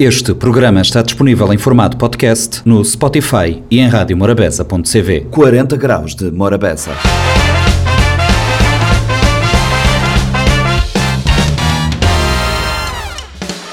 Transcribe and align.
Este 0.00 0.32
programa 0.32 0.80
está 0.80 1.02
disponível 1.02 1.52
em 1.52 1.58
formato 1.58 1.98
podcast 1.98 2.62
no 2.64 2.82
Spotify 2.82 3.62
e 3.70 3.80
em 3.80 3.86
radiomorabeza.cv. 3.86 5.26
40 5.30 5.76
graus 5.76 6.14
de 6.14 6.30
Morabeza. 6.30 6.92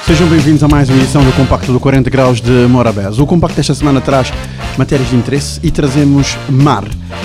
Sejam 0.05 0.27
bem-vindos 0.27 0.61
a 0.63 0.67
mais 0.67 0.89
uma 0.89 0.97
edição 0.97 1.23
do 1.23 1.31
Compacto 1.31 1.71
do 1.71 1.79
40 1.79 2.09
Graus 2.09 2.41
de 2.41 2.52
Morabeza. 2.68 3.23
O 3.23 3.25
Compacto 3.25 3.55
desta 3.55 3.73
semana 3.73 4.02
traz 4.02 4.34
matérias 4.78 5.09
de 5.09 5.16
interesse 5.16 5.62
e 5.64 5.71
trazemos 5.71 6.38
MAR, 6.50 6.84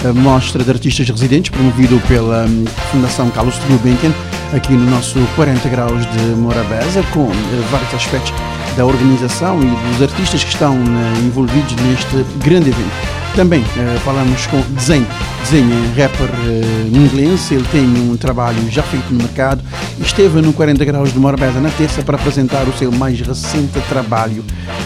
a 0.09 0.13
mostra 0.13 0.63
de 0.63 0.71
artistas 0.71 1.09
residentes 1.09 1.51
promovido 1.51 2.01
pela 2.07 2.47
hum, 2.47 2.65
Fundação 2.93 3.29
Carlos 3.31 3.59
Gulbenkian, 3.69 4.13
aqui 4.53 4.73
no 4.73 4.91
nosso 4.91 5.19
40 5.37 5.69
Graus 5.69 6.07
de 6.13 6.23
Morabeza, 6.37 7.03
com 7.13 7.31
eh, 7.31 7.69
vários 7.71 7.95
aspectos 7.95 8.33
da 8.77 8.87
organização 8.87 9.61
e 9.63 9.67
dos 9.67 10.03
artistas 10.03 10.45
que 10.45 10.51
estão 10.51 10.75
eh, 10.75 11.19
envolvidos 11.25 11.75
neste 11.77 12.25
grande 12.45 12.71
evento. 12.71 13.23
Também 13.35 13.65
eh, 13.77 13.99
falamos 14.05 14.47
com 14.47 14.61
Desenho. 14.75 15.07
Desenho 15.43 15.73
é 15.73 16.03
rapper 16.03 16.29
eh, 16.29 16.89
inglês, 16.93 17.51
ele 17.51 17.67
tem 17.71 17.85
um 17.85 18.17
trabalho 18.17 18.59
já 18.71 18.83
feito 18.83 19.13
no 19.13 19.19
mercado. 19.19 19.63
Esteve 20.01 20.41
no 20.41 20.53
40 20.53 20.85
Graus 20.85 21.13
de 21.13 21.19
Morabeza 21.19 21.61
na 21.61 21.71
terça 21.71 22.03
para 22.03 22.17
apresentar 22.17 22.67
o 22.67 22.73
seu 22.73 22.91
mais 22.91 23.21
recente 23.21 23.79
trabalho. 23.89 24.45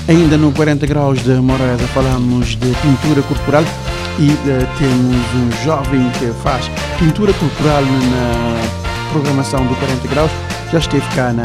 Ainda 0.08 0.36
no 0.36 0.52
40 0.52 0.86
Graus 0.86 1.22
de 1.22 1.34
Morabeza 1.34 1.86
falamos 1.88 2.48
de 2.56 2.72
pintura 2.82 3.22
corporal 3.22 3.64
e 4.18 4.28
temos 4.78 5.16
um 5.34 5.64
jovem 5.64 6.10
que 6.18 6.32
faz 6.42 6.70
pintura 6.98 7.32
corporal 7.34 7.82
na 7.82 8.85
programação 9.06 9.66
do 9.66 9.74
40 9.76 10.08
Graus 10.08 10.30
já 10.72 10.78
esteve 10.78 11.06
cá 11.14 11.32
na 11.32 11.44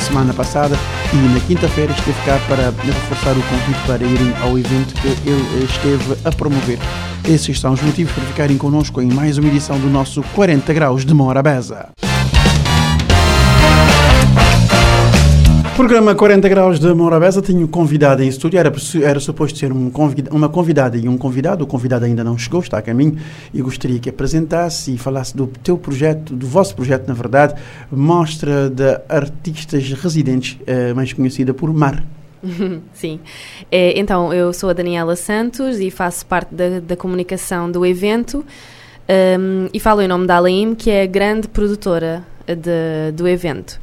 semana 0.00 0.32
passada 0.32 0.76
e 1.12 1.16
na 1.16 1.40
quinta-feira 1.40 1.92
esteve 1.92 2.18
cá 2.24 2.38
para 2.48 2.70
reforçar 2.70 3.32
o 3.32 3.42
convite 3.42 3.86
para 3.86 4.04
irem 4.04 4.34
ao 4.42 4.58
evento 4.58 4.94
que 4.94 5.08
ele 5.08 5.64
esteve 5.64 6.16
a 6.24 6.32
promover. 6.32 6.78
Esses 7.28 7.60
são 7.60 7.72
os 7.72 7.82
motivos 7.82 8.12
para 8.12 8.24
ficarem 8.24 8.56
connosco 8.56 9.00
em 9.00 9.12
mais 9.12 9.38
uma 9.38 9.48
edição 9.48 9.78
do 9.78 9.88
nosso 9.88 10.22
40 10.34 10.72
Graus 10.72 11.04
de 11.04 11.14
Morabeza. 11.14 11.90
Programa 15.76 16.14
40 16.14 16.48
Graus 16.50 16.78
de 16.78 16.92
Morabeza, 16.92 17.40
tenho 17.40 17.66
convidado 17.66 18.22
em 18.22 18.28
estúdio, 18.28 18.58
era, 18.58 18.70
era 19.02 19.18
suposto 19.18 19.58
ser 19.58 19.72
um 19.72 19.88
convida, 19.88 20.30
uma 20.30 20.48
convidada 20.48 20.98
e 20.98 21.08
um 21.08 21.16
convidado, 21.16 21.64
o 21.64 21.66
convidado 21.66 22.04
ainda 22.04 22.22
não 22.22 22.36
chegou, 22.36 22.60
está 22.60 22.76
a 22.76 22.82
caminho, 22.82 23.16
e 23.54 23.62
gostaria 23.62 23.98
que 23.98 24.10
apresentasse 24.10 24.94
e 24.94 24.98
falasse 24.98 25.34
do 25.34 25.46
teu 25.46 25.78
projeto, 25.78 26.34
do 26.34 26.46
vosso 26.46 26.76
projeto, 26.76 27.08
na 27.08 27.14
verdade, 27.14 27.54
mostra 27.90 28.68
de 28.68 29.00
artistas 29.08 29.90
residentes, 29.92 30.58
eh, 30.66 30.92
mais 30.92 31.14
conhecida 31.14 31.54
por 31.54 31.72
MAR. 31.72 32.04
Sim. 32.92 33.18
É, 33.70 33.98
então, 33.98 34.32
eu 34.32 34.52
sou 34.52 34.68
a 34.68 34.72
Daniela 34.74 35.16
Santos 35.16 35.80
e 35.80 35.90
faço 35.90 36.26
parte 36.26 36.54
da, 36.54 36.80
da 36.80 36.96
comunicação 36.96 37.70
do 37.70 37.86
evento 37.86 38.44
um, 39.08 39.68
e 39.72 39.80
falo 39.80 40.02
em 40.02 40.08
nome 40.08 40.26
da 40.26 40.36
Alaim, 40.36 40.74
que 40.74 40.90
é 40.90 41.02
a 41.02 41.06
grande 41.06 41.48
produtora 41.48 42.24
de, 42.46 43.12
do 43.14 43.26
evento. 43.26 43.80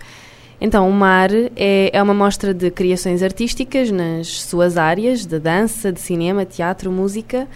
Então, 0.61 0.89
o 0.89 0.91
MAR 0.91 1.29
é, 1.55 1.89
é 1.93 2.03
uma 2.03 2.13
mostra 2.13 2.53
de 2.53 2.69
criações 2.69 3.23
artísticas 3.23 3.89
nas 3.91 4.41
suas 4.41 4.77
áreas 4.77 5.25
de 5.25 5.39
dança, 5.39 5.91
de 5.91 6.01
cinema, 6.01 6.45
teatro, 6.45 6.91
música 6.91 7.47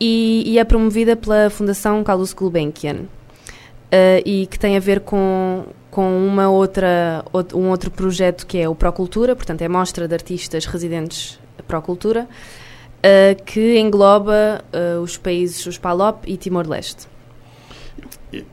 e, 0.00 0.42
e 0.46 0.58
é 0.58 0.64
promovida 0.64 1.14
pela 1.14 1.50
Fundação 1.50 2.02
Carlos 2.02 2.32
Gulbenkian 2.32 2.96
uh, 2.96 4.22
e 4.24 4.46
que 4.46 4.58
tem 4.58 4.74
a 4.74 4.80
ver 4.80 5.00
com, 5.00 5.64
com 5.90 6.26
uma 6.26 6.48
outra, 6.48 7.22
um 7.54 7.68
outro 7.68 7.90
projeto 7.90 8.46
que 8.46 8.56
é 8.56 8.66
o 8.66 8.74
Procultura, 8.74 9.36
portanto 9.36 9.60
é 9.60 9.66
a 9.66 9.68
mostra 9.68 10.08
de 10.08 10.14
artistas 10.14 10.64
residentes 10.64 11.38
Procultura, 11.68 12.26
uh, 12.26 13.42
que 13.44 13.78
engloba 13.78 14.64
uh, 14.72 15.00
os 15.02 15.18
países, 15.18 15.66
os 15.66 15.76
PALOP 15.76 16.24
e 16.26 16.38
Timor-Leste 16.38 17.09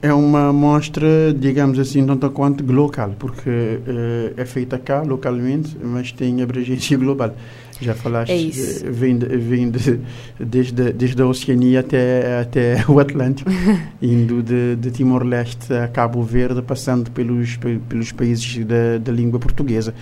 é 0.02 0.14
uma 0.14 0.52
mostra, 0.52 1.34
digamos 1.34 1.78
assim, 1.78 2.06
tanto 2.06 2.30
quanto 2.32 2.66
local, 2.72 3.14
porque 3.20 3.50
uh, 3.50 4.34
é 4.36 4.46
feita 4.46 4.80
cá, 4.80 5.02
localmente, 5.02 5.78
mas 5.82 6.12
tem 6.12 6.42
abrangência 6.42 6.98
global. 6.98 7.36
Já 7.80 7.94
falaste, 7.94 8.32
é 8.32 8.90
vem, 8.90 9.20
de, 9.20 9.28
vem 9.38 9.70
de, 9.70 10.00
desde, 10.40 10.92
desde 10.94 11.22
a 11.22 11.28
Oceania 11.28 11.82
até, 11.82 12.40
até 12.40 12.84
o 12.88 13.00
Atlântico, 13.00 13.52
indo 14.02 14.42
de, 14.42 14.76
de 14.76 14.90
Timor-Leste 14.90 15.72
a 15.74 15.88
Cabo 15.88 16.24
Verde, 16.24 16.64
passando 16.64 17.12
pelos, 17.12 17.58
pelos 17.88 18.12
países 18.12 18.66
da, 18.66 18.98
da 18.98 19.12
língua 19.12 19.40
portuguesa. 19.40 19.94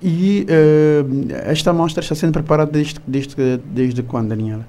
E 0.00 0.46
uh, 0.48 1.32
esta 1.44 1.70
mostra 1.70 2.02
está 2.02 2.14
sendo 2.14 2.32
preparada 2.32 2.72
desde, 2.72 2.98
desde, 3.06 3.58
desde 3.58 4.02
quando, 4.02 4.28
Daniela? 4.28 4.66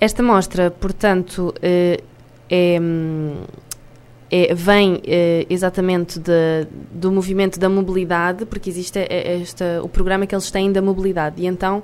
Esta 0.00 0.22
mostra, 0.22 0.70
portanto, 0.70 1.52
é, 2.50 2.78
é, 4.30 4.54
vem 4.54 5.00
é, 5.06 5.46
exatamente 5.48 6.18
de, 6.18 6.66
do 6.92 7.10
movimento 7.10 7.58
da 7.58 7.68
mobilidade, 7.68 8.44
porque 8.44 8.68
existe 8.68 8.98
esta, 9.10 9.80
o 9.82 9.88
programa 9.88 10.26
que 10.26 10.34
eles 10.34 10.50
têm 10.50 10.70
da 10.70 10.82
mobilidade. 10.82 11.42
E 11.42 11.46
então 11.46 11.82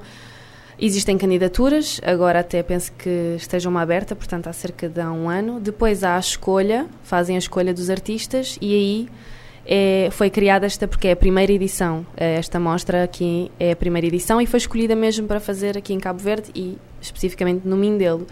existem 0.78 1.16
candidaturas, 1.16 2.00
agora 2.04 2.40
até 2.40 2.62
penso 2.62 2.92
que 2.92 3.34
estejam 3.36 3.70
uma 3.70 3.82
aberta, 3.82 4.14
portanto 4.14 4.48
há 4.48 4.52
cerca 4.52 4.88
de 4.88 5.00
um 5.00 5.28
ano. 5.28 5.60
Depois 5.60 6.04
há 6.04 6.16
a 6.16 6.20
escolha, 6.20 6.86
fazem 7.02 7.36
a 7.36 7.38
escolha 7.38 7.72
dos 7.72 7.88
artistas 7.90 8.58
e 8.60 8.74
aí 8.74 9.08
é, 9.66 10.08
foi 10.10 10.28
criada 10.28 10.66
esta, 10.66 10.86
porque 10.86 11.08
é 11.08 11.12
a 11.12 11.16
primeira 11.16 11.52
edição, 11.52 12.06
é, 12.16 12.36
esta 12.36 12.60
mostra 12.60 13.04
aqui 13.04 13.50
é 13.58 13.72
a 13.72 13.76
primeira 13.76 14.06
edição 14.06 14.40
e 14.40 14.46
foi 14.46 14.58
escolhida 14.58 14.94
mesmo 14.94 15.26
para 15.26 15.40
fazer 15.40 15.78
aqui 15.78 15.94
em 15.94 15.98
Cabo 15.98 16.18
Verde 16.18 16.50
e 16.54 16.76
especificamente 17.00 17.66
no 17.66 17.76
Mindelo. 17.76 18.26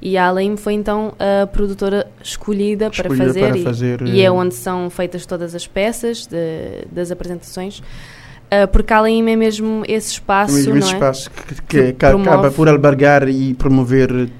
E 0.00 0.16
a 0.16 0.26
Alaim 0.26 0.56
foi 0.56 0.74
então 0.74 1.14
a 1.18 1.46
produtora 1.46 2.06
escolhida, 2.22 2.88
escolhida 2.88 2.90
para 2.90 3.16
fazer, 3.16 3.52
para 3.52 3.62
fazer 3.62 4.02
e, 4.02 4.10
e, 4.16 4.20
é 4.20 4.24
eh, 4.24 4.30
onde 4.30 4.54
são 4.54 4.90
feitas 4.90 5.24
todas 5.26 5.54
as 5.54 5.66
peças 5.66 6.26
de, 6.26 6.86
das 6.90 7.10
apresentações. 7.10 7.78
Uh, 7.78 8.68
porque 8.70 8.92
a 8.92 8.98
Alaim 8.98 9.28
é 9.28 9.36
mesmo 9.36 9.82
esse 9.88 10.12
espaço, 10.12 10.54
mesmo 10.54 10.74
não 10.74 10.78
esse 10.78 10.92
é? 10.92 10.94
espaço 10.94 11.30
que, 11.30 11.54
que, 11.62 11.92
que 11.92 12.06
acaba 12.06 12.50
por 12.50 12.68
albergar 12.68 13.28
e 13.28 13.54
promover 13.54 14.30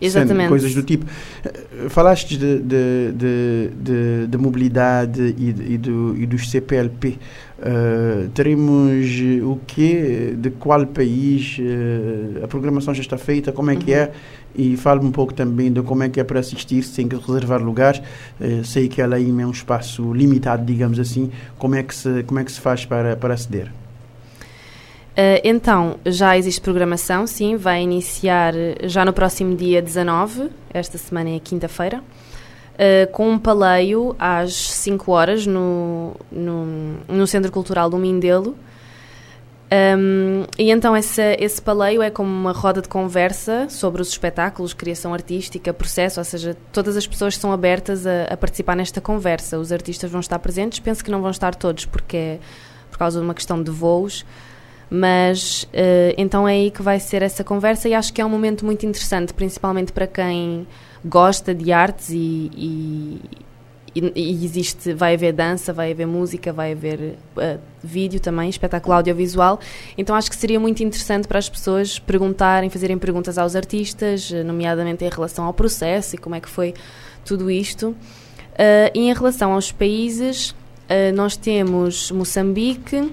Exatamente. 0.00 0.48
coisas 0.48 0.74
do 0.74 0.82
tipo. 0.82 1.04
Eh, 1.44 1.88
falaste 1.88 2.36
de, 2.36 2.58
de, 2.58 3.12
de, 3.12 3.70
de, 3.76 4.26
de 4.28 4.38
mobilidade 4.38 5.34
e, 5.38 5.74
e, 5.74 5.78
do, 5.78 6.16
e 6.16 6.26
dos 6.26 6.50
CPLP. 6.50 7.18
Uh, 7.58 8.30
teremos 8.30 9.06
o 9.42 9.60
quê? 9.66 10.34
De 10.36 10.50
qual 10.50 10.86
país? 10.86 11.58
Uh, 11.58 12.42
a 12.42 12.48
programação 12.48 12.94
já 12.94 13.02
está 13.02 13.18
feita? 13.18 13.52
Como 13.52 13.70
é 13.70 13.76
que 13.76 13.92
é? 13.92 14.10
E 14.54 14.76
fale 14.76 15.00
um 15.00 15.12
pouco 15.12 15.32
também 15.32 15.72
de 15.72 15.82
como 15.82 16.02
é 16.02 16.08
que 16.08 16.20
é 16.20 16.24
para 16.24 16.40
assistir, 16.40 16.82
sem 16.82 17.08
que 17.08 17.16
reservar 17.16 17.62
lugares. 17.62 18.02
Uh, 18.40 18.64
sei 18.64 18.88
que 18.88 19.00
a 19.00 19.06
LAIM 19.06 19.40
é 19.40 19.46
um 19.46 19.50
espaço 19.50 20.12
limitado, 20.12 20.64
digamos 20.64 20.98
assim. 20.98 21.30
Como 21.58 21.74
é 21.74 21.82
que 21.82 21.94
se, 21.94 22.22
como 22.24 22.40
é 22.40 22.44
que 22.44 22.52
se 22.52 22.60
faz 22.60 22.84
para, 22.84 23.16
para 23.16 23.34
aceder? 23.34 23.70
Uh, 25.10 25.40
então, 25.42 25.98
já 26.06 26.38
existe 26.38 26.60
programação, 26.60 27.26
sim, 27.26 27.56
vai 27.56 27.82
iniciar 27.82 28.54
já 28.84 29.04
no 29.04 29.12
próximo 29.12 29.56
dia 29.56 29.82
19, 29.82 30.48
esta 30.72 30.96
semana 30.96 31.30
é 31.30 31.38
quinta-feira, 31.40 31.98
uh, 31.98 33.10
com 33.12 33.28
um 33.28 33.38
paleio 33.38 34.14
às 34.18 34.54
5 34.54 35.12
horas 35.12 35.46
no, 35.46 36.12
no, 36.30 36.66
no 37.08 37.26
Centro 37.26 37.50
Cultural 37.50 37.90
do 37.90 37.98
Mindelo. 37.98 38.56
Um, 39.72 40.46
e 40.58 40.72
então 40.72 40.96
esse, 40.96 41.22
esse 41.38 41.62
paleio 41.62 42.02
é 42.02 42.10
como 42.10 42.28
uma 42.28 42.50
roda 42.50 42.82
de 42.82 42.88
conversa 42.88 43.68
sobre 43.68 44.02
os 44.02 44.08
espetáculos, 44.08 44.74
criação 44.74 45.14
artística, 45.14 45.72
processo, 45.72 46.18
ou 46.18 46.24
seja, 46.24 46.56
todas 46.72 46.96
as 46.96 47.06
pessoas 47.06 47.36
são 47.36 47.52
abertas 47.52 48.04
a, 48.04 48.24
a 48.24 48.36
participar 48.36 48.74
nesta 48.74 49.00
conversa. 49.00 49.58
Os 49.58 49.70
artistas 49.70 50.10
vão 50.10 50.20
estar 50.20 50.40
presentes, 50.40 50.80
penso 50.80 51.04
que 51.04 51.10
não 51.10 51.22
vão 51.22 51.30
estar 51.30 51.54
todos, 51.54 51.84
porque 51.84 52.16
é 52.16 52.38
por 52.90 52.98
causa 52.98 53.20
de 53.20 53.24
uma 53.24 53.34
questão 53.34 53.62
de 53.62 53.70
voos, 53.70 54.26
mas 54.90 55.62
uh, 55.72 56.14
então 56.18 56.48
é 56.48 56.52
aí 56.54 56.70
que 56.72 56.82
vai 56.82 56.98
ser 56.98 57.22
essa 57.22 57.44
conversa 57.44 57.88
e 57.88 57.94
acho 57.94 58.12
que 58.12 58.20
é 58.20 58.26
um 58.26 58.28
momento 58.28 58.66
muito 58.66 58.84
interessante, 58.84 59.32
principalmente 59.32 59.92
para 59.92 60.08
quem 60.08 60.66
gosta 61.04 61.54
de 61.54 61.72
artes 61.72 62.10
e, 62.10 62.50
e, 62.54 63.20
e 63.94 64.44
existe, 64.44 64.92
vai 64.92 65.14
haver 65.14 65.32
dança, 65.32 65.72
vai 65.72 65.90
haver 65.90 66.06
música, 66.06 66.52
vai 66.52 66.72
haver 66.72 67.16
uh, 67.36 67.58
vídeo 67.82 68.20
também, 68.20 68.48
espetáculo 68.48 68.94
audiovisual. 68.94 69.58
Então 69.98 70.14
acho 70.14 70.30
que 70.30 70.36
seria 70.36 70.60
muito 70.60 70.82
interessante 70.82 71.26
para 71.26 71.38
as 71.38 71.48
pessoas 71.48 71.98
perguntarem, 71.98 72.70
fazerem 72.70 72.98
perguntas 72.98 73.36
aos 73.36 73.56
artistas, 73.56 74.30
eh, 74.32 74.44
nomeadamente 74.44 75.04
em 75.04 75.08
relação 75.08 75.44
ao 75.44 75.52
processo 75.52 76.14
e 76.14 76.18
como 76.18 76.34
é 76.36 76.40
que 76.40 76.48
foi 76.48 76.74
tudo 77.24 77.50
isto. 77.50 77.88
Uh, 77.88 78.90
e 78.94 79.08
em 79.08 79.12
relação 79.12 79.52
aos 79.52 79.72
países, 79.72 80.50
uh, 80.50 81.14
nós 81.14 81.36
temos 81.36 82.10
Moçambique, 82.12 83.12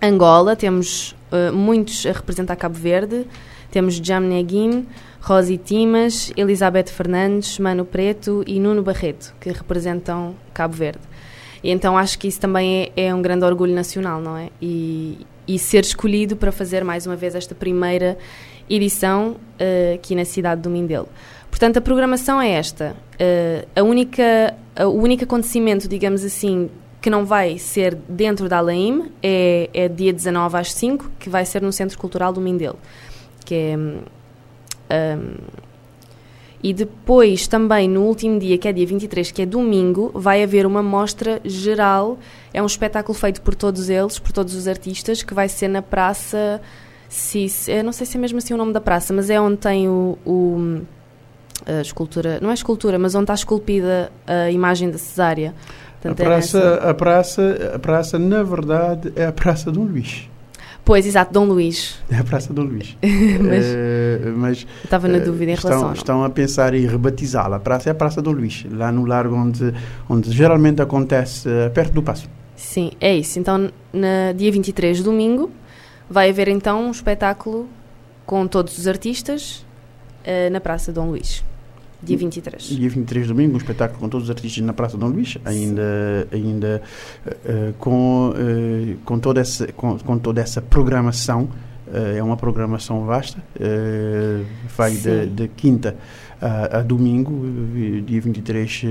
Angola, 0.00 0.54
temos 0.54 1.14
muitos 1.52 2.06
a 2.06 2.12
representar 2.12 2.54
Cabo 2.54 2.76
Verde, 2.76 3.26
temos 3.70 3.96
Jam 3.96 4.20
Neguin, 4.20 4.86
Rosi 5.26 5.58
Timas, 5.58 6.32
Elizabeth 6.36 6.84
Fernandes, 6.84 7.58
Mano 7.58 7.84
Preto 7.84 8.44
e 8.46 8.60
Nuno 8.60 8.80
Barreto, 8.80 9.34
que 9.40 9.50
representam 9.50 10.36
Cabo 10.54 10.72
Verde. 10.72 11.00
E 11.64 11.72
então 11.72 11.98
acho 11.98 12.16
que 12.16 12.28
isso 12.28 12.40
também 12.40 12.92
é, 12.96 13.06
é 13.06 13.14
um 13.14 13.20
grande 13.20 13.44
orgulho 13.44 13.74
nacional, 13.74 14.20
não 14.20 14.36
é? 14.36 14.50
E, 14.62 15.26
e 15.48 15.58
ser 15.58 15.82
escolhido 15.82 16.36
para 16.36 16.52
fazer 16.52 16.84
mais 16.84 17.08
uma 17.08 17.16
vez 17.16 17.34
esta 17.34 17.56
primeira 17.56 18.16
edição 18.70 19.30
uh, 19.60 19.94
aqui 19.96 20.14
na 20.14 20.24
cidade 20.24 20.60
do 20.60 20.70
Mindelo. 20.70 21.08
Portanto, 21.50 21.78
a 21.78 21.80
programação 21.80 22.40
é 22.40 22.50
esta. 22.50 22.94
Uh, 23.14 23.66
a 23.74 23.82
única, 23.82 24.54
a, 24.76 24.86
o 24.86 24.96
único 24.96 25.24
acontecimento, 25.24 25.88
digamos 25.88 26.24
assim, 26.24 26.70
que 27.02 27.10
não 27.10 27.24
vai 27.26 27.58
ser 27.58 27.96
dentro 28.08 28.48
da 28.48 28.58
Alaim 28.58 29.10
é, 29.20 29.68
é 29.74 29.88
dia 29.88 30.12
19 30.12 30.56
às 30.56 30.72
5, 30.72 31.10
que 31.18 31.28
vai 31.28 31.44
ser 31.44 31.62
no 31.62 31.72
Centro 31.72 31.98
Cultural 31.98 32.32
do 32.32 32.40
Mindelo, 32.40 32.78
que 33.44 33.54
é... 33.56 33.76
Um, 34.90 35.66
e 36.62 36.72
depois, 36.72 37.46
também 37.46 37.88
no 37.88 38.02
último 38.02 38.38
dia, 38.38 38.58
que 38.58 38.66
é 38.66 38.72
dia 38.72 38.86
23, 38.86 39.30
que 39.30 39.42
é 39.42 39.46
domingo, 39.46 40.10
vai 40.14 40.42
haver 40.42 40.66
uma 40.66 40.82
mostra 40.82 41.40
geral. 41.44 42.18
É 42.52 42.62
um 42.62 42.66
espetáculo 42.66 43.16
feito 43.16 43.40
por 43.42 43.54
todos 43.54 43.88
eles, 43.88 44.18
por 44.18 44.32
todos 44.32 44.54
os 44.54 44.66
artistas, 44.66 45.22
que 45.22 45.34
vai 45.34 45.48
ser 45.48 45.68
na 45.68 45.82
Praça 45.82 46.60
Cis. 47.08 47.68
Eu 47.68 47.84
não 47.84 47.92
sei 47.92 48.06
se 48.06 48.16
é 48.16 48.20
mesmo 48.20 48.38
assim 48.38 48.54
o 48.54 48.56
nome 48.56 48.72
da 48.72 48.80
praça, 48.80 49.12
mas 49.12 49.30
é 49.30 49.40
onde 49.40 49.58
tem 49.58 49.88
o, 49.88 50.18
o 50.24 50.80
a 51.66 51.80
escultura, 51.80 52.38
não 52.40 52.50
é 52.50 52.54
escultura, 52.54 52.98
mas 52.98 53.14
onde 53.14 53.24
está 53.24 53.34
esculpida 53.34 54.10
a 54.26 54.50
imagem 54.50 54.90
da 54.90 54.98
Cesária. 54.98 55.54
Portanto, 56.00 56.20
a, 56.20 56.24
praça, 56.24 56.58
é 56.58 56.90
a, 56.90 56.94
praça, 56.94 57.70
a 57.74 57.78
praça, 57.78 58.18
na 58.18 58.42
verdade, 58.42 59.12
é 59.16 59.26
a 59.26 59.32
Praça 59.32 59.72
Dom 59.72 59.84
Luís. 59.84 60.28
Pois, 60.86 61.04
exato, 61.04 61.32
Dom 61.32 61.46
Luís. 61.46 61.98
É 62.08 62.18
a 62.18 62.24
Praça 62.24 62.54
Dom 62.54 62.62
Luís. 62.62 62.96
mas, 63.02 63.66
uh, 63.66 64.36
mas 64.36 64.66
estava 64.84 65.08
na 65.08 65.18
dúvida 65.18 65.50
em 65.50 65.54
estão, 65.54 65.70
relação. 65.70 65.92
Estão 65.92 66.24
a 66.24 66.30
pensar 66.30 66.74
em 66.74 66.86
rebatizá-la. 66.86 67.56
A 67.56 67.60
praça 67.60 67.90
é 67.90 67.92
a 67.92 67.94
Praça 67.94 68.22
Dom 68.22 68.30
Luís, 68.30 68.64
lá 68.70 68.92
no 68.92 69.04
largo 69.04 69.34
onde, 69.34 69.74
onde 70.08 70.30
geralmente 70.30 70.80
acontece, 70.80 71.48
uh, 71.48 71.68
perto 71.72 71.92
do 71.92 72.04
Passo. 72.04 72.30
Sim, 72.54 72.92
é 73.00 73.16
isso. 73.16 73.36
Então, 73.40 73.68
na 73.92 74.32
dia 74.32 74.52
23, 74.52 75.02
domingo, 75.02 75.50
vai 76.08 76.30
haver 76.30 76.46
então 76.46 76.86
um 76.86 76.90
espetáculo 76.92 77.68
com 78.24 78.46
todos 78.46 78.78
os 78.78 78.86
artistas 78.86 79.66
uh, 80.24 80.50
na 80.52 80.60
Praça 80.60 80.92
Dom 80.92 81.10
Luís. 81.10 81.44
Dia 82.06 82.16
23. 82.16 82.62
Dia 82.62 82.88
23 82.88 83.26
domingo, 83.26 83.54
um 83.54 83.56
espetáculo 83.56 83.98
com 83.98 84.08
todos 84.08 84.28
os 84.28 84.30
artistas 84.30 84.64
na 84.64 84.72
Praça 84.72 84.96
Dom 84.96 85.08
Luís, 85.08 85.36
ainda, 85.44 86.28
ainda 86.30 86.80
uh, 87.26 87.72
com, 87.78 88.30
uh, 88.30 88.96
com, 89.04 89.18
toda 89.18 89.40
essa, 89.40 89.66
com, 89.72 89.98
com 89.98 90.16
toda 90.16 90.40
essa 90.40 90.62
programação. 90.62 91.48
Uh, 91.88 92.16
é 92.16 92.22
uma 92.22 92.36
programação 92.36 93.04
vasta, 93.04 93.40
vai 94.76 94.92
de, 94.92 95.26
de, 95.26 95.48
quinta 95.48 95.96
a, 96.40 96.78
a, 96.78 96.82
domingo, 96.82 97.32
dia 98.04 98.20
23, 98.20 98.82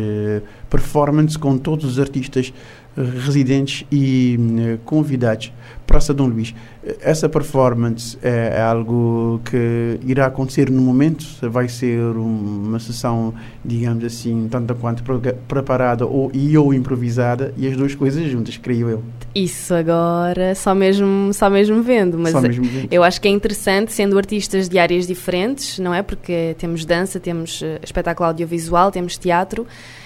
performance 0.69 1.37
com 1.37 1.57
todos 1.57 1.85
os 1.85 1.99
artistas 1.99 2.53
residentes 2.95 3.85
e 3.91 4.37
convidados. 4.85 5.51
Praça 5.85 6.13
Dom 6.13 6.27
Luís 6.27 6.53
essa 7.01 7.27
performance 7.27 8.17
é, 8.21 8.53
é, 8.57 8.61
algo 8.61 9.41
que 9.43 9.99
irá 10.05 10.27
acontecer 10.27 10.69
no 10.69 10.81
momento, 10.81 11.25
vai 11.49 11.67
ser 11.67 11.99
uma 11.99 12.79
sessão, 12.79 13.33
digamos 13.63 14.03
assim, 14.03 14.47
tanto 14.49 14.75
quanto 14.75 15.03
preparada 15.47 16.05
ou, 16.05 16.29
e 16.33 16.55
ou 16.57 16.73
improvisada, 16.73 17.53
e 17.57 17.67
as 17.67 17.75
duas 17.75 17.95
coisas 17.95 18.29
juntas, 18.29 18.57
creio 18.57 18.89
eu. 18.89 19.03
Isso 19.33 19.73
agora, 19.73 20.53
só 20.53 20.75
mesmo, 20.75 21.33
só 21.33 21.49
mesmo 21.49 21.81
vendo, 21.81 22.19
mas 22.19 22.33
mesmo 22.39 22.65
vendo. 22.65 22.87
eu 22.91 23.03
acho 23.03 23.19
que 23.19 23.27
é 23.27 23.31
interessante, 23.31 23.91
sendo 23.91 24.17
artistas 24.17 24.69
de 24.69 24.77
áreas 24.77 25.07
diferentes, 25.07 25.79
não 25.79 25.93
é? 25.93 26.03
Porque 26.03 26.55
temos 26.59 26.85
dança, 26.85 27.19
temos 27.19 27.61
uh, 27.61 27.79
espetáculo 27.83 28.27
audiovisual, 28.27 28.91
temos 28.91 29.17
teatro, 29.17 29.65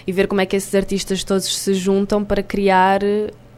e 0.09 0.11
ver 0.11 0.27
como 0.27 0.41
é 0.41 0.45
que 0.45 0.55
esses 0.55 0.73
artistas 0.73 1.23
todos 1.23 1.55
se 1.55 1.73
juntam 1.75 2.25
para 2.25 2.41
criar 2.41 3.01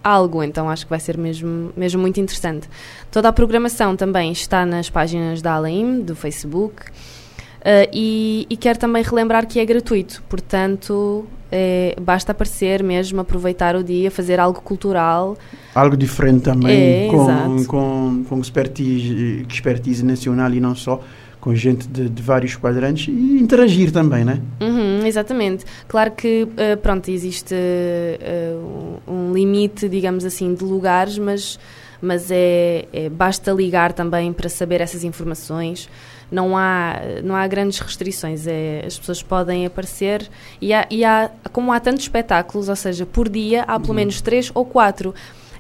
algo, 0.04 0.44
então 0.44 0.70
acho 0.70 0.86
que 0.86 0.90
vai 0.90 1.00
ser 1.00 1.18
mesmo, 1.18 1.72
mesmo 1.78 2.02
muito 2.02 2.20
interessante. 2.20 2.68
Toda 3.10 3.30
a 3.30 3.34
programação 3.34 3.96
também 3.96 4.34
está 4.34 4.66
nas 4.66 4.90
páginas 4.90 5.42
da 5.42 5.54
Alaim, 5.54 6.02
do 6.02 6.14
Facebook, 6.14 6.82
uh, 6.82 7.88
e, 7.94 8.46
e 8.50 8.58
quero 8.58 8.78
também 8.78 9.02
relembrar 9.02 9.48
que 9.48 9.62
é 9.62 9.66
gratuito, 9.66 10.22
portanto 10.28 11.26
é, 11.50 11.96
basta 12.02 12.34
aparecer 12.34 12.84
mesmo, 12.84 13.22
aproveitar 13.22 13.78
o 13.78 13.84
dia, 13.84 14.12
fazer 14.12 14.38
algo 14.38 14.62
cultural. 14.62 15.38
Algo 15.74 15.96
diferente 15.96 16.44
também, 16.44 17.06
é, 17.06 17.08
com, 17.10 17.66
com, 17.66 18.26
com 18.28 18.40
expertise, 18.42 19.46
expertise 19.50 20.04
nacional 20.04 20.54
e 20.54 20.60
não 20.60 20.76
só 20.76 21.02
com 21.42 21.56
gente 21.56 21.88
de, 21.88 22.08
de, 22.08 22.22
vários 22.22 22.56
quadrantes 22.56 23.08
e 23.08 23.40
interagir 23.42 23.92
também, 23.92 24.24
né? 24.24 24.40
Uhum, 24.62 24.91
exatamente. 25.06 25.66
Claro 25.88 26.12
que, 26.12 26.44
uh, 26.44 26.78
pronto, 26.82 27.10
existe 27.10 27.54
uh, 27.56 29.02
um 29.08 29.34
limite, 29.34 29.88
digamos 29.90 30.26
assim, 30.26 30.54
de 30.54 30.64
lugares, 30.64 31.18
mas, 31.18 31.60
mas 32.02 32.30
é, 32.32 32.86
é, 32.92 33.10
basta 33.10 33.52
ligar 33.52 33.94
também 33.94 34.32
para 34.34 34.50
saber 34.50 34.82
essas 34.82 35.04
informações. 35.04 35.90
Não 36.32 36.58
há, 36.58 36.96
não 37.24 37.36
há 37.36 37.46
grandes 37.46 37.80
restrições, 37.80 38.48
é, 38.48 38.84
as 38.86 38.98
pessoas 38.98 39.22
podem 39.22 39.66
aparecer 39.66 40.30
e, 40.62 40.74
há, 40.74 40.88
e 40.90 41.04
há, 41.04 41.30
como 41.52 41.74
há 41.74 41.80
tantos 41.80 42.04
espetáculos, 42.04 42.70
ou 42.70 42.76
seja, 42.76 43.06
por 43.06 43.28
dia 43.28 43.64
há 43.64 43.78
pelo 43.78 43.90
uhum. 43.90 43.96
menos 43.96 44.22
três 44.22 44.50
ou 44.54 44.64
quatro. 44.64 45.14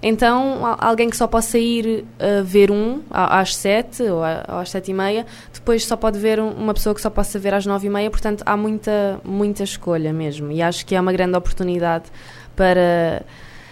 Então, 0.04 0.62
alguém 0.80 1.10
que 1.10 1.16
só 1.16 1.28
possa 1.28 1.60
ir 1.60 2.04
uh, 2.04 2.44
ver 2.44 2.72
um 2.72 3.02
às 3.12 3.56
sete 3.56 4.02
ou 4.04 4.24
às 4.24 4.72
sete 4.72 4.90
e 4.90 4.94
meia, 4.94 5.26
depois 5.54 5.86
só 5.86 5.96
pode 5.96 6.18
ver 6.18 6.40
uma 6.40 6.74
pessoa 6.74 6.96
que 6.96 7.02
só 7.02 7.10
possa 7.10 7.38
ver 7.38 7.54
às 7.54 7.66
nove 7.68 7.86
e 7.86 7.90
meia, 7.90 8.10
portanto, 8.10 8.44
há 8.46 8.58
muita, 8.58 9.22
muita 9.24 9.64
escolha 9.64 10.12
mesmo. 10.12 10.52
E 10.52 10.62
acho 10.62 10.86
que 10.86 10.96
é 10.96 11.00
uma 11.00 11.14
grande 11.14 11.38
oportunidade 11.38 12.06
para, 12.56 13.24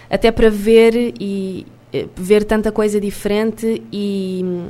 até 0.08 0.30
para 0.32 0.52
ver 0.52 1.16
e 1.20 1.66
eh, 1.92 2.06
ver 2.16 2.44
tanta 2.44 2.72
coisa 2.72 3.00
diferente 3.00 3.82
e 3.92 4.70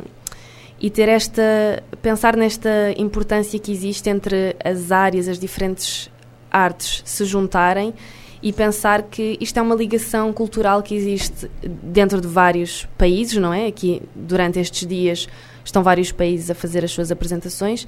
e 0.81 0.89
ter 0.89 1.09
esta 1.09 1.83
pensar 2.01 2.37
nesta 2.37 2.93
importância 2.97 3.59
que 3.59 3.69
existe 3.69 4.09
entre 4.09 4.55
as 4.63 4.91
áreas, 4.91 5.27
as 5.27 5.37
diferentes 5.37 6.09
artes 6.49 7.01
se 7.05 7.25
juntarem 7.25 7.93
e 8.41 8.53
pensar 8.53 9.03
que 9.03 9.37
isto 9.41 9.57
é 9.57 9.61
uma 9.61 9.75
ligação 9.75 10.31
cultural 10.31 10.81
que 10.81 10.95
existe 10.95 11.49
dentro 11.61 12.21
de 12.21 12.27
vários 12.27 12.87
países, 12.97 13.37
não 13.37 13.53
é? 13.53 13.67
Aqui, 13.67 14.01
durante 14.15 14.59
estes 14.59 14.87
dias, 14.87 15.27
estão 15.63 15.83
vários 15.83 16.11
países 16.11 16.49
a 16.49 16.55
fazer 16.55 16.83
as 16.85 16.91
suas 16.91 17.11
apresentações 17.11 17.85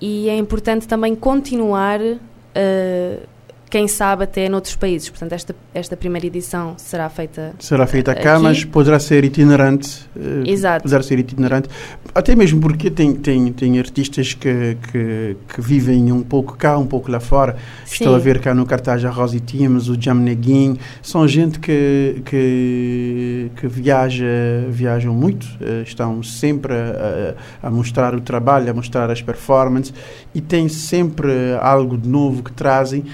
e 0.00 0.28
é 0.28 0.36
importante 0.36 0.86
também 0.86 1.14
continuar 1.14 2.00
uh, 2.00 3.26
quem 3.68 3.88
sabe 3.88 4.24
até 4.24 4.48
noutros 4.48 4.76
países. 4.76 5.08
Portanto, 5.08 5.32
esta, 5.32 5.54
esta 5.74 5.96
primeira 5.96 6.26
edição 6.26 6.74
será 6.76 7.08
feita 7.08 7.54
Será 7.58 7.86
feita 7.86 8.14
cá, 8.14 8.34
aqui. 8.34 8.42
mas 8.42 8.64
poderá 8.64 8.98
ser 8.98 9.24
itinerante. 9.24 10.06
Uh, 10.14 10.48
Exato. 10.48 10.84
Poderá 10.84 11.02
ser 11.02 11.18
itinerante. 11.18 11.68
Até 12.14 12.34
mesmo 12.36 12.60
porque 12.60 12.90
tem, 12.90 13.14
tem, 13.14 13.52
tem 13.52 13.78
artistas 13.78 14.34
que, 14.34 14.76
que, 14.90 15.36
que 15.48 15.60
vivem 15.60 16.12
um 16.12 16.22
pouco 16.22 16.56
cá, 16.56 16.78
um 16.78 16.86
pouco 16.86 17.10
lá 17.10 17.18
fora. 17.18 17.56
Sim. 17.84 18.04
Estou 18.04 18.14
a 18.14 18.18
ver 18.18 18.40
cá 18.40 18.54
no 18.54 18.64
cartaz 18.64 19.04
a 19.04 19.10
Rosie 19.10 19.40
Teams, 19.40 19.88
o 19.88 20.00
Jam 20.00 20.14
Neguin. 20.14 20.78
São 21.02 21.26
gente 21.26 21.58
que, 21.58 22.22
que, 22.24 23.50
que 23.56 23.66
viaja, 23.66 24.24
viajam 24.68 25.12
muito, 25.12 25.44
uh, 25.60 25.82
estão 25.82 26.22
sempre 26.22 26.72
a, 26.72 27.66
a, 27.66 27.70
mostrar 27.70 28.14
o 28.14 28.20
trabalho, 28.20 28.70
a 28.70 28.74
mostrar 28.74 29.10
as 29.10 29.20
performances 29.20 29.92
e 30.32 30.40
têm 30.40 30.68
sempre 30.68 31.30
algo 31.60 31.98
de 31.98 32.08
novo 32.08 32.44
que 32.44 32.52
trazem. 32.52 33.04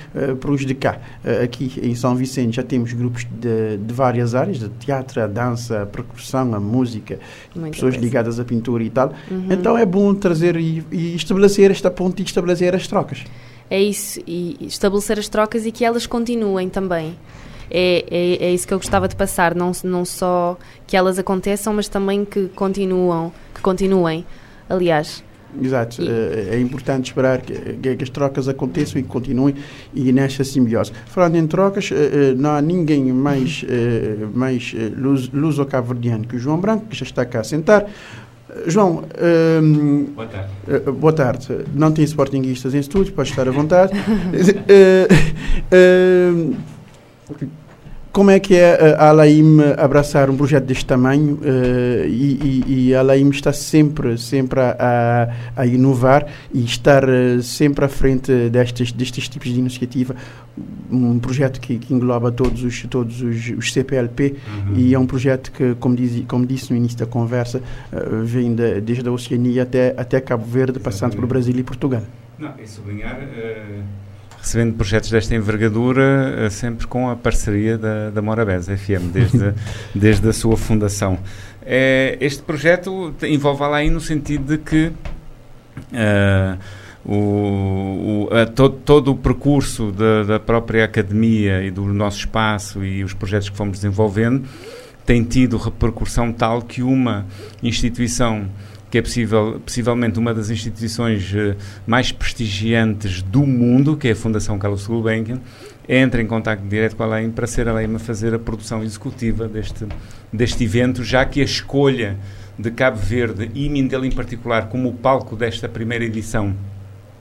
Para 0.42 0.50
os 0.50 0.66
de 0.66 0.74
cá. 0.74 0.98
Aqui 1.44 1.80
em 1.80 1.94
São 1.94 2.16
Vicente 2.16 2.56
já 2.56 2.64
temos 2.64 2.92
grupos 2.92 3.24
de, 3.24 3.76
de 3.76 3.94
várias 3.94 4.34
áreas, 4.34 4.58
de 4.58 4.68
teatro, 4.68 5.22
a 5.22 5.28
dança, 5.28 5.82
a 5.82 5.86
percussão, 5.86 6.52
a 6.52 6.58
música, 6.58 7.20
pessoas 7.70 7.94
ligadas 7.94 8.40
à 8.40 8.44
pintura 8.44 8.82
e 8.82 8.90
tal. 8.90 9.12
Uhum. 9.30 9.46
Então 9.48 9.78
é 9.78 9.86
bom 9.86 10.12
trazer 10.12 10.56
e, 10.56 10.84
e 10.90 11.14
estabelecer 11.14 11.70
esta 11.70 11.92
ponte 11.92 12.22
e 12.22 12.24
estabelecer 12.24 12.74
as 12.74 12.88
trocas. 12.88 13.24
É 13.70 13.80
isso, 13.80 14.20
e 14.26 14.58
estabelecer 14.62 15.18
as 15.18 15.28
trocas 15.28 15.64
e 15.64 15.70
que 15.70 15.84
elas 15.84 16.06
continuem 16.06 16.68
também. 16.68 17.16
É, 17.70 18.04
é, 18.10 18.48
é, 18.48 18.52
isso 18.52 18.68
que 18.68 18.74
eu 18.74 18.78
gostava 18.78 19.08
de 19.08 19.16
passar, 19.16 19.54
não, 19.54 19.72
não 19.82 20.04
só 20.04 20.58
que 20.86 20.94
elas 20.94 21.18
aconteçam, 21.18 21.72
mas 21.72 21.88
também 21.88 22.22
que 22.22 22.48
continuam, 22.48 23.32
que 23.54 23.62
continuem. 23.62 24.26
Aliás, 24.68 25.24
Exato. 25.60 26.02
Eh, 26.02 26.50
é 26.52 26.60
importante 26.60 27.06
esperar 27.06 27.40
que, 27.40 27.54
que, 27.54 28.02
as 28.02 28.10
trocas 28.10 28.48
aconteçam 28.48 28.98
e 29.00 29.02
que 29.02 29.08
continuem 29.08 29.54
e 29.94 30.12
nesta 30.12 30.44
simbiose. 30.44 30.92
Falando 31.06 31.36
em 31.36 31.46
trocas, 31.46 31.90
eh, 31.92 31.94
eh, 31.94 32.34
não 32.36 32.50
há 32.50 32.62
ninguém 32.62 33.12
mais, 33.12 33.64
mais 34.34 34.74
luso-cabo-verdiano 35.32 36.26
que 36.26 36.36
o 36.36 36.38
João 36.38 36.58
Branco, 36.58 36.86
que 36.86 36.96
já 36.96 37.04
está 37.04 37.24
cá 37.24 37.40
a 37.40 37.44
sentar. 37.44 37.86
João, 38.66 39.04
um, 39.62 40.04
boa, 40.14 40.26
tarde. 40.26 40.50
Uh, 40.68 40.92
boa 40.92 41.12
tarde. 41.12 41.48
Não 41.74 41.90
tem 41.90 42.04
sportinguistas 42.04 42.74
em 42.74 42.80
estúdio, 42.80 43.10
pode 43.14 43.30
estar 43.30 43.48
à 43.48 43.50
vontade. 43.50 43.94
uh, 43.94 44.02
uh, 46.52 46.56
como 48.12 48.30
é 48.30 48.38
que 48.38 48.54
é 48.54 48.94
a 48.94 49.08
Alaim 49.08 49.58
abraçar 49.78 50.28
um 50.28 50.36
projeto 50.36 50.64
deste 50.64 50.84
tamanho 50.84 51.36
uh, 51.36 52.06
e, 52.06 52.62
e, 52.66 52.88
e, 52.88 52.94
a 52.94 53.00
Alaim 53.00 53.30
está 53.30 53.52
sempre, 53.52 54.18
sempre 54.18 54.60
a, 54.60 55.30
a, 55.56 55.66
inovar 55.66 56.26
e 56.52 56.62
estar 56.62 57.08
uh, 57.08 57.42
sempre 57.42 57.86
à 57.86 57.88
frente 57.88 58.50
destes, 58.50 58.92
destes 58.92 59.28
tipos 59.28 59.48
de 59.48 59.58
iniciativa. 59.58 60.14
Um 60.90 61.18
projeto 61.18 61.58
que, 61.58 61.78
que 61.78 61.94
engloba 61.94 62.30
todos 62.30 62.62
os, 62.62 62.82
todos 62.82 63.22
os, 63.22 63.48
os 63.56 63.72
CPLP 63.72 64.36
uhum. 64.46 64.76
e 64.76 64.92
é 64.92 64.98
um 64.98 65.06
projeto 65.06 65.50
que, 65.50 65.74
como, 65.76 65.96
diz, 65.96 66.22
como 66.28 66.44
disse 66.44 66.70
no 66.70 66.76
início 66.76 66.98
da 66.98 67.06
conversa, 67.06 67.62
uh, 67.92 68.24
vem 68.24 68.54
de, 68.54 68.82
desde 68.82 69.08
a 69.08 69.12
Oceania 69.12 69.62
até, 69.62 69.94
até 69.96 70.20
Cabo 70.20 70.44
Verde, 70.44 70.72
Exatamente. 70.72 70.84
passando 70.84 71.16
por 71.16 71.26
Brasil 71.26 71.54
e 71.56 71.62
Portugal. 71.62 72.02
Não, 72.38 72.52
e 72.62 72.66
sublinhar 72.66 73.18
recebendo 74.42 74.74
projetos 74.74 75.08
desta 75.08 75.36
envergadura, 75.36 76.34
eh, 76.36 76.50
sempre 76.50 76.84
com 76.88 77.08
a 77.08 77.14
parceria 77.14 77.78
da, 77.78 78.10
da 78.10 78.20
Morabeza 78.20 78.76
FM, 78.76 79.12
desde, 79.12 79.54
desde 79.94 80.28
a 80.28 80.32
sua 80.32 80.56
fundação. 80.56 81.16
É, 81.64 82.18
este 82.20 82.42
projeto 82.42 83.14
envolve 83.22 83.62
lá 83.62 83.76
aí 83.76 83.88
no 83.88 84.00
sentido 84.00 84.44
de 84.44 84.58
que 84.58 84.92
uh, 85.92 86.58
o, 87.04 88.28
o, 88.28 88.36
a, 88.36 88.44
todo, 88.46 88.78
todo, 88.84 89.12
o 89.12 89.16
percurso 89.16 89.92
da, 89.92 90.24
da, 90.24 90.40
própria 90.40 90.84
academia 90.84 91.62
e 91.62 91.70
do 91.70 91.84
nosso 91.84 92.18
espaço 92.18 92.84
e 92.84 93.04
os 93.04 93.14
projetos 93.14 93.48
que 93.48 93.56
fomos 93.56 93.78
desenvolvendo 93.78 94.44
tem 95.06 95.22
tido 95.22 95.56
repercussão 95.56 96.32
tal 96.32 96.62
que 96.62 96.82
uma 96.82 97.26
instituição 97.62 98.48
que 98.92 98.98
é 98.98 99.02
possível, 99.02 99.58
possivelmente 99.64 100.18
uma 100.18 100.34
das 100.34 100.50
instituições 100.50 101.32
uh, 101.32 101.56
mais 101.86 102.12
prestigiantes 102.12 103.22
do 103.22 103.46
mundo, 103.46 103.96
que 103.96 104.08
é 104.08 104.10
a 104.10 104.14
Fundação 104.14 104.58
Carlos 104.58 104.86
Gulbenkian, 104.86 105.40
entra 105.88 106.20
em 106.20 106.26
contato 106.26 106.60
direto 106.60 106.94
com 106.94 107.02
a 107.02 107.06
LEIM 107.06 107.30
para 107.30 107.46
ser 107.46 107.68
a 107.68 107.72
LEIM 107.72 107.94
a 107.94 107.98
fazer 107.98 108.34
a 108.34 108.38
produção 108.38 108.84
executiva 108.84 109.48
deste, 109.48 109.86
deste 110.30 110.64
evento, 110.64 111.02
já 111.02 111.24
que 111.24 111.40
a 111.40 111.44
escolha 111.44 112.18
de 112.58 112.70
Cabo 112.70 112.98
Verde 112.98 113.50
e 113.54 113.66
Mindelo 113.70 114.04
em 114.04 114.12
particular 114.12 114.68
como 114.68 114.92
palco 114.92 115.36
desta 115.36 115.70
primeira 115.70 116.04
edição 116.04 116.54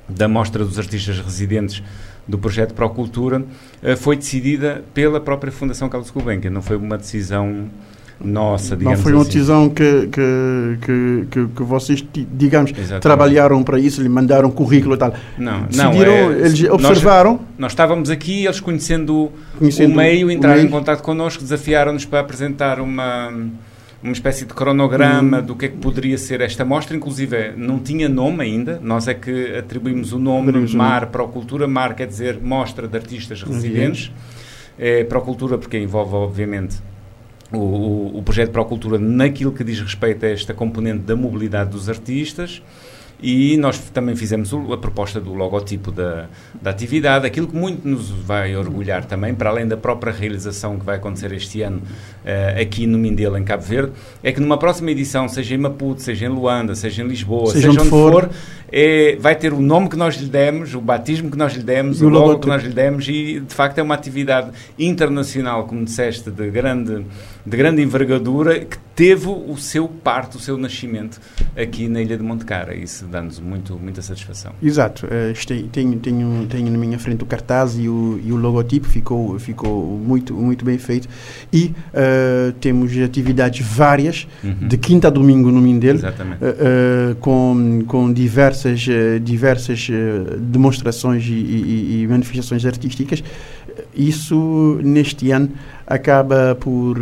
da 0.10 0.28
Mostra 0.28 0.66
dos 0.66 0.78
Artistas 0.78 1.20
Residentes 1.20 1.82
do 2.28 2.38
projeto 2.38 2.74
Procultura 2.74 3.40
uh, 3.40 3.96
foi 3.96 4.18
decidida 4.18 4.84
pela 4.94 5.22
própria 5.22 5.54
Fundação 5.54 5.88
Carlos 5.88 6.10
Gulbenkian, 6.10 6.52
não 6.52 6.62
foi 6.62 6.76
uma 6.76 6.98
decisão 6.98 7.70
nossa, 8.24 8.76
digamos 8.76 9.00
Não 9.00 9.04
foi 9.04 9.14
uma 9.14 9.22
assim. 9.22 9.30
decisão 9.30 9.70
que, 9.70 10.08
que, 10.08 10.78
que, 10.82 11.28
que, 11.30 11.48
que 11.48 11.64
vocês, 11.64 12.04
digamos, 12.34 12.72
Exatamente. 12.72 13.02
trabalharam 13.02 13.64
para 13.64 13.80
isso, 13.80 14.02
lhe 14.02 14.10
mandaram 14.10 14.52
currículo 14.52 14.96
e 14.96 14.98
tal. 14.98 15.14
Não, 15.38 15.64
Decidiram, 15.64 16.30
não. 16.30 16.32
É, 16.32 16.46
eles 16.46 16.64
observaram. 16.70 17.34
Nós, 17.34 17.42
nós, 17.58 17.72
estávamos 17.72 18.10
aqui, 18.10 18.46
eles 18.46 18.60
conhecendo, 18.60 19.32
conhecendo 19.58 19.94
o 19.94 19.96
meio, 19.96 20.32
entraram 20.32 20.58
meio. 20.58 20.68
em 20.68 20.72
contato 20.72 21.02
connosco, 21.02 21.42
desafiaram-nos 21.42 22.06
para 22.06 22.20
apresentar 22.20 22.80
uma 22.80 23.32
uma 24.04 24.14
espécie 24.14 24.46
de 24.46 24.54
cronograma 24.54 25.40
hum. 25.40 25.44
do 25.44 25.56
que 25.56 25.66
é 25.66 25.70
que 25.70 25.78
poderia 25.78 26.18
ser 26.18 26.42
esta 26.42 26.66
mostra, 26.66 26.98
inclusive 26.98 27.54
não 27.56 27.78
tinha 27.78 28.10
nome 28.10 28.44
ainda, 28.44 28.80
nós 28.82 29.08
é 29.08 29.14
que 29.14 29.56
atribuímos 29.56 30.12
o 30.12 30.18
nome 30.18 30.52
MAR 30.74 31.08
para 31.08 31.24
a 31.24 31.28
cultura, 31.28 31.68
MAR 31.68 31.94
quer 31.96 32.08
dizer 32.08 32.40
Mostra 32.42 32.88
de 32.88 32.98
Artistas 32.98 33.44
Residentes, 33.44 34.12
é, 34.80 35.04
para 35.04 35.20
a 35.20 35.22
cultura 35.22 35.58
porque 35.58 35.78
envolve 35.78 36.16
obviamente 36.16 36.78
o, 37.52 38.18
o, 38.18 38.24
projeto 38.24 38.52
para 38.52 38.62
a 38.62 38.66
cultura 38.66 38.98
naquilo 38.98 39.52
que 39.52 39.64
diz 39.64 39.80
respeito 39.80 40.26
a 40.26 40.30
esta 40.30 40.54
componente 40.54 41.00
da 41.00 41.16
mobilidade 41.16 41.72
dos 41.72 41.90
artistas 41.90 42.62
e 43.22 43.56
nós 43.58 43.80
também 43.80 44.16
fizemos 44.16 44.52
a 44.54 44.78
proposta 44.78 45.20
do 45.20 45.34
logotipo 45.34 45.92
da, 45.92 46.28
da 46.62 46.72
atividade, 46.72 47.26
aquilo 47.26 47.48
que 47.48 47.56
muito 47.56 47.88
nos 47.88 48.10
vai 48.10 48.56
orgulhar 48.56 49.06
também, 49.06 49.34
para 49.34 49.50
além 49.50 49.68
da 49.68 49.78
própria 49.78 50.12
realização 50.12 50.80
que 50.80 50.86
vai 50.86 50.96
acontecer 50.96 51.32
este 51.34 51.62
ano 51.62 51.78
uh, 51.78 52.62
aqui 52.62 52.88
no 52.88 52.98
Mindelo, 52.98 53.38
em 53.38 53.44
Cabo 53.44 53.64
Verde, 53.64 53.92
é 54.24 54.32
que 54.32 54.40
numa 54.40 54.58
próxima 54.58 54.92
edição, 54.92 55.28
seja 55.28 55.56
em 55.56 55.58
Maputo, 55.58 56.02
seja 56.02 56.26
em 56.26 56.30
Luanda, 56.30 56.74
seja 56.76 57.04
em 57.04 57.08
Lisboa, 57.08 57.52
seja, 57.52 57.68
seja 57.68 57.82
onde 57.82 57.90
for, 57.90 58.12
for 58.12 58.30
é, 58.72 59.18
vai 59.20 59.36
ter 59.36 59.52
o 59.52 59.60
nome 59.60 59.90
que 59.90 59.98
nós 59.98 60.16
lhe 60.16 60.28
demos, 60.28 60.74
o 60.74 60.80
batismo 60.80 61.30
que 61.30 61.38
nós 61.38 61.54
lhe 61.54 61.64
demos, 61.64 62.02
o, 62.02 62.06
o 62.06 62.10
logo 62.10 62.40
que 62.40 62.48
nós 62.48 62.64
lhe 62.64 62.74
demos 62.74 63.08
e 63.08 63.42
de 63.42 63.54
facto 63.54 63.78
é 63.80 63.84
uma 63.84 63.94
atividade 63.94 64.52
internacional, 64.80 65.66
como 65.66 65.84
disseste, 65.84 66.32
de 66.32 66.50
grande, 66.50 67.06
de 67.46 67.58
grande 67.58 67.82
envergadura 67.82 68.60
que 68.60 68.78
teve 68.96 69.28
o 69.28 69.58
seu 69.58 69.88
parto, 69.88 70.38
o 70.38 70.40
seu 70.40 70.58
nascimento 70.58 71.20
aqui 71.56 71.90
na 71.90 72.02
Ilha 72.02 72.16
de 72.16 72.24
Montecara. 72.24 72.74
Isso 72.74 73.06
dá-nos 73.12 73.40
muito, 73.40 73.78
muita 73.78 74.02
satisfação. 74.02 74.54
Exato. 74.64 75.06
Uh, 75.06 75.70
tenho, 75.70 75.98
tenho, 76.00 76.48
tenho 76.48 76.72
na 76.72 76.78
minha 76.78 76.98
frente 76.98 77.24
o 77.24 77.26
cartaz 77.26 77.78
e 77.78 77.90
o, 77.90 78.20
e 78.24 78.32
o 78.32 78.38
logotipo, 78.38 78.88
ficou, 78.88 79.38
ficou 79.38 79.98
muito, 79.98 80.34
muito 80.34 80.64
bem 80.64 80.78
feito. 80.78 81.08
E 81.52 81.74
uh, 81.94 82.54
temos 82.54 82.98
atividades 82.98 83.66
várias, 83.68 84.28
uhum. 84.44 84.68
de 84.68 84.78
quinta 84.78 85.10
a 85.10 85.12
domingo 85.12 85.52
no 85.52 85.62
Mindelo, 85.62 86.00
uh, 86.00 87.16
com, 87.16 87.84
com 87.86 88.12
diversas, 88.14 88.88
diversas 89.22 89.90
demonstrações 90.40 91.26
e, 91.26 91.34
e, 91.34 92.02
e 92.04 92.08
manifestações 92.08 92.66
artísticas. 92.66 93.22
Isso, 93.96 94.80
neste 94.84 95.32
ano, 95.32 95.50
acaba 95.86 96.56
por, 96.56 96.98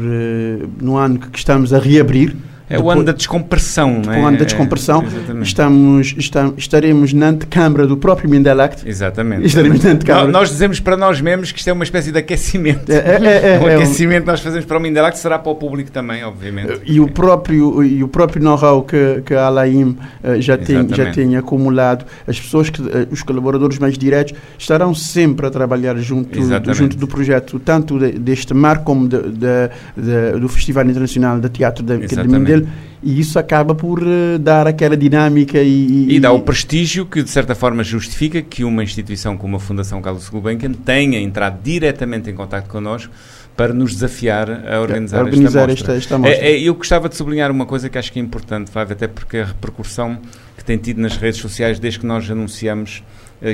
no 0.81 0.97
ano 0.97 1.19
que 1.19 1.37
estamos 1.37 1.73
a 1.73 1.79
reabrir, 1.79 2.35
é 2.69 2.77
o 2.77 2.89
ano 2.89 3.03
da 3.03 3.11
descompressão, 3.11 4.01
não 4.05 4.13
é? 4.13 4.21
O 4.21 4.25
ano 4.27 4.37
da 4.37 4.45
descompressão. 4.45 5.03
É, 5.03 5.41
estamos, 5.41 6.13
está, 6.15 6.51
estaremos 6.55 7.13
na 7.13 7.29
antecâmara 7.29 7.87
do 7.87 7.97
próprio 7.97 8.29
Mindelact. 8.29 8.87
Exatamente. 8.87 9.47
Estaremos 9.47 9.83
na 9.83 9.91
antecâmara. 9.91 10.27
Nós 10.27 10.49
dizemos 10.49 10.79
para 10.79 10.95
nós 10.95 11.19
mesmos 11.19 11.51
que 11.51 11.57
isto 11.57 11.67
é 11.67 11.73
uma 11.73 11.83
espécie 11.83 12.11
de 12.11 12.19
aquecimento. 12.19 12.91
É, 12.91 12.95
é, 12.95 13.55
é, 13.55 13.59
o 13.59 13.67
é 13.67 13.75
aquecimento 13.81 14.21
que 14.21 14.27
nós 14.27 14.41
fazemos 14.41 14.65
para 14.65 14.77
o 14.77 14.81
Mindelact 14.81 15.17
será 15.17 15.39
para 15.39 15.51
o 15.51 15.55
público 15.55 15.89
também, 15.91 16.23
obviamente. 16.23 16.81
E 16.85 16.99
o 16.99 17.07
próprio, 17.07 17.83
e 17.83 18.03
o 18.03 18.07
próprio 18.07 18.43
know-how 18.43 18.83
que, 18.83 19.23
que 19.25 19.33
a 19.33 19.47
Alaim 19.47 19.97
uh, 20.23 20.39
já, 20.39 20.55
tem, 20.55 20.87
já 20.89 21.11
tem 21.11 21.35
acumulado, 21.37 22.05
as 22.27 22.39
pessoas, 22.39 22.69
que, 22.69 22.81
uh, 22.81 23.07
os 23.09 23.23
colaboradores 23.23 23.79
mais 23.79 23.97
diretos, 23.97 24.35
estarão 24.59 24.93
sempre 24.93 25.47
a 25.47 25.49
trabalhar 25.49 25.97
junto, 25.97 26.39
do, 26.39 26.73
junto 26.73 26.95
do 26.97 27.07
projeto, 27.07 27.59
tanto 27.59 27.97
de, 27.97 28.11
deste 28.11 28.53
mar 28.53 28.83
como 28.83 29.07
de, 29.07 29.17
de, 29.17 30.39
do 30.39 30.47
Festival 30.47 30.85
Internacional 30.85 31.39
de 31.39 31.49
Teatro 31.49 31.83
de, 31.83 31.97
de 31.97 32.27
Mindelo 32.27 32.58
dele 32.59 32.69
e 33.01 33.19
isso 33.19 33.39
acaba 33.39 33.73
por 33.73 34.03
uh, 34.03 34.37
dar 34.39 34.67
aquela 34.67 34.97
dinâmica 34.97 35.59
e, 35.59 36.07
e, 36.09 36.15
e... 36.15 36.19
dá 36.19 36.31
o 36.31 36.41
prestígio 36.41 37.05
que 37.05 37.23
de 37.23 37.29
certa 37.29 37.55
forma 37.55 37.83
justifica 37.83 38.41
que 38.41 38.63
uma 38.63 38.83
instituição 38.83 39.37
como 39.37 39.55
a 39.55 39.59
Fundação 39.59 40.01
Carlos 40.01 40.27
Gulbenkian 40.27 40.73
tenha 40.73 41.19
entrado 41.19 41.59
diretamente 41.63 42.29
em 42.29 42.35
contato 42.35 42.67
connosco 42.67 43.11
para 43.55 43.73
nos 43.73 43.93
desafiar 43.93 44.49
a 44.49 44.79
organizar, 44.79 45.19
a 45.19 45.23
organizar 45.23 45.69
esta, 45.69 45.91
mostra. 45.91 45.97
Esta, 45.97 46.17
mostra. 46.17 46.37
É, 46.37 46.51
é, 46.51 46.59
eu 46.61 46.73
gostava 46.75 47.09
de 47.09 47.15
sublinhar 47.15 47.51
uma 47.51 47.65
coisa 47.65 47.89
que 47.89 47.97
acho 47.97 48.11
que 48.11 48.19
é 48.19 48.21
importante, 48.21 48.71
Fábio, 48.71 48.93
até 48.93 49.07
porque 49.07 49.37
a 49.37 49.45
repercussão 49.45 50.17
que 50.57 50.63
tem 50.63 50.77
tido 50.77 51.01
nas 51.01 51.17
redes 51.17 51.39
sociais 51.39 51.79
desde 51.79 51.99
que 51.99 52.05
nós 52.05 52.29
anunciamos 52.29 53.03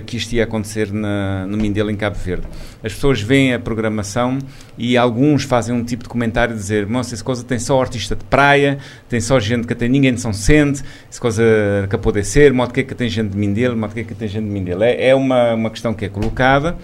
que 0.05 0.17
isto 0.17 0.33
ia 0.33 0.43
acontecer 0.43 0.91
na, 0.91 1.45
no 1.47 1.57
Mindelo, 1.57 1.91
em 1.91 1.95
Cabo 1.95 2.15
Verde. 2.17 2.47
As 2.83 2.93
pessoas 2.93 3.21
veem 3.21 3.53
a 3.53 3.59
programação 3.59 4.39
e 4.77 4.97
alguns 4.97 5.43
fazem 5.43 5.75
um 5.75 5.83
tipo 5.83 6.03
de 6.03 6.09
comentário 6.09 6.55
dizer 6.55 6.85
moça, 6.87 7.13
essa 7.13 7.23
coisa 7.23 7.43
tem 7.43 7.59
só 7.59 7.79
artista 7.79 8.15
de 8.15 8.23
praia, 8.25 8.77
tem 9.07 9.21
só 9.21 9.39
gente 9.39 9.67
que 9.67 9.75
tem 9.75 9.89
ninguém 9.89 10.13
de 10.13 10.21
São 10.21 10.33
Sente, 10.33 10.83
essa 11.09 11.21
coisa 11.21 11.43
que 11.89 11.97
pode 11.97 12.23
ser, 12.23 12.53
modo 12.53 12.73
que 12.73 12.79
é 12.81 12.83
que 12.83 12.95
tem 12.95 13.09
gente 13.09 13.29
de 13.29 13.37
Mindelo, 13.37 13.77
modo 13.77 13.93
que 13.93 13.99
é 14.01 14.03
que 14.03 14.15
tem 14.15 14.27
gente 14.27 14.45
de 14.45 14.51
Mindelo. 14.51 14.83
É, 14.83 15.09
é 15.09 15.15
uma, 15.15 15.53
uma 15.53 15.69
questão 15.69 15.93
que 15.93 16.05
é 16.05 16.09
colocada 16.09 16.75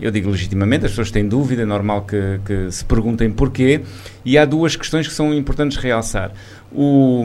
eu 0.00 0.10
digo 0.10 0.28
legitimamente, 0.30 0.86
as 0.86 0.90
pessoas 0.90 1.10
têm 1.10 1.26
dúvida, 1.26 1.62
é 1.62 1.64
normal 1.64 2.02
que, 2.02 2.40
que 2.44 2.70
se 2.70 2.84
perguntem 2.84 3.30
porquê, 3.30 3.80
e 4.24 4.36
há 4.36 4.44
duas 4.44 4.74
questões 4.74 5.06
que 5.06 5.14
são 5.14 5.32
importantes 5.32 5.76
realçar. 5.76 6.32
O, 6.72 7.24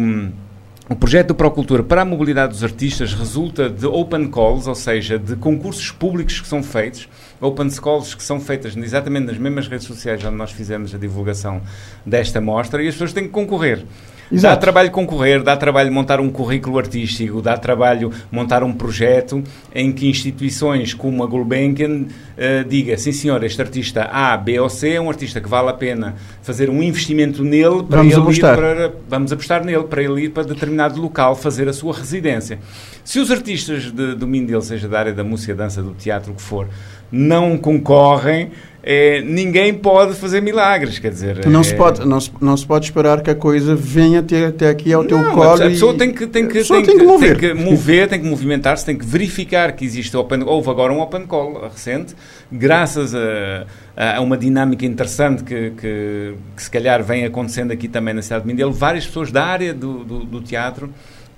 o 0.89 0.96
projeto 0.96 1.27
do 1.27 1.36
Procultura 1.36 1.84
para 1.84 2.01
a 2.01 2.05
mobilidade 2.05 2.51
dos 2.51 2.63
artistas 2.63 3.13
resulta 3.13 3.69
de 3.69 3.86
open 3.86 4.27
calls, 4.31 4.65
ou 4.65 4.74
seja, 4.74 5.19
de 5.19 5.36
concursos 5.36 5.91
públicos 5.91 6.41
que 6.41 6.48
são 6.48 6.63
feitos, 6.63 7.08
open 7.39 7.69
calls 7.69 8.15
que 8.15 8.24
são 8.24 8.39
feitas 8.39 8.75
exatamente 8.75 9.27
nas 9.27 9.38
mesmas 9.38 9.67
redes 9.67 9.86
sociais 9.86 10.25
onde 10.25 10.36
nós 10.36 10.51
fizemos 10.51 10.96
a 10.96 10.98
divulgação 10.98 11.62
desta 12.03 12.41
mostra, 12.41 12.81
e 12.81 12.88
as 12.88 12.96
pessoas 12.96 13.13
têm 13.13 13.25
que 13.25 13.29
concorrer. 13.29 13.86
Exato. 14.31 14.55
Dá 14.55 14.62
trabalho 14.62 14.91
concorrer, 14.91 15.41
dá 15.41 15.57
trabalho 15.57 15.91
montar 15.91 16.19
um 16.19 16.29
currículo 16.29 16.77
artístico, 16.77 17.41
dá 17.41 17.57
trabalho 17.57 18.12
montar 18.31 18.63
um 18.63 18.71
projeto 18.71 19.43
em 19.74 19.91
que 19.91 20.07
instituições 20.07 20.93
como 20.93 21.24
a 21.24 21.27
Gulbenkian 21.27 22.03
uh, 22.03 22.63
diga, 22.67 22.95
sim 22.98 23.12
senhor, 23.12 23.43
este 23.43 23.59
artista 23.62 24.03
A, 24.03 24.38
B 24.38 24.59
ou 24.59 24.69
C 24.69 24.91
é 24.93 25.01
um 25.01 25.09
artista 25.09 25.41
que 25.41 25.50
vale 25.50 25.69
a 25.69 25.74
pena 25.74 26.15
fazer 26.43 26.69
um 26.69 26.83
investimento 26.83 27.43
nele 27.43 27.83
para 27.83 27.98
vamos 27.98 28.13
ele 28.13 28.21
apostar. 28.21 28.55
para, 28.55 28.93
vamos 29.09 29.31
apostar 29.31 29.65
nele 29.65 29.83
para 29.83 30.03
ele 30.03 30.25
ir 30.25 30.29
para 30.29 30.43
determinado 30.43 31.01
local 31.01 31.36
fazer 31.36 31.67
a 31.67 31.74
sua 31.74 31.93
residência. 31.93 32.59
Se 33.03 33.19
os 33.19 33.31
artistas 33.31 33.91
de, 33.91 34.13
do 34.13 34.27
Mindelo, 34.27 34.62
seja 34.62 34.88
da 34.88 35.00
área 35.00 35.13
da 35.13 35.24
música, 35.24 35.55
dança, 35.55 35.81
do 35.81 35.93
teatro, 35.93 36.33
o 36.33 36.36
que 36.36 36.41
for, 36.41 36.67
não 37.12 37.57
concorrem, 37.57 38.51
é, 38.81 39.21
ninguém 39.21 39.74
pode 39.74 40.13
fazer 40.13 40.41
milagres, 40.41 41.00
quer 41.00 41.12
dizer... 41.12 41.45
Não, 41.45 41.59
é... 41.59 41.63
se 41.63 41.75
pode, 41.75 42.05
não, 42.07 42.19
se, 42.19 42.31
não 42.39 42.55
se 42.55 42.65
pode 42.65 42.86
esperar 42.86 43.21
que 43.21 43.29
a 43.29 43.36
coisa 43.36 43.75
venha 43.75 44.21
até, 44.21 44.45
até 44.45 44.69
aqui 44.69 44.93
ao 44.93 45.01
não, 45.01 45.07
teu 45.07 45.31
colo 45.31 45.53
A 45.53 45.57
pessoa 45.57 45.93
e... 45.93 45.98
tem 45.98 46.13
que, 46.13 46.27
tem 46.27 46.48
que, 46.48 46.63
tem, 46.63 46.83
tem 46.83 46.98
que, 46.98 47.03
mover. 47.03 47.38
Tem 47.38 47.55
que 47.55 47.62
mover, 47.62 48.07
tem 48.07 48.21
que 48.21 48.27
movimentar-se, 48.27 48.86
tem 48.86 48.98
que 48.98 49.05
verificar 49.05 49.74
que 49.74 49.83
existe 49.83 50.15
open... 50.15 50.43
Houve 50.43 50.69
agora 50.69 50.93
um 50.93 51.01
open 51.01 51.25
call 51.25 51.69
recente, 51.69 52.15
graças 52.50 53.13
a, 53.13 53.65
a 53.98 54.21
uma 54.21 54.38
dinâmica 54.38 54.86
interessante 54.86 55.43
que, 55.43 55.71
que, 55.71 56.33
que, 56.55 56.63
se 56.63 56.71
calhar 56.71 57.03
vem 57.03 57.25
acontecendo 57.25 57.71
aqui 57.71 57.88
também 57.88 58.13
na 58.13 58.21
cidade 58.21 58.43
de 58.43 58.48
Mindelo, 58.48 58.71
várias 58.71 59.05
pessoas 59.05 59.29
da 59.31 59.45
área 59.45 59.74
do, 59.74 60.05
do, 60.05 60.19
do 60.24 60.41
teatro 60.41 60.89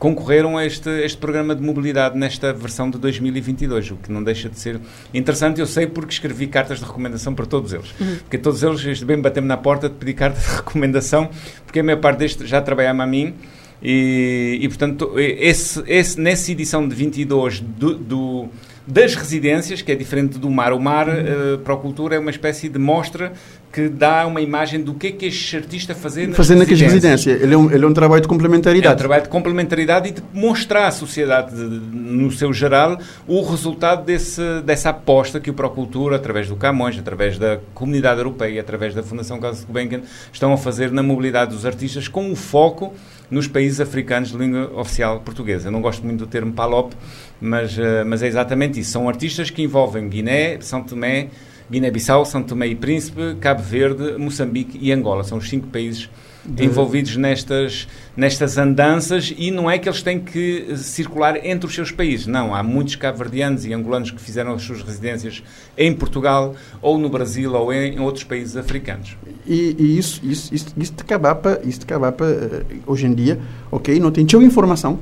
concorreram 0.01 0.57
a 0.57 0.65
este, 0.65 0.89
este 1.03 1.19
programa 1.19 1.53
de 1.53 1.61
mobilidade 1.61 2.17
nesta 2.17 2.51
versão 2.51 2.89
de 2.89 2.97
2022, 2.97 3.91
o 3.91 3.97
que 3.97 4.11
não 4.11 4.23
deixa 4.23 4.49
de 4.49 4.57
ser 4.57 4.79
interessante. 5.13 5.59
Eu 5.59 5.67
sei 5.67 5.85
porque 5.85 6.11
escrevi 6.11 6.47
cartas 6.47 6.79
de 6.79 6.85
recomendação 6.85 7.35
para 7.35 7.45
todos 7.45 7.71
eles. 7.71 7.93
Uhum. 7.99 8.15
Porque 8.15 8.39
todos 8.39 8.63
eles, 8.63 9.03
bem 9.03 9.21
bater-me 9.21 9.47
na 9.47 9.57
porta 9.57 9.87
de 9.87 9.93
pedir 9.93 10.15
carta 10.15 10.39
de 10.39 10.47
recomendação, 10.57 11.29
porque 11.67 11.81
a 11.81 11.83
maior 11.83 11.99
parte 11.99 12.17
deste 12.17 12.47
já 12.47 12.59
trabalhava 12.59 13.03
a 13.03 13.05
mim. 13.05 13.35
E, 13.79 14.57
e 14.59 14.67
portanto, 14.67 15.13
esse, 15.19 15.83
esse, 15.85 16.19
nessa 16.19 16.51
edição 16.51 16.87
de 16.87 16.95
22 16.95 17.59
do, 17.59 17.93
do 17.95 18.49
das 18.87 19.13
residências, 19.13 19.81
que 19.81 19.91
é 19.91 19.95
diferente 19.95 20.39
do 20.39 20.49
mar. 20.49 20.73
O 20.73 20.79
mar, 20.79 21.07
uh, 21.07 21.59
para 21.59 21.75
a 21.75 21.77
cultura, 21.77 22.15
é 22.15 22.19
uma 22.19 22.31
espécie 22.31 22.67
de 22.67 22.79
mostra 22.79 23.33
que 23.71 23.87
dá 23.87 24.27
uma 24.27 24.41
imagem 24.41 24.81
do 24.81 24.93
que 24.93 25.07
é 25.07 25.11
que 25.11 25.25
este 25.27 25.55
artista 25.55 25.95
fazer 25.95 26.27
nas 26.27 26.35
Fazendo 26.35 26.59
residências. 26.59 26.93
residências. 26.93 27.41
Ele 27.41 27.53
é, 27.53 27.57
um, 27.57 27.71
ele 27.71 27.85
é 27.85 27.87
um 27.87 27.93
trabalho 27.93 28.21
de 28.21 28.27
complementaridade. 28.27 28.91
É 28.91 28.95
um 28.95 28.97
trabalho 28.97 29.23
de 29.23 29.29
complementaridade 29.29 30.09
e 30.09 30.11
de 30.11 30.23
mostrar 30.33 30.87
à 30.87 30.91
sociedade, 30.91 31.55
no 31.55 32.29
seu 32.31 32.51
geral, 32.51 32.99
o 33.27 33.41
resultado 33.41 34.03
desse, 34.03 34.41
dessa 34.65 34.89
aposta 34.89 35.39
que 35.39 35.49
o 35.49 35.53
Procultura, 35.53 36.17
através 36.17 36.49
do 36.49 36.55
Camões, 36.55 36.99
através 36.99 37.37
da 37.37 37.59
Comunidade 37.73 38.19
Europeia, 38.19 38.59
através 38.59 38.93
da 38.93 39.01
Fundação 39.01 39.39
Carlos 39.39 39.63
Gulbenkian, 39.63 40.01
estão 40.33 40.51
a 40.51 40.57
fazer 40.57 40.91
na 40.91 41.01
mobilidade 41.01 41.51
dos 41.51 41.65
artistas 41.65 42.07
com 42.07 42.29
o 42.29 42.35
foco 42.35 42.93
nos 43.29 43.47
países 43.47 43.79
africanos 43.79 44.31
de 44.31 44.37
língua 44.37 44.69
oficial 44.75 45.21
portuguesa. 45.21 45.69
Eu 45.69 45.71
não 45.71 45.81
gosto 45.81 46.05
muito 46.05 46.19
do 46.19 46.27
termo 46.27 46.51
PALOP, 46.51 46.93
mas, 47.39 47.77
uh, 47.77 48.03
mas 48.05 48.21
é 48.21 48.27
exatamente 48.27 48.81
isso. 48.81 48.91
São 48.91 49.07
artistas 49.07 49.49
que 49.49 49.61
envolvem 49.61 50.09
Guiné, 50.09 50.59
São 50.59 50.83
Tomé, 50.83 51.29
Guiné-Bissau, 51.71 52.25
São 52.25 52.43
Tomé 52.43 52.67
e 52.67 52.75
Príncipe, 52.75 53.35
Cabo 53.39 53.63
Verde, 53.63 54.17
Moçambique 54.17 54.77
e 54.81 54.91
Angola. 54.91 55.23
São 55.23 55.37
os 55.37 55.47
cinco 55.47 55.67
países 55.67 56.09
de... 56.45 56.65
envolvidos 56.65 57.15
nestas, 57.15 57.87
nestas 58.15 58.57
andanças 58.57 59.33
e 59.37 59.51
não 59.51 59.71
é 59.71 59.77
que 59.77 59.87
eles 59.87 60.01
têm 60.01 60.19
que 60.19 60.75
circular 60.75 61.45
entre 61.45 61.65
os 61.65 61.73
seus 61.73 61.89
países. 61.89 62.27
Não, 62.27 62.53
há 62.53 62.61
muitos 62.61 62.95
cabo-verdianos 62.95 63.65
e 63.65 63.73
angolanos 63.73 64.11
que 64.11 64.19
fizeram 64.19 64.53
as 64.53 64.63
suas 64.63 64.81
residências 64.81 65.41
em 65.77 65.93
Portugal 65.93 66.55
ou 66.81 66.97
no 66.97 67.09
Brasil 67.09 67.53
ou 67.53 67.71
em, 67.71 67.99
outros 67.99 68.25
países 68.25 68.57
africanos. 68.57 69.15
E, 69.47 69.75
e 69.79 69.97
isso, 69.97 70.19
isso, 70.23 70.53
isso, 70.53 70.73
isso 70.75 70.93
de 70.93 71.03
Cabapa, 71.05 71.61
isso 71.63 71.79
de 71.79 71.85
Cabapa, 71.85 72.25
eh, 72.25 72.77
hoje 72.85 73.05
em 73.05 73.13
dia, 73.13 73.39
ok, 73.71 73.97
não 73.99 74.11
tem 74.11 74.25
tanta 74.25 74.43
informação, 74.43 74.99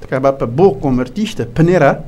de 0.00 0.06
Cabapa, 0.06 0.46
bom 0.46 0.74
como 0.74 1.00
artista, 1.00 1.46
paneira, 1.46 2.04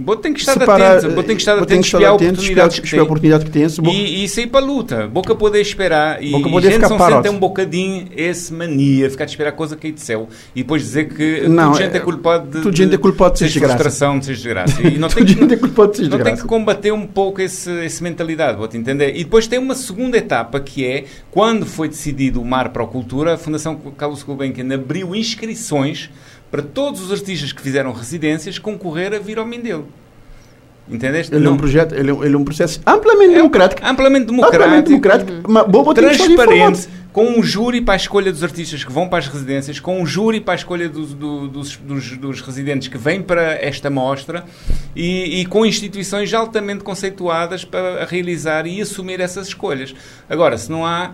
Boa 0.00 0.16
tem 0.16 0.32
que 0.32 0.40
estar 0.40 0.54
separar, 0.54 0.96
atento, 0.96 1.14
Boa 1.14 1.24
tem 1.24 1.36
que 1.36 1.42
estar 1.42 1.58
atento, 1.58 1.86
espiar 1.86 2.10
a 2.10 2.14
oportunidade, 2.14 2.80
espiar, 2.82 3.00
a 3.00 3.04
oportunidade 3.04 3.44
que 3.44 3.50
tem. 3.50 3.66
E, 3.92 4.24
e 4.24 4.28
sair 4.28 4.46
para 4.46 4.60
a 4.60 4.64
luta. 4.64 5.06
Boca 5.06 5.34
poder 5.34 5.60
esperar. 5.60 6.22
E, 6.22 6.30
boca 6.30 6.48
poder 6.48 6.72
gente 6.72 6.88
ficar 6.88 7.22
tem 7.22 7.30
um 7.30 7.38
bocadinho 7.38 8.08
esse 8.16 8.52
mania, 8.52 9.10
ficar 9.10 9.24
de 9.24 9.32
esperar 9.32 9.50
a 9.50 9.52
coisa 9.52 9.76
cair 9.76 9.92
de 9.92 10.00
céu. 10.00 10.28
E 10.54 10.62
depois 10.62 10.82
dizer 10.82 11.08
que 11.08 11.48
não, 11.48 11.72
tudo 11.72 11.82
gente 11.82 11.96
é 11.96 12.00
culpado 12.00 12.46
de, 12.46 12.62
tudo 12.62 12.76
gente 12.76 12.94
é 12.94 12.98
culpado 12.98 13.32
de 13.34 13.38
ser 13.40 13.44
desgraça. 13.46 13.74
frustração, 13.74 14.18
de 14.18 14.26
ser 14.26 14.34
desgraça. 14.34 14.82
E 14.82 14.96
não 14.98 15.08
tem 15.08 15.24
que, 15.24 15.32
gente 15.32 15.54
é 15.54 15.56
culpado 15.56 15.90
de 15.92 15.96
ser 15.98 16.02
desgraça. 16.04 16.24
Não 16.24 16.36
tem 16.36 16.42
que 16.42 16.48
combater 16.48 16.92
um 16.92 17.06
pouco 17.06 17.40
esse, 17.40 17.70
essa 17.84 18.02
mentalidade, 18.02 18.56
vou-te 18.58 18.76
entender. 18.76 19.14
E 19.16 19.24
depois 19.24 19.46
tem 19.46 19.58
uma 19.58 19.74
segunda 19.74 20.16
etapa 20.16 20.60
que 20.60 20.86
é, 20.86 21.04
quando 21.30 21.66
foi 21.66 21.88
decidido 21.88 22.40
o 22.40 22.44
Mar 22.44 22.70
para 22.70 22.82
a 22.82 22.86
Cultura, 22.86 23.34
a 23.34 23.38
Fundação 23.38 23.76
Carlos 23.96 24.22
Gulbenkian 24.22 24.74
abriu 24.74 25.14
inscrições 25.14 26.10
para 26.50 26.62
todos 26.62 27.00
os 27.00 27.12
artistas 27.12 27.52
que 27.52 27.62
fizeram 27.62 27.92
residências 27.92 28.58
concorrer 28.58 29.14
a 29.14 29.18
vir 29.18 29.38
ao 29.38 29.46
Mindelo. 29.46 29.88
Entendeste? 30.90 31.32
Ele 31.32 31.46
é 31.46 31.50
um 31.50 31.56
projeto, 31.56 31.94
ele 31.94 32.10
é, 32.10 32.14
ele 32.14 32.34
é 32.34 32.38
um 32.38 32.44
processo 32.44 32.80
amplamente 32.84 33.32
é 33.32 33.36
democrático. 33.36 33.86
Amplamente 33.86 34.26
democrático. 34.26 34.62
Amplamente 34.64 34.88
democrático, 34.88 35.32
uhum. 35.32 35.42
mas 35.46 35.66
boa 35.68 35.94
transparente, 35.94 36.88
com 37.12 37.26
um 37.26 37.42
júri 37.42 37.80
para 37.80 37.94
a 37.94 37.96
escolha 37.96 38.32
dos 38.32 38.42
artistas 38.42 38.82
que 38.82 38.90
vão 38.90 39.08
para 39.08 39.20
as 39.20 39.28
residências, 39.28 39.78
com 39.78 40.00
um 40.00 40.06
júri 40.06 40.40
para 40.40 40.54
a 40.54 40.56
escolha 40.56 40.88
dos, 40.88 41.14
do, 41.14 41.46
dos, 41.46 41.76
dos, 41.76 42.16
dos, 42.16 42.40
residentes 42.40 42.88
que 42.88 42.98
vêm 42.98 43.22
para 43.22 43.52
esta 43.64 43.88
mostra 43.88 44.44
e, 44.94 45.40
e, 45.40 45.46
com 45.46 45.64
instituições 45.64 46.34
altamente 46.34 46.82
conceituadas 46.82 47.64
para 47.64 48.04
realizar 48.04 48.66
e 48.66 48.80
assumir 48.80 49.20
essas 49.20 49.48
escolhas. 49.48 49.94
Agora, 50.28 50.58
se 50.58 50.70
não 50.70 50.84
há 50.84 51.12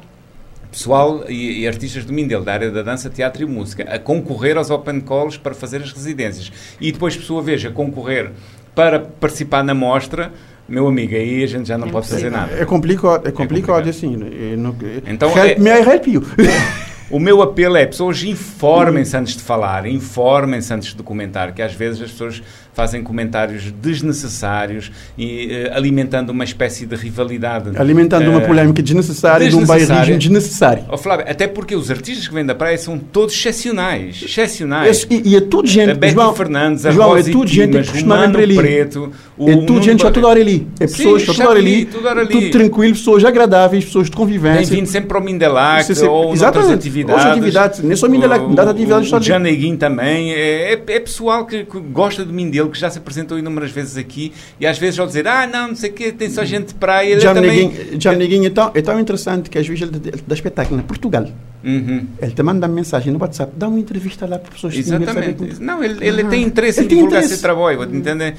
pessoal 0.70 1.25
e, 1.28 1.62
e, 1.62 1.68
artistas 1.68 2.04
do 2.04 2.12
Mindelo, 2.12 2.44
da 2.44 2.52
área 2.52 2.70
da 2.70 2.82
dança, 2.82 3.08
teatro 3.11 3.42
e 3.42 3.46
música, 3.46 3.85
a 3.85 3.99
concorrer 3.99 4.56
aos 4.56 4.70
open 4.70 5.00
calls 5.00 5.37
para 5.37 5.54
fazer 5.54 5.82
as 5.82 5.92
residências. 5.92 6.52
E 6.80 6.92
depois, 6.92 7.16
por 7.16 7.25
sua 7.25 7.42
vez, 7.42 7.64
a 7.64 7.70
concorrer 7.70 8.30
para 8.75 9.00
participar 9.00 9.62
na 9.64 9.75
mostra, 9.75 10.32
meu 10.69 10.86
amigo, 10.86 11.14
aí 11.14 11.43
a 11.43 11.47
gente 11.47 11.69
já 11.69 11.78
não 11.78 11.88
é 11.88 11.90
pode 11.90 12.08
fazer 12.08 12.30
nada. 12.30 12.52
É 12.54 12.64
complicado, 12.64 13.26
é 13.26 13.30
complicado, 13.30 13.30
é 13.30 13.32
complicado. 13.32 13.88
assim. 13.88 14.17
Não, 14.56 14.75
então, 15.06 15.30
help 15.30 15.58
é, 15.58 16.06
me, 16.06 16.12
you. 16.12 16.23
O 17.08 17.21
meu 17.21 17.40
apelo 17.40 17.76
é, 17.76 17.86
pessoas 17.86 18.21
informem-se 18.25 19.17
antes 19.17 19.36
de 19.36 19.43
falar, 19.43 19.86
informem-se 19.86 20.75
antes 20.75 20.88
de 20.88 20.97
documentar, 20.97 21.54
que 21.54 21.62
às 21.62 21.73
vezes 21.73 22.02
as 22.02 22.10
pessoas 22.10 22.43
fazem 22.76 23.02
comentários 23.02 23.73
desnecessários 23.73 24.93
e 25.17 25.47
uh, 25.47 25.75
alimentando 25.75 26.28
uma 26.28 26.45
espécie 26.45 26.84
de 26.84 26.95
rivalidade. 26.95 27.71
Alimentando 27.75 28.26
uh, 28.26 28.32
uma 28.32 28.43
polémica 28.43 28.82
desnecessária, 28.82 29.49
de 29.49 29.56
um 29.56 29.65
bairrismo 29.65 30.19
desnecessário. 30.19 30.84
Oh, 30.93 30.99
Flávio, 30.99 31.25
até 31.26 31.47
porque 31.47 31.75
os 31.75 31.91
artistas 31.91 32.28
que 32.28 32.34
vêm 32.34 32.45
da 32.45 32.54
praia 32.54 32.76
são 32.76 32.99
todos 32.99 33.34
excepcionais. 33.34 34.23
Excepcionais. 34.23 35.06
e, 35.08 35.30
e, 35.30 35.36
é 35.36 35.41
tudo 35.41 35.67
gente. 35.67 35.93
A 35.93 35.95
Betty 35.95 36.12
João, 36.12 36.34
Fernandes, 36.34 36.84
a 36.84 36.91
João, 36.91 37.08
Rosa 37.08 37.30
é 37.30 37.32
tudo 37.32 37.49
gente 37.49 37.78
que 37.80 37.91
costuma 37.93 38.21
ali. 38.21 38.56
Preto, 38.56 39.10
o 39.39 39.49
é 39.49 39.56
tudo 39.56 39.82
gente 39.82 40.02
já 40.02 40.10
toda 40.10 40.28
hora 40.28 40.41
ali. 40.41 40.69
É 40.78 40.86
pessoas 40.86 41.23
Sim, 41.23 41.32
toda 41.32 41.49
hora 41.49 41.58
ali. 41.58 41.86
Tudo 41.86 42.50
tranquilo, 42.50 42.95
pessoas 42.95 43.25
agradáveis, 43.25 43.86
pessoas 43.86 44.10
de 44.10 44.17
convivência. 44.17 44.67
Tem 44.67 44.76
vindo 44.76 44.86
sempre 44.86 45.08
para 45.08 45.19
o 45.19 45.25
Mindelac 45.25 45.91
ou 46.02 46.26
outras 46.26 46.71
atividades. 46.71 47.25
Outras 47.25 47.39
atividades. 47.39 47.80
Nem 47.80 47.97
só 47.97 48.06
Mindelac, 48.06 48.54
das 48.54 48.69
atividades. 48.69 49.10
O, 49.10 49.17
o 49.17 49.23
Janeguin 49.23 49.76
também. 49.78 50.32
É, 50.32 50.73
é, 50.73 50.73
é 50.73 50.76
pessoal 50.76 51.47
que, 51.47 51.65
que 51.65 51.78
gosta 51.80 52.23
de 52.23 52.32
Que 52.70 52.78
já 52.78 52.90
se 52.90 52.98
apresentou 52.98 53.38
inúmeras 53.38 53.70
vezes 53.70 53.96
aqui 53.96 54.32
e 54.60 54.66
às 54.66 54.78
vezes 54.78 54.98
ao 54.98 55.06
dizer, 55.06 55.26
ah, 55.26 55.46
não, 55.46 55.68
não 55.68 55.76
sei 55.76 55.90
o 55.90 55.92
quê, 55.92 56.12
tem 56.12 56.30
só 56.30 56.44
gente 56.44 56.68
de 56.68 56.74
praia. 56.74 57.12
Ele 57.12 57.20
também... 57.20 58.00
já 58.00 58.12
é 58.12 58.50
tão, 58.50 58.70
é 58.74 58.82
tão 58.82 59.00
interessante 59.00 59.50
que 59.50 59.58
às 59.58 59.66
vezes 59.66 59.82
ele 59.82 60.22
dá 60.26 60.34
espetáculo 60.34 60.80
em 60.80 60.82
Portugal. 60.82 61.26
Uhum. 61.64 62.06
Ele 62.22 62.30
te 62.30 62.42
manda 62.44 62.68
mensagem 62.68 63.12
no 63.12 63.18
WhatsApp, 63.18 63.52
dá 63.56 63.66
uma 63.66 63.80
entrevista 63.80 64.24
lá 64.24 64.38
para 64.38 64.52
pessoas 64.52 64.72
que 64.72 64.78
Exatamente. 64.78 65.60
Não, 65.60 65.82
ele, 65.82 66.06
ele 66.06 66.24
tem 66.24 66.44
interesse 66.44 66.80
ele 66.80 66.86
em 66.86 66.96
divulgar 66.96 67.24
esse 67.24 67.40
trabalho, 67.40 67.82
entende? 67.82 68.34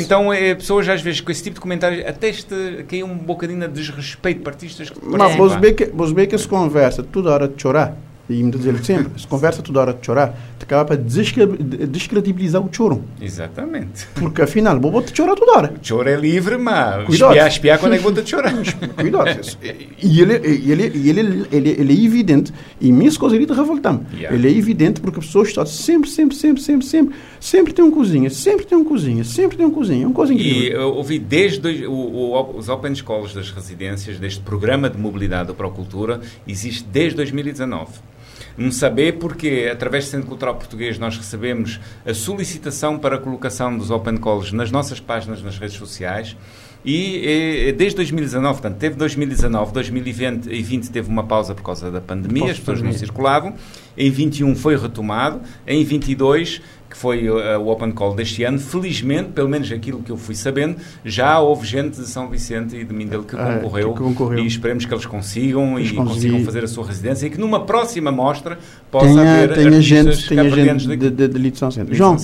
Então, 0.00 0.32
é, 0.32 0.54
pessoas 0.54 0.88
às 0.88 1.02
vezes 1.02 1.20
com 1.20 1.32
esse 1.32 1.42
tipo 1.42 1.54
de 1.54 1.60
comentários, 1.60 2.06
até 2.06 2.28
este, 2.28 2.84
que 2.86 3.00
é 3.00 3.04
um 3.04 3.16
bocadinho 3.16 3.66
de 3.66 3.74
desrespeito 3.74 4.42
para 4.42 4.52
artistas 4.52 4.90
que 4.90 4.98
Mas 5.02 5.36
que, 5.74 6.26
que 6.26 6.38
se 6.38 6.46
conversa 6.46 7.02
toda 7.02 7.30
hora 7.30 7.48
de 7.48 7.60
chorar 7.60 7.96
e 8.28 8.42
me 8.42 8.50
dizer 8.50 8.84
sempre, 8.84 9.18
se 9.18 9.26
conversa 9.26 9.62
toda 9.62 9.80
hora 9.80 9.94
de 9.94 10.04
chorar, 10.04 10.38
acaba 10.68 10.84
para 10.84 10.96
descredibilizar 10.96 12.62
o 12.62 12.68
choro. 12.70 13.02
Exatamente. 13.20 14.06
Porque 14.14 14.42
afinal, 14.42 14.78
vou 14.78 15.02
te 15.02 15.16
chorar 15.16 15.34
toda 15.34 15.52
hora. 15.52 15.74
O 15.82 15.86
choro 15.86 16.08
é 16.08 16.14
livre, 16.14 16.58
mas 16.58 17.06
Cuidado. 17.06 17.30
espiar, 17.30 17.48
espiar 17.48 17.78
quando 17.78 17.94
é 17.94 17.96
que 17.96 18.02
vou 18.02 18.12
te 18.12 18.28
chorar. 18.28 18.52
Cuidado. 18.94 19.40
e 20.02 20.20
ele, 20.20 20.34
ele, 20.34 20.82
ele, 21.08 21.46
ele, 21.50 21.70
ele 21.70 21.92
é 21.92 22.04
evidente, 22.04 22.52
e 22.78 22.92
minhas 22.92 23.16
coisas 23.16 23.38
ele 23.40 23.50
revoltam. 23.50 24.04
Yeah. 24.12 24.36
Ele 24.36 24.46
é 24.46 24.50
evidente 24.50 25.00
porque 25.00 25.18
a 25.18 25.22
pessoa 25.22 25.44
está 25.44 25.64
sempre, 25.64 26.10
sempre, 26.10 26.36
sempre, 26.36 26.62
sempre, 26.62 26.84
sempre, 26.84 27.16
sempre 27.40 27.72
tem 27.72 27.84
uma 27.84 27.94
cozinha, 27.94 28.28
sempre 28.28 28.66
tem 28.66 28.76
uma 28.76 28.86
cozinha, 28.86 29.24
sempre 29.24 29.56
tem 29.56 29.64
uma 29.64 29.74
cozinha, 29.74 30.06
uma 30.06 30.14
coisa 30.14 30.34
incrível. 30.34 30.62
E 30.62 30.72
eu 30.72 30.94
ouvi 30.94 31.18
desde 31.18 31.86
o, 31.86 31.92
o, 31.92 32.58
os 32.58 32.68
Open 32.68 32.94
Schools 32.94 33.32
das 33.32 33.50
residências, 33.50 34.18
deste 34.18 34.40
programa 34.40 34.90
de 34.90 34.98
mobilidade 34.98 35.48
da 35.48 35.54
Procultura, 35.54 36.20
existe 36.46 36.84
desde 36.84 37.16
2019 37.16 37.88
um 38.58 38.72
saber 38.72 39.18
porque, 39.18 39.68
através 39.72 40.06
do 40.06 40.10
Centro 40.10 40.26
Cultural 40.26 40.56
Português, 40.56 40.98
nós 40.98 41.16
recebemos 41.16 41.78
a 42.04 42.12
solicitação 42.12 42.98
para 42.98 43.16
a 43.16 43.18
colocação 43.18 43.76
dos 43.78 43.90
Open 43.90 44.16
Calls 44.16 44.52
nas 44.52 44.70
nossas 44.70 44.98
páginas 44.98 45.42
nas 45.42 45.58
redes 45.58 45.76
sociais. 45.76 46.36
E, 46.84 47.74
desde 47.76 47.96
2019, 47.96 48.60
portanto, 48.60 48.78
teve 48.78 48.96
2019, 48.96 49.72
2020 49.72 50.90
teve 50.90 51.08
uma 51.08 51.24
pausa 51.24 51.54
por 51.54 51.62
causa 51.62 51.90
da 51.90 52.00
pandemia, 52.00 52.52
as 52.52 52.58
pessoas 52.58 52.80
não 52.80 52.92
circulavam. 52.92 53.54
Em 53.96 54.10
21 54.10 54.54
foi 54.54 54.76
retomado. 54.76 55.40
Em 55.66 55.84
22 55.84 56.62
que 56.88 56.96
foi 56.96 57.28
uh, 57.28 57.58
o 57.60 57.68
Open 57.68 57.92
Call 57.92 58.14
deste 58.14 58.44
ano. 58.44 58.58
Felizmente, 58.58 59.30
pelo 59.30 59.48
menos 59.48 59.70
aquilo 59.70 60.02
que 60.02 60.10
eu 60.10 60.16
fui 60.16 60.34
sabendo, 60.34 60.76
já 61.04 61.38
houve 61.40 61.66
gente 61.66 62.00
de 62.00 62.06
São 62.06 62.28
Vicente 62.28 62.76
e 62.76 62.84
de 62.84 62.94
Mindelo 62.94 63.24
que, 63.24 63.36
ah, 63.36 63.60
concorreu, 63.60 63.92
que 63.92 64.00
concorreu, 64.00 64.38
e 64.38 64.46
esperemos 64.46 64.84
que 64.84 64.94
eles 64.94 65.06
consigam 65.06 65.78
eles 65.78 65.90
e 65.90 65.94
consigam 65.94 66.44
fazer 66.44 66.64
a 66.64 66.68
sua 66.68 66.86
residência 66.86 67.26
e 67.26 67.30
que 67.30 67.38
numa 67.38 67.60
próxima 67.60 68.10
mostra 68.10 68.58
possa 68.90 69.06
tenha, 69.06 69.20
haver 69.20 69.54
tenha 69.54 69.80
gente, 69.80 70.28
tenha 70.28 70.50
gente 70.50 70.86
de, 70.86 70.96
de, 70.96 71.28
de, 71.28 71.50
de 71.50 71.58
São 71.58 71.70
Centro. 71.70 71.94
João, 71.94 72.16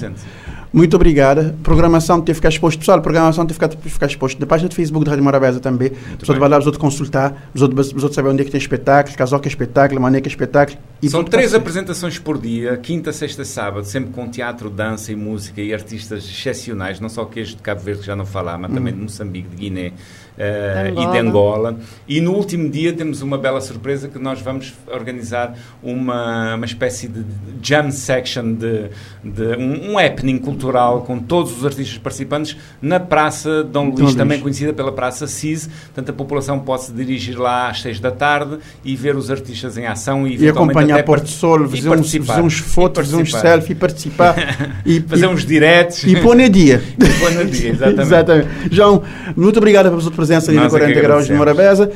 Muito 0.75 0.97
obrigada. 0.97 1.55
Programação 1.63 2.21
teve 2.21 2.33
que 2.33 2.35
ficar 2.35 2.49
exposto. 2.49 2.81
Pessoal, 2.81 3.01
programação 3.01 3.47
teve 3.47 3.61
que 3.61 3.89
ficar 3.89 4.07
exposto. 4.07 4.41
Na 4.41 4.47
página 4.47 4.69
do 4.69 4.75
Facebook 4.75 5.05
da 5.05 5.13
Rádio 5.13 5.23
Morabeza 5.23 5.61
também. 5.61 5.93
Pessoal 6.19 6.37
vai 6.37 6.49
lá, 6.49 6.59
os 6.59 6.67
outros 6.67 6.81
consultar, 6.81 7.49
os 7.55 7.63
outros, 7.63 7.93
os 7.93 8.03
outros 8.03 8.17
saber 8.17 8.31
onde 8.31 8.43
é 8.43 8.45
que 8.45 8.51
tem 8.51 8.59
espetáculo, 8.59 9.17
casal 9.17 9.39
que 9.39 9.47
é 9.47 9.51
espetáculo, 9.51 10.01
mané 10.01 10.21
que 10.21 10.29
é 10.29 10.33
espetáculo. 10.33 10.77
E 11.01 11.09
São 11.09 11.23
três 11.23 11.55
apresentações 11.55 12.19
por 12.19 12.39
dia, 12.39 12.77
quinta, 12.77 13.13
sexta, 13.13 13.45
sábado, 13.45 13.87
sempre 13.87 14.11
com 14.11 14.29
teatro, 14.29 14.69
dança 14.69 15.13
e 15.13 15.17
música 15.17 15.61
e 15.63 15.73
artistas 15.73 16.25
excepcionais, 16.25 16.99
não 16.99 17.09
só 17.09 17.25
queijo 17.25 17.55
de 17.55 17.63
Cabo 17.63 17.81
Verde, 17.81 18.01
que 18.01 18.07
já 18.07 18.17
não 18.17 18.27
falar, 18.27 18.59
mas 18.59 18.73
também 18.73 18.93
de 18.93 19.01
Moçambique, 19.01 19.49
de 19.51 19.57
Guiné 19.57 19.93
uh, 20.39 21.01
e 21.01 21.13
de 21.13 21.19
Angola. 21.19 21.77
E 22.07 22.21
no 22.21 22.33
último 22.33 22.69
dia 22.69 22.93
temos 22.93 23.23
uma 23.23 23.39
bela 23.39 23.61
surpresa 23.61 24.09
que 24.09 24.19
nós 24.19 24.41
vamos 24.41 24.75
organizar 24.87 25.57
uma, 25.83 26.55
uma 26.55 26.67
espécie 26.67 27.09
de 27.09 27.25
jam 27.63 27.91
section, 27.91 28.55
de, 28.55 28.91
de 29.23 29.57
um, 29.57 29.93
um 29.93 29.99
happening 29.99 30.39
cultural 30.39 31.03
com 31.03 31.19
todos 31.19 31.57
os 31.59 31.65
artistas 31.65 31.99
participantes 31.99 32.57
na 32.81 33.01
Praça 33.01 33.65
Dom 33.65 33.87
Luís, 33.87 34.01
Luís. 34.01 34.15
também 34.15 34.41
conhecida 34.41 34.73
pela 34.73 34.93
Praça 34.93 35.27
CIS. 35.27 35.69
Portanto, 35.87 36.11
a 36.11 36.13
população 36.13 36.59
pode 36.59 36.85
se 36.85 36.93
dirigir 36.93 37.39
lá 37.39 37.69
às 37.69 37.81
seis 37.81 38.01
da 38.01 38.11
tarde 38.11 38.59
e 38.85 38.97
ver 38.97 39.17
os 39.17 39.31
artistas 39.31 39.79
em 39.79 39.87
ação 39.87 40.27
e, 40.27 40.37
e 40.37 40.49
acompanhar 40.49 41.03
Porto 41.05 41.29
Sol, 41.29 41.69
fazer 41.69 41.91
uns, 41.91 42.15
fazer 42.15 42.43
uns 42.43 42.59
fotos, 42.59 43.07
fazer 43.07 43.23
uns 43.23 43.33
selfies, 43.33 43.79
participar 43.79 44.35
e 44.85 45.01
fazer 45.01 45.25
e, 45.25 45.29
uns 45.29 45.45
diretos 45.45 46.05
e 46.05 46.17
pôr 46.17 46.37
na 46.37 46.49
dia. 46.49 46.83
e 46.99 47.21
pôr 47.21 47.33
na 47.33 47.43
dia, 47.45 47.71
exatamente. 47.71 48.01
exatamente. 48.03 48.49
João, 48.71 49.03
muito 49.37 49.57
obrigado 49.59 49.89
pela 49.89 50.01
sua 50.01 50.11
presença 50.11 50.24
ali 50.51 50.59
Nós 50.59 50.73
no 50.73 50.79
40 50.79 50.99
é 50.99 51.03
Graus 51.03 51.27
de 51.27 51.35
Morabeza. 51.35 51.91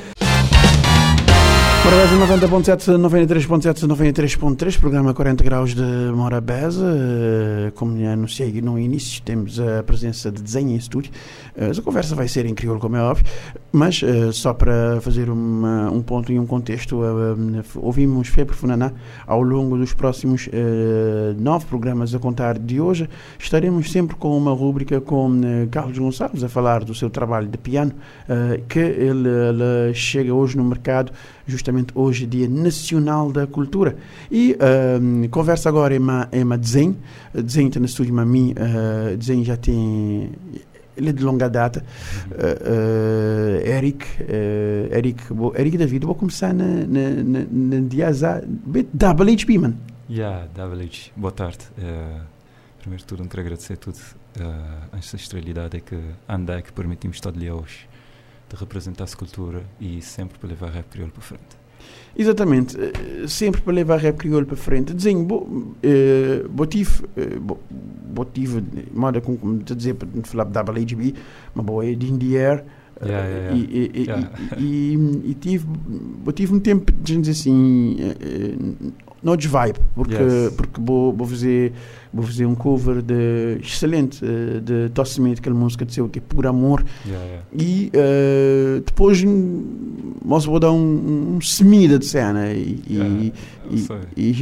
Morabeza 1.84 2.16
90.7, 2.46 2.98
93.7, 2.98 3.86
93.3, 3.86 4.78
programa 4.78 5.14
40 5.14 5.44
graus 5.44 5.74
de 5.74 5.82
Morabeza. 6.12 6.84
Como 7.74 8.04
anunciei 8.06 8.60
no 8.60 8.78
início, 8.78 9.22
temos 9.22 9.60
a 9.60 9.82
presença 9.82 10.30
de 10.30 10.42
desenho 10.42 10.70
em 10.70 10.76
estúdio. 10.76 11.12
Eh, 11.56 11.70
a 11.76 11.82
conversa 11.82 12.14
vai 12.14 12.28
ser 12.28 12.46
em 12.46 12.54
crioulo, 12.54 12.80
como 12.80 12.96
é 12.96 13.00
óbvio, 13.00 13.24
mas 13.72 14.02
uh, 14.02 14.32
só 14.32 14.52
para 14.52 15.00
fazer 15.00 15.30
uma, 15.30 15.90
um 15.90 16.02
ponto 16.02 16.32
e 16.32 16.38
um 16.38 16.46
contexto, 16.46 17.00
ouvimos 17.76 18.28
Febre 18.28 18.54
Funaná 18.54 18.92
ao 19.26 19.40
longo 19.40 19.76
dos 19.78 19.92
próximos 19.92 20.48
nove 21.38 21.66
programas 21.66 22.14
a 22.14 22.18
contar 22.18 22.58
de 22.58 22.80
hoje. 22.80 23.08
Estaremos 23.38 23.90
sempre 23.90 24.16
com 24.16 24.36
uma 24.36 24.52
rúbrica 24.52 25.00
com 25.00 25.40
Carlos 25.70 25.96
Gonçalves 25.96 26.42
a 26.42 26.48
falar 26.48 26.84
do 26.84 26.94
seu 26.94 27.08
trabalho 27.08 27.48
de 27.48 27.58
piano, 27.58 27.92
que 28.68 28.78
ele, 28.78 29.28
ele, 29.28 29.94
chega 29.94 30.34
hoje 30.34 30.56
no 30.56 30.64
mercado, 30.64 31.12
justamente 31.48 31.92
hoje, 31.94 32.26
Dia 32.26 32.48
Nacional 32.48 33.32
da 33.32 33.46
Cultura. 33.46 33.96
E 34.30 34.56
conversa 35.30 35.68
agora 35.68 35.96
é 35.96 35.98
uma, 35.98 36.28
é 36.30 36.44
uma 36.44 36.56
desenho, 36.56 36.96
desenho 37.34 37.68
está 37.68 37.80
no 37.80 37.86
estúdio 37.86 38.14
Mami, 38.14 38.54
desenho 39.18 39.44
já 39.44 39.56
tem 39.56 40.30
ele 40.98 41.10
é 41.10 41.12
de 41.12 41.22
longa 41.22 41.48
data. 41.48 41.84
Uh, 42.30 42.34
uh, 42.34 43.66
Eric, 43.66 44.04
uh, 44.20 44.94
Eric, 44.94 45.32
bo, 45.32 45.54
Eric 45.56 45.78
David, 45.78 46.04
vou 46.04 46.14
começar 46.14 46.52
na, 46.52 46.64
na, 46.66 47.10
na, 47.24 47.46
na 47.50 47.88
Diazá, 47.88 48.42
WHB, 48.42 49.58
man. 49.58 49.74
Yeah, 50.10 50.48
WH, 50.56 51.12
boa 51.16 51.32
tarde. 51.32 51.58
primeiro 52.80 53.02
de 53.02 53.04
tudo, 53.04 53.28
quero 53.28 53.42
agradecer 53.42 53.76
tudo 53.76 53.98
a 54.40 54.96
ancestralidade 54.96 55.80
que 55.80 55.98
anda 56.28 56.62
que 56.62 56.72
permitimos 56.72 57.18
estar 57.18 57.30
ali 57.30 57.50
hoje, 57.50 57.87
de 58.48 58.56
representar 58.56 59.04
a 59.04 59.16
cultura 59.16 59.62
e 59.80 60.00
sempre 60.00 60.38
para 60.38 60.48
levar 60.48 60.68
a 60.68 60.70
rap 60.70 60.86
crioulo 60.86 61.12
para 61.12 61.22
frente. 61.22 61.68
Exatamente, 62.16 62.76
eh, 62.76 63.28
sempre 63.28 63.60
para 63.60 63.72
levar 63.72 63.98
rap 63.98 64.16
crioulo 64.16 64.46
para 64.46 64.56
frente. 64.56 64.92
Desenho, 64.92 65.22
bo, 65.22 65.76
eh, 65.82 66.44
botif, 66.50 67.02
eh, 67.16 67.38
bo, 67.38 67.60
botif, 67.70 68.60
moda 68.92 69.20
como 69.20 69.58
te 69.58 69.74
dizer, 69.74 69.94
para 69.94 70.08
falar 70.24 70.44
da 70.44 70.62
WHB, 70.62 71.14
mas 71.54 71.64
boa 71.64 71.86
é 71.86 71.94
de 71.94 72.10
Indier. 72.10 72.64
E, 74.58 75.36
tive, 75.40 75.64
tive 76.34 76.54
um 76.54 76.58
tempo, 76.58 76.90
de 76.92 77.30
assim, 77.30 77.96
não 79.22 79.36
de 79.36 79.46
vibe, 79.46 79.78
porque, 79.94 80.14
yes. 80.14 80.52
porque 80.54 80.80
vou, 80.80 81.12
vou 81.12 81.26
fazer 81.28 81.72
vou 82.12 82.24
fazer 82.24 82.46
um 82.46 82.54
cover 82.54 83.02
de 83.02 83.58
excelente 83.62 84.24
uh, 84.24 84.60
de 84.60 84.88
Tossimento, 84.90 85.40
aquela 85.40 85.56
música 85.56 85.84
de 85.84 85.94
seu 85.94 86.08
que 86.08 86.18
é 86.18 86.22
Por 86.22 86.46
Amor. 86.46 86.84
Yeah, 87.06 87.24
yeah. 87.24 87.44
E 87.52 87.92
uh, 87.94 88.82
depois 88.84 89.22
nós 90.24 90.44
vou 90.44 90.58
dar 90.58 90.72
um, 90.72 91.36
um 91.36 91.40
semida 91.40 91.98
de 91.98 92.06
cena 92.06 92.52
e, 92.52 92.82
yeah, 92.88 93.08
e, 93.08 93.32
e, 94.16 94.28
e 94.28 94.32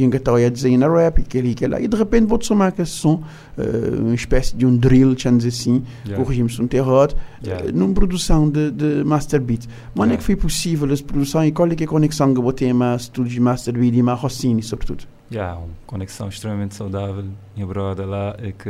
a 0.45 0.49
dizer 0.49 0.77
na 0.77 0.87
rap 0.87 1.19
e 1.19 1.21
aquele 1.21 1.55
e 1.59 1.67
lá. 1.67 1.79
E 1.79 1.87
de 1.87 1.97
repente 1.97 2.25
vou 2.25 2.41
somar 2.41 2.71
com 2.71 2.81
esse 2.81 2.93
som, 2.93 3.23
uh, 3.57 4.01
uma 4.01 4.15
espécie 4.15 4.55
de 4.55 4.65
um 4.65 4.75
drill, 4.75 5.17
chamamos 5.17 5.45
assim, 5.45 5.83
yeah. 6.05 6.23
corrigimos 6.23 6.59
um 6.59 6.67
terror, 6.67 7.13
yeah. 7.43 7.71
numa 7.71 7.93
produção 7.93 8.49
de, 8.49 8.71
de 8.71 9.03
Master 9.03 9.41
Beat. 9.41 9.65
Mas 9.93 10.11
é 10.11 10.17
que 10.17 10.23
foi 10.23 10.35
possível 10.35 10.91
essa 10.91 11.03
produção 11.03 11.43
e 11.45 11.51
qual 11.51 11.67
é, 11.69 11.75
que 11.75 11.83
é 11.83 11.85
a 11.85 11.89
conexão 11.89 12.31
que 12.33 12.39
eu 12.39 12.43
botei 12.43 12.71
com 12.73 12.95
estúdio 12.95 13.33
de 13.33 13.39
Master 13.39 13.73
Beat 13.73 13.95
e 13.95 14.01
com 14.01 14.13
Rossini, 14.13 14.63
sobretudo? 14.63 15.16
Yeah, 15.31 15.57
uma 15.57 15.69
conexão 15.85 16.29
extremamente 16.29 16.75
saudável. 16.75 17.25
Minha 17.55 17.67
brother 17.67 18.05
lá 18.05 18.35
é 18.37 18.51
que 18.51 18.69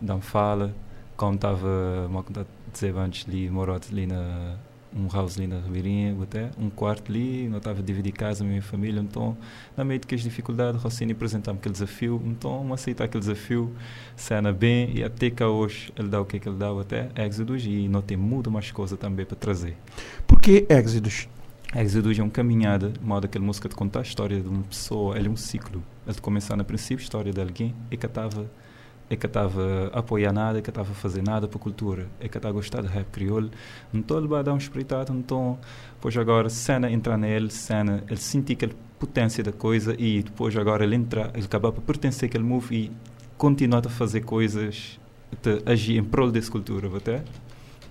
dá-me 0.00 0.22
fala, 0.22 0.74
como 1.16 1.34
estava, 1.34 2.08
como 2.24 2.46
dizer 2.72 2.96
antes, 2.96 3.26
ali, 3.28 3.48
morou 3.50 3.78
ali 3.90 4.06
na 4.06 4.56
um 4.96 5.08
house 5.08 5.36
ali 5.36 5.46
na 5.46 5.60
Ribeirinha, 5.60 6.16
até 6.22 6.50
um 6.58 6.70
quarto 6.70 7.10
ali, 7.10 7.48
não 7.48 7.58
estava 7.58 7.80
a 7.80 7.82
dividir 7.82 8.12
casa, 8.12 8.42
minha 8.42 8.62
família, 8.62 9.00
então, 9.00 9.36
na 9.76 9.84
meio 9.84 10.00
de 10.00 10.06
que 10.06 10.14
as 10.14 10.22
dificuldades, 10.22 10.82
Rossini 10.82 11.12
apresentar-me 11.12 11.58
aquele 11.58 11.72
desafio, 11.72 12.22
então, 12.24 12.72
aceitar 12.72 13.04
aquele 13.04 13.20
desafio, 13.20 13.74
cena 14.16 14.52
bem, 14.52 14.96
e 14.96 15.04
até 15.04 15.30
cá 15.30 15.48
hoje, 15.48 15.92
ele 15.96 16.08
dá 16.08 16.20
o 16.20 16.24
que 16.24 16.36
é 16.36 16.40
que 16.40 16.48
ele 16.48 16.56
dá 16.56 16.68
até, 16.70 17.10
Exodus, 17.16 17.64
e 17.64 17.88
não 17.88 18.00
tem 18.00 18.16
muito 18.16 18.50
mais 18.50 18.70
coisa 18.70 18.96
também 18.96 19.26
para 19.26 19.36
trazer. 19.36 19.76
Por 20.26 20.40
que 20.40 20.66
Exodus? 20.68 21.28
Exodus 21.76 22.18
é 22.18 22.22
uma 22.22 22.30
caminhada, 22.30 22.92
modo 23.02 23.26
aquela 23.26 23.44
música 23.44 23.68
de 23.68 23.74
contar 23.74 24.00
a 24.00 24.02
história 24.02 24.40
de 24.40 24.48
uma 24.48 24.62
pessoa, 24.62 25.18
ele 25.18 25.28
é 25.28 25.30
um 25.30 25.36
ciclo. 25.36 25.82
Ele 26.06 26.18
começar 26.20 26.56
no 26.56 26.64
princípio, 26.64 27.02
a 27.02 27.04
história 27.04 27.32
de 27.32 27.40
alguém, 27.40 27.74
e 27.90 27.96
que 27.96 28.06
estava 28.06 28.50
é 29.10 29.16
que 29.16 29.26
estava 29.26 29.90
a 29.92 30.00
apoiar 30.00 30.32
nada, 30.32 30.58
é 30.58 30.62
que 30.62 30.70
estava 30.70 30.92
a 30.92 30.94
fazer 30.94 31.22
nada 31.22 31.48
para 31.48 31.58
a 31.58 31.60
cultura, 31.60 32.08
é 32.20 32.28
que 32.28 32.36
estava 32.36 32.52
a 32.52 32.56
gostar 32.56 32.82
de 32.82 32.88
rap 32.88 33.06
crioulo. 33.06 33.50
Então 33.92 34.18
ele 34.18 34.28
vai 34.28 34.42
dar 34.42 34.52
um 34.52 34.58
espreitado, 34.58 35.12
então, 35.14 35.58
depois 35.94 36.16
agora, 36.16 36.50
cena 36.50 36.90
entrar 36.90 37.16
nele, 37.16 37.50
cena, 37.50 38.04
ele 38.06 38.18
sentir 38.18 38.54
aquela 38.54 38.72
potência 38.98 39.42
da 39.42 39.52
coisa 39.52 39.94
e 39.98 40.22
depois 40.22 40.54
agora 40.56 40.84
ele 40.84 40.96
entrar, 40.96 41.30
ele 41.34 41.44
acaba 41.44 41.72
por 41.72 41.82
pertencer 41.82 42.28
àquele 42.28 42.44
move 42.44 42.74
e 42.74 42.92
continuar 43.38 43.86
a 43.86 43.90
fazer 43.90 44.22
coisas, 44.22 44.98
de 45.42 45.62
agir 45.64 45.96
em 45.96 46.04
prol 46.04 46.30
dessa 46.30 46.50
cultura, 46.50 46.94
até. 46.94 47.24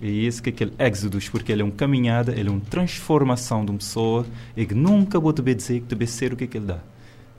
E 0.00 0.26
esse 0.26 0.40
que 0.40 0.50
é 0.50 0.52
aquele 0.52 0.72
exodus, 0.78 1.28
porque 1.28 1.50
ele 1.50 1.62
é 1.62 1.64
uma 1.64 1.72
caminhada, 1.72 2.32
ele 2.32 2.48
é 2.48 2.52
uma 2.52 2.60
transformação 2.60 3.64
de 3.64 3.70
uma 3.72 3.78
pessoa 3.78 4.24
e 4.56 4.64
que 4.64 4.74
nunca 4.74 5.18
vou 5.18 5.32
te 5.32 5.42
dizer 5.42 5.80
que 5.80 5.94
deve 5.94 6.06
ser 6.06 6.32
o 6.32 6.36
que, 6.36 6.44
é 6.44 6.46
que 6.46 6.56
ele 6.56 6.66
dá. 6.66 6.78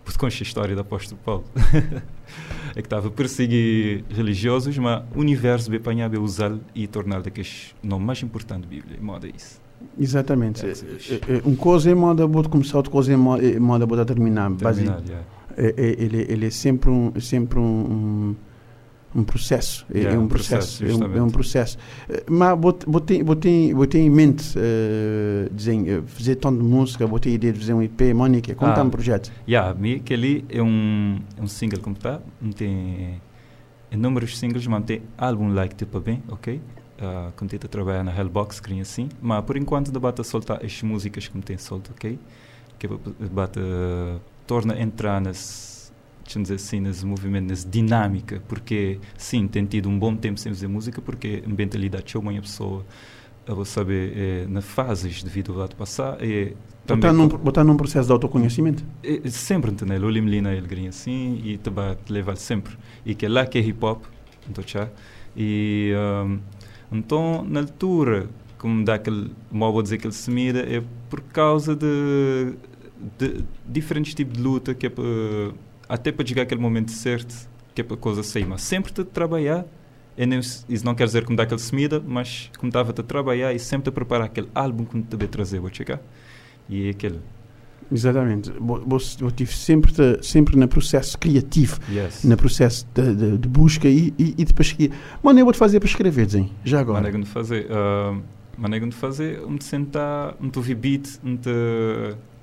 Porque 0.03 0.19
conheces 0.19 0.41
a 0.41 0.43
história 0.43 0.75
do 0.75 0.81
apóstolo 0.81 1.19
Paulo. 1.23 1.45
é 2.75 2.81
que 2.81 2.87
estava 2.87 3.07
a 3.07 3.11
perseguir 3.11 4.03
religiosos, 4.09 4.77
mas 4.77 5.03
o 5.15 5.19
universo 5.19 5.69
veio 5.69 5.81
apanhar, 5.81 6.09
veio 6.09 6.23
usá-lo 6.23 6.59
e 6.73 6.87
torná-lo 6.87 7.23
daqueles 7.23 7.75
nome 7.83 8.05
mais 8.05 8.21
importante 8.23 8.63
da 8.63 8.67
Bíblia. 8.67 8.97
E 8.99 9.03
moda 9.03 9.27
isso. 9.27 9.61
Exatamente. 9.97 10.65
É, 10.65 10.69
é, 10.69 11.37
é, 11.37 11.41
um 11.45 11.55
coisa 11.55 11.91
é 11.91 11.95
moda, 11.95 12.27
vou 12.27 12.47
começar, 12.49 12.77
outra 12.77 12.91
coisa 12.91 13.13
é 13.13 13.15
moda, 13.15 13.45
é 13.45 13.59
moda 13.59 13.85
vou 13.85 14.03
terminar. 14.05 14.51
terminar 14.51 15.01
yeah. 15.05 15.25
é, 15.55 15.67
é, 15.77 16.03
ele, 16.03 16.25
ele 16.27 16.45
é 16.47 16.49
sempre 16.49 16.89
um, 16.89 17.13
sempre 17.19 17.59
um, 17.59 17.63
um 17.63 18.35
um 19.13 19.23
processo. 19.23 19.85
Yeah, 19.93 20.15
é 20.15 20.19
um 20.19 20.27
processo, 20.27 20.79
processo 20.79 21.03
é, 21.03 21.07
um, 21.07 21.17
é, 21.17 21.21
um, 21.21 21.29
processo. 21.29 21.77
Mas 22.29 22.57
botei 22.59 23.23
botei 23.23 23.73
botei 23.73 24.01
em 24.01 24.09
mente 24.09 24.57
uh, 24.57 25.49
dizem, 25.53 26.03
fazer 26.05 26.35
tom 26.35 26.55
de 26.55 26.63
música 26.63 27.07
botei 27.07 27.33
a 27.33 27.35
ideia 27.35 27.53
de 27.53 27.59
fazer 27.59 27.73
um 27.73 27.81
EP 27.81 28.13
Mónica 28.13 28.53
conta 28.53 28.81
ah, 28.81 28.83
um 28.83 28.89
projeto. 28.89 29.31
yeah, 29.47 29.73
me 29.73 29.99
que 29.99 30.13
ali 30.13 30.45
é 30.49 30.61
um 30.61 31.19
um 31.39 31.47
single 31.47 31.79
como 31.79 31.95
está 31.95 32.21
tem 32.55 33.19
inúmeros 33.91 34.37
singles 34.37 34.67
mas 34.67 34.83
tem 34.85 35.01
álbum 35.17 35.53
like 35.53 35.75
tipo 35.75 35.99
bem 35.99 36.21
ok? 36.29 36.61
Uh, 36.99 37.31
quando 37.37 37.55
a 37.55 37.67
trabalhar 37.67 38.03
na 38.03 38.15
Hellbox 38.15 38.59
queria 38.59 38.81
assim 38.81 39.09
mas 39.21 39.43
por 39.43 39.55
enquanto 39.57 39.91
debate 39.91 40.21
a 40.21 40.23
soltar 40.23 40.63
as 40.63 40.83
músicas 40.83 41.27
que 41.27 41.35
me 41.35 41.41
tem 41.41 41.57
solto 41.57 41.91
ok? 41.91 42.19
Que 42.77 42.87
debate 43.19 43.59
uh, 43.59 44.19
torna 44.45 44.79
entrar 44.79 45.19
nas 45.19 45.78
deixa 46.29 46.41
dizer 46.41 46.55
assim, 46.55 46.79
nesse 46.79 47.05
movimento, 47.05 47.47
nessa 47.47 47.67
dinâmica, 47.67 48.41
porque 48.47 48.99
sim, 49.17 49.47
tem 49.47 49.65
tido 49.65 49.89
um 49.89 49.97
bom 49.97 50.15
tempo 50.15 50.39
sem 50.39 50.53
fazer 50.53 50.67
música, 50.67 51.01
porque 51.01 51.43
a 51.43 51.49
mentalidade 51.49 52.11
show 52.11 52.23
a 52.29 52.41
pessoa 52.41 52.85
a 53.47 53.53
vou 53.53 53.65
saber 53.65 54.13
é, 54.15 54.45
na 54.47 54.61
fases 54.61 55.23
de 55.23 55.29
vida 55.29 55.51
do 55.51 55.57
lado 55.57 55.75
passar 55.75 56.17
é 56.23 56.53
botar 56.87 57.11
num, 57.11 57.27
botar 57.27 57.63
num 57.63 57.75
processo 57.75 58.05
de 58.05 58.13
autoconhecimento. 58.13 58.83
É, 59.03 59.27
sempre 59.27 59.71
entendeu? 59.71 60.03
O 60.03 60.09
limlina 60.09 60.53
ele 60.53 60.67
grinha 60.67 60.89
assim 60.89 61.41
e 61.43 61.57
te 61.57 61.71
levar 62.09 62.37
sempre. 62.37 62.77
E 63.03 63.15
que 63.15 63.25
é 63.25 63.29
lá 63.29 63.47
que 63.47 63.57
é 63.57 63.61
hip 63.61 63.83
hop 63.83 64.03
então 64.47 64.63
já 64.65 64.87
e 65.35 65.93
um, 66.25 66.39
então 66.91 67.43
na 67.43 67.61
altura 67.61 68.29
como 68.57 68.83
dá 68.83 68.95
aquele 68.95 69.31
mal 69.51 69.73
vou 69.73 69.81
dizer 69.81 69.97
que 69.97 70.05
ele 70.05 70.13
se 70.13 70.29
mira 70.29 70.59
é 70.59 70.83
por 71.09 71.21
causa 71.21 71.75
de, 71.75 72.53
de 73.17 73.43
diferentes 73.67 74.13
tipos 74.13 74.37
de 74.37 74.43
luta 74.43 74.75
que 74.75 74.87
é 74.87 74.89
até 75.89 76.11
para 76.11 76.25
chegar 76.25 76.43
aquele 76.43 76.61
momento 76.61 76.91
certo, 76.91 77.49
que 77.73 77.81
é 77.81 77.83
para 77.83 77.95
a 77.95 77.99
coisa 77.99 78.21
sair. 78.21 78.45
Mas 78.45 78.61
sempre 78.61 78.93
te 78.93 79.03
trabalhar, 79.03 79.65
e 80.15 80.25
nem, 80.25 80.39
isso 80.39 80.85
não 80.85 80.93
quer 80.93 81.05
dizer 81.05 81.25
que 81.25 81.31
me 81.31 81.35
dá 81.35 81.43
aquele 81.43 81.59
semida, 81.59 82.01
mas 82.05 82.51
como 82.57 82.69
estava 82.69 82.91
a 82.91 83.03
trabalhar 83.03 83.53
e 83.53 83.59
sempre 83.59 83.89
a 83.89 83.91
preparar 83.91 84.27
aquele 84.27 84.49
álbum 84.53 84.85
que 84.85 84.95
me 84.95 85.01
deve 85.01 85.27
trazer, 85.27 85.59
vou 85.59 85.73
chegar. 85.73 85.99
E 86.69 86.87
é 86.87 86.89
aquele. 86.91 87.19
Exatamente. 87.91 88.51
Eu 88.51 89.27
estive 89.27 89.51
sempre, 89.51 89.91
sempre 90.21 90.55
no 90.55 90.67
processo 90.67 91.17
criativo, 91.17 91.79
yes. 91.89 92.23
no 92.23 92.37
processo 92.37 92.85
de, 92.93 93.15
de, 93.15 93.37
de 93.39 93.47
busca 93.47 93.87
e, 93.87 94.13
e, 94.19 94.35
e 94.37 94.45
de 94.45 94.53
pesquisa. 94.53 94.93
Mano, 95.23 95.39
eu 95.39 95.45
vou-te 95.45 95.57
fazer 95.57 95.79
para 95.79 95.89
escrever, 95.89 96.29
Zen, 96.29 96.51
já 96.63 96.81
agora. 96.81 97.01
Maneira 97.01 97.17
de 97.17 97.29
fazer. 97.29 97.65
Uh, 97.65 98.21
maneira 98.55 98.85
de 98.85 98.95
fazer, 98.95 99.41
me 99.47 99.63
sentar, 99.63 100.35
me 100.39 100.51
ouvir 100.55 100.75
beat, 100.75 101.19
me 101.23 101.39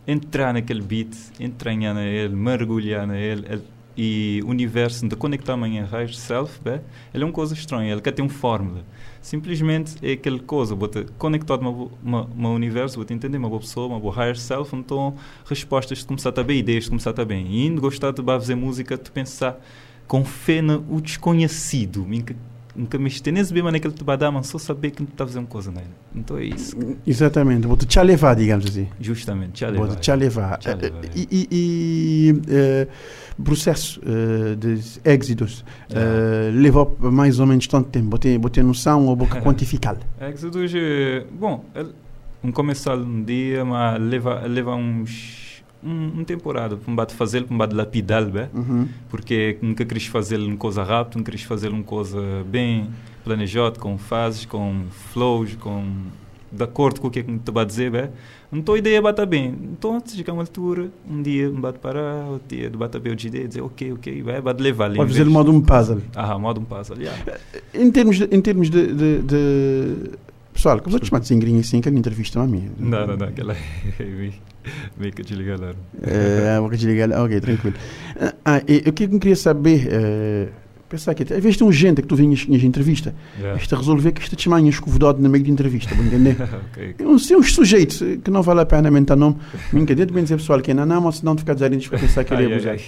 entrar 0.06 0.52
naquele 0.52 0.82
beat, 0.82 1.14
entranhar 1.40 1.94
nele, 1.94 2.34
mergulhar 2.34 3.06
nele, 3.06 3.46
ele, 3.48 3.62
e 3.96 4.42
o 4.44 4.48
universo 4.48 5.08
de 5.08 5.16
conectar-me 5.16 5.66
em 5.66 5.82
higher 5.82 6.14
self, 6.14 6.60
bem, 6.62 6.80
ele 7.14 7.24
é 7.24 7.26
uma 7.26 7.32
coisa 7.32 7.54
estranha, 7.54 7.92
ele 7.92 8.00
quer 8.02 8.12
ter 8.12 8.22
uma 8.22 8.28
fórmula 8.28 8.84
simplesmente 9.26 9.96
é 10.06 10.12
aquela 10.12 10.38
coisa, 10.38 10.72
vou 10.76 10.86
te 10.86 11.04
conectar 11.18 11.58
com 11.58 11.90
um 12.04 12.54
universo, 12.54 12.94
vou 12.94 13.04
te 13.04 13.12
entender, 13.12 13.38
uma 13.38 13.48
boa 13.48 13.60
pessoa, 13.60 13.88
uma 13.88 13.98
boa 13.98 14.14
higher 14.14 14.36
self, 14.36 14.74
então 14.76 15.16
respostas 15.44 15.98
de 15.98 16.06
começar 16.06 16.32
a 16.36 16.42
bem, 16.44 16.60
ideias 16.60 16.84
de 16.84 16.90
começar 16.90 17.18
a 17.18 17.24
bem. 17.24 17.44
E 17.48 17.66
indo 17.66 17.80
gostar 17.80 18.12
de 18.12 18.22
fazer 18.22 18.54
música, 18.54 18.96
de 18.96 19.10
pensar 19.10 19.58
com 20.06 20.24
fé 20.24 20.62
no 20.62 21.00
desconhecido, 21.00 22.06
nunca 22.76 22.98
me 22.98 23.10
nesse 23.32 23.52
bem 23.52 23.62
maneira 23.62 23.80
que 23.80 23.86
ele 23.86 23.94
te 23.94 24.04
vai 24.04 24.16
dar, 24.16 24.30
mas 24.30 24.46
só 24.46 24.58
saber 24.58 24.90
que 24.90 25.02
está 25.02 25.24
a 25.24 25.26
fazer 25.26 25.38
uma 25.38 25.48
coisa 25.48 25.70
nele. 25.70 25.86
Então 26.14 26.38
é 26.38 26.44
isso. 26.44 26.76
Exatamente, 27.06 27.66
vou 27.66 27.76
te 27.76 28.00
levar, 28.00 28.34
digamos 28.34 28.66
assim. 28.66 28.88
Justamente, 29.00 29.52
te 29.52 29.66
levar. 29.66 29.86
Vou 29.86 29.96
te 29.96 30.14
levar. 30.14 30.60
E, 31.14 31.28
e, 31.30 31.48
e 31.50 32.32
uh, 32.32 33.42
processo 33.42 34.00
uh, 34.00 34.56
de 34.56 34.78
êxitos 35.04 35.60
uh, 35.90 36.52
levou 36.52 36.96
mais 37.00 37.40
ou 37.40 37.46
menos 37.46 37.66
tanto 37.66 37.88
tempo? 37.88 38.06
Botei, 38.08 38.38
botei 38.38 38.62
noção 38.62 39.06
ou 39.06 39.16
boca 39.16 39.40
quantificá-lo? 39.42 40.00
Êxitos, 40.20 40.72
bom, 41.32 41.64
um 42.42 42.52
começar 42.52 42.96
um 42.96 43.22
dia, 43.22 43.64
mas 43.64 44.00
leva, 44.00 44.46
leva 44.46 44.74
uns 44.74 45.45
um, 45.82 46.20
um 46.20 46.24
temporada. 46.24 46.76
Para 46.76 47.04
me 47.06 47.12
fazer 47.12 47.44
para 47.44 47.68
me 47.68 47.74
lapidar 47.74 48.24
uhum. 48.54 48.88
porque 49.08 49.58
nunca 49.62 49.84
quis 49.84 50.06
fazer 50.06 50.38
uma 50.38 50.56
coisa 50.56 50.82
rápida 50.82 51.18
nunca 51.18 51.32
quis 51.32 51.42
fazer 51.42 51.68
uma 51.68 51.82
coisa 51.82 52.20
bem 52.46 52.88
planejada 53.24 53.78
com 53.78 53.96
fases 53.98 54.44
com 54.44 54.84
flows 54.90 55.54
com 55.56 55.84
de 56.50 56.62
acordo 56.62 57.00
com 57.00 57.08
o 57.08 57.10
que 57.10 57.18
é 57.18 57.22
que 57.22 57.30
está 57.30 57.60
a 57.60 57.64
dizer 57.64 57.90
bem? 57.90 58.08
Então 58.52 58.74
a 58.74 58.78
ideia 58.78 59.02
bata 59.02 59.26
bem. 59.26 59.54
Então 59.72 59.96
antes 59.96 60.14
de 60.14 60.30
uma 60.30 60.42
altura 60.42 60.90
um 61.08 61.20
dia 61.20 61.48
me 61.50 61.60
bate 61.60 61.78
parar 61.78 62.26
outro 62.26 62.48
dia 62.48 62.70
bate 62.70 62.98
bem 62.98 63.12
o 63.12 63.26
ideia 63.26 63.48
dizer 63.48 63.60
ok 63.60 63.92
ok 63.92 64.22
vai 64.22 64.40
bate 64.40 64.62
levar 64.62 64.86
ali 64.86 64.96
pode 64.96 65.10
fazer 65.10 65.24
modo 65.24 65.52
um 65.52 65.60
puzzle. 65.60 66.02
Ah 66.14 66.38
modo 66.38 66.60
um 66.60 66.64
puzzle 66.64 66.98
yeah. 66.98 67.38
em 67.74 67.90
termos 67.90 68.18
de, 68.18 68.24
em 68.30 68.40
termos 68.40 68.70
de, 68.70 68.94
de, 68.94 69.22
de... 69.22 70.10
Pessoal, 70.52 70.80
como 70.80 70.96
é 70.96 71.00
que 71.00 71.06
chamar 71.06 71.20
de 71.20 71.26
singrinho 71.26 71.60
assim, 71.60 71.80
aquela 71.80 71.98
entrevista 71.98 72.40
a 72.40 72.46
mim? 72.46 72.70
Não, 72.78 73.06
não, 73.06 73.16
não, 73.16 73.26
aquela 73.26 73.52
é 73.98 74.04
meio 74.98 75.12
que 75.12 75.22
desligar 75.22 75.60
lá. 75.60 75.72
É, 76.02 76.58
vou 76.58 76.70
desligar 76.70 77.10
ok, 77.10 77.40
tranquilo. 77.40 77.76
Ah, 78.44 78.62
e, 78.66 78.88
o 78.88 78.92
que 78.92 79.04
eu 79.04 79.18
queria 79.18 79.36
saber, 79.36 79.88
é, 79.90 80.48
pensar 80.88 81.14
que 81.14 81.22
às 81.22 81.42
vezes 81.42 81.56
tem 81.56 81.66
um 81.66 81.72
gente 81.72 82.02
que 82.02 82.08
tu 82.08 82.16
vinhas 82.16 82.46
em 82.48 82.54
entrevista, 82.66 83.14
yeah. 83.38 83.60
esta 83.60 83.76
resolver 83.76 84.12
que 84.12 84.22
esta 84.22 84.36
te 84.36 84.48
manha 84.48 84.70
escovedado 84.70 85.20
no 85.20 85.28
meio 85.28 85.44
de 85.44 85.50
entrevista, 85.50 85.94
vou 85.94 86.04
entender? 86.04 86.36
okay. 86.70 86.94
Eu 86.98 87.18
sei 87.18 87.36
uns 87.36 87.54
sujeitos 87.54 88.02
que 88.22 88.30
não 88.30 88.42
vale 88.42 88.60
a 88.60 88.66
pena 88.66 88.90
mentar 88.90 89.16
nome, 89.16 89.36
me 89.72 89.80
entender, 89.80 90.10
bem 90.10 90.22
dizer 90.22 90.36
pessoal 90.36 90.60
que 90.60 90.70
é 90.70 90.74
não, 90.74 90.86
não, 90.86 91.00
mas 91.00 91.22
não 91.22 91.36
ficar 91.36 91.54
dizendo 91.54 91.88
para 91.88 91.98
pensar 91.98 92.24
que 92.24 92.34
ele 92.34 92.44
é 92.44 92.54
abusado. 92.54 92.82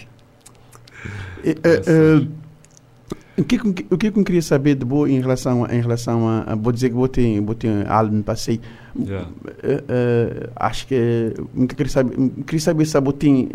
O 3.38 3.44
que, 3.44 3.57
o 3.57 3.96
que 3.96 4.07
eu 4.09 4.24
queria 4.24 4.42
saber 4.42 4.74
de 4.74 4.85
boa 4.85 5.09
em 5.09 5.20
relação 5.20 5.64
a, 5.64 5.72
em 5.72 5.81
relação 5.81 6.29
a, 6.29 6.57
vou 6.57 6.72
dizer 6.72 6.88
que 6.88 6.96
vou 6.96 7.07
ter, 7.07 7.40
vou 7.40 7.55
ter 7.55 7.88
álbum 7.88 8.20
passei 8.20 8.61
yeah. 8.98 9.29
uh, 9.29 9.33
uh, 9.33 10.51
acho 10.57 10.88
que 10.88 11.35
queria 11.68 11.88
saber 11.88 12.31
queria 12.44 12.61
saber 12.61 12.85
se 12.85 13.01
vou 13.01 13.12
ter 13.12 13.48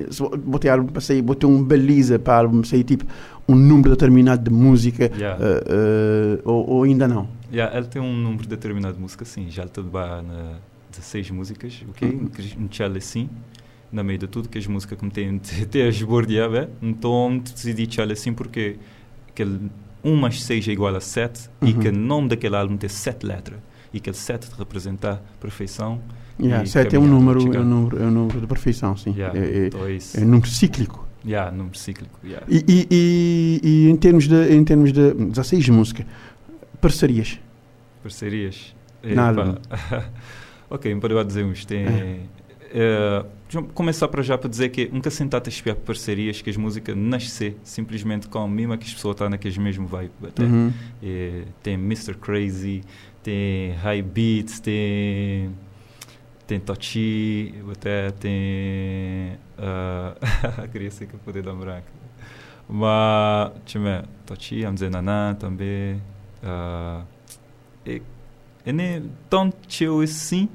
vou 0.45 0.59
ter 0.59 0.69
álbum 0.69 0.87
passei 0.87 1.21
vou 1.21 1.35
ter 1.35 1.47
um 1.47 1.61
baliza 1.61 2.17
para 2.17 2.37
álbum 2.37 2.63
sei 2.63 2.83
tipo 2.83 3.05
um 3.47 3.55
número 3.55 3.89
determinado 3.89 4.49
de 4.49 4.55
música 4.55 5.11
yeah. 5.17 5.37
uh, 5.37 6.41
ou, 6.45 6.69
ou, 6.69 6.83
ainda 6.83 7.07
não 7.07 7.27
yeah, 7.51 7.75
ele 7.77 7.87
tem 7.87 8.01
um 8.01 8.15
número 8.15 8.47
determinado 8.47 8.95
de 8.95 9.01
música 9.01 9.25
sim 9.25 9.49
já 9.49 9.65
está 9.65 9.81
na 9.81 10.59
16 10.91 11.31
músicas 11.31 11.83
ok 11.89 12.09
uhum. 12.09 12.29
um 12.65 12.71
chale 12.71 12.99
assim 12.99 13.29
na 13.91 14.01
meio 14.01 14.17
de 14.17 14.27
tudo 14.27 14.47
que 14.47 14.57
as 14.57 14.65
músicas 14.65 14.97
que 14.97 15.05
me 15.05 15.11
têm 15.11 15.41
até 15.61 15.83
a 15.83 15.89
esbordear 15.89 16.69
então 16.81 17.37
decidi 17.37 17.87
chale 17.91 18.13
assim 18.13 18.33
porque 18.33 18.77
que 19.33 19.43
1 20.03 20.15
mais 20.15 20.43
6 20.43 20.67
é 20.67 20.71
igual 20.71 20.95
a 20.95 20.99
7 21.01 21.49
uhum. 21.61 21.67
e 21.67 21.73
que 21.73 21.87
o 21.87 21.91
nome 21.91 22.29
daquele 22.29 22.55
álbum 22.55 22.77
tem 22.77 22.89
7 22.89 23.25
letras 23.25 23.59
e 23.93 23.99
que 23.99 24.09
ele 24.09 24.17
7 24.17 24.49
representa 24.57 25.21
perfeição. 25.39 26.01
Yeah, 26.39 26.65
7 26.65 26.95
é 26.95 26.99
um, 26.99 27.05
número, 27.05 27.55
é, 27.55 27.59
um 27.59 27.63
número, 27.63 28.01
é 28.01 28.05
um 28.07 28.11
número 28.11 28.41
de 28.41 28.47
perfeição, 28.47 28.97
sim. 28.97 29.13
Yeah, 29.15 29.37
é, 29.37 29.43
é, 29.43 29.69
é, 29.69 30.21
um 30.21 30.25
número 30.25 30.47
cíclico. 30.47 31.07
Yeah, 31.25 31.51
número 31.51 31.77
cíclico. 31.77 32.19
Yeah. 32.23 32.45
E, 32.49 32.65
e, 32.67 32.87
e, 32.91 33.61
e, 33.63 33.89
em 33.89 33.95
termos 33.95 34.27
de, 34.27 34.53
em 34.53 34.63
termos 34.63 34.91
de 34.91 35.13
16 35.13 35.69
música, 35.69 36.05
parcerias? 36.81 37.39
Parcerias? 38.01 38.75
Nada. 39.03 39.61
ok, 40.69 40.95
para 40.95 41.23
dizer 41.23 41.45
uns, 41.45 41.65
tem... 41.65 41.85
É. 41.85 42.19
Uh, 42.73 43.27
começar 43.73 44.07
para 44.07 44.21
já 44.21 44.37
para 44.37 44.49
dizer 44.49 44.69
que 44.69 44.87
nunca 44.91 45.09
sentaste 45.09 45.49
a 45.49 45.51
espiar 45.51 45.75
parcerias 45.75 46.41
que 46.41 46.49
as 46.49 46.57
músicas 46.57 46.95
nascer 46.95 47.57
simplesmente 47.63 48.27
com 48.27 48.39
a 48.39 48.47
mesma 48.47 48.77
que 48.77 48.85
as 48.85 48.93
pessoas 48.93 49.13
estão 49.13 49.29
naqueles 49.29 49.57
mesmo 49.57 49.87
vibe 49.87 50.11
até. 50.27 50.43
Uhum. 50.43 50.71
É, 51.01 51.43
tem 51.61 51.75
Mr. 51.75 52.15
Crazy 52.15 52.81
tem 53.21 53.71
High 53.73 54.01
Beats 54.01 54.59
tem 54.59 55.51
tem 56.45 56.59
Tochi 56.59 57.53
até 57.71 58.11
tem 58.11 59.37
uh, 59.57 60.67
queria 60.71 60.91
ser 60.91 61.07
que 61.07 61.13
eu 61.13 61.19
poder 61.19 61.43
dar 61.43 61.53
branco 61.53 61.87
mas 62.67 63.51
deixa 63.63 63.77
eu 63.77 63.83
ver 63.83 64.73
dizer 64.73 64.89
Naná 64.89 65.35
também 65.39 66.01
uh, 66.43 67.03
e 68.65 68.71
nem 68.71 69.09
tão 69.29 69.51
chill 69.67 70.01
assim 70.01 70.49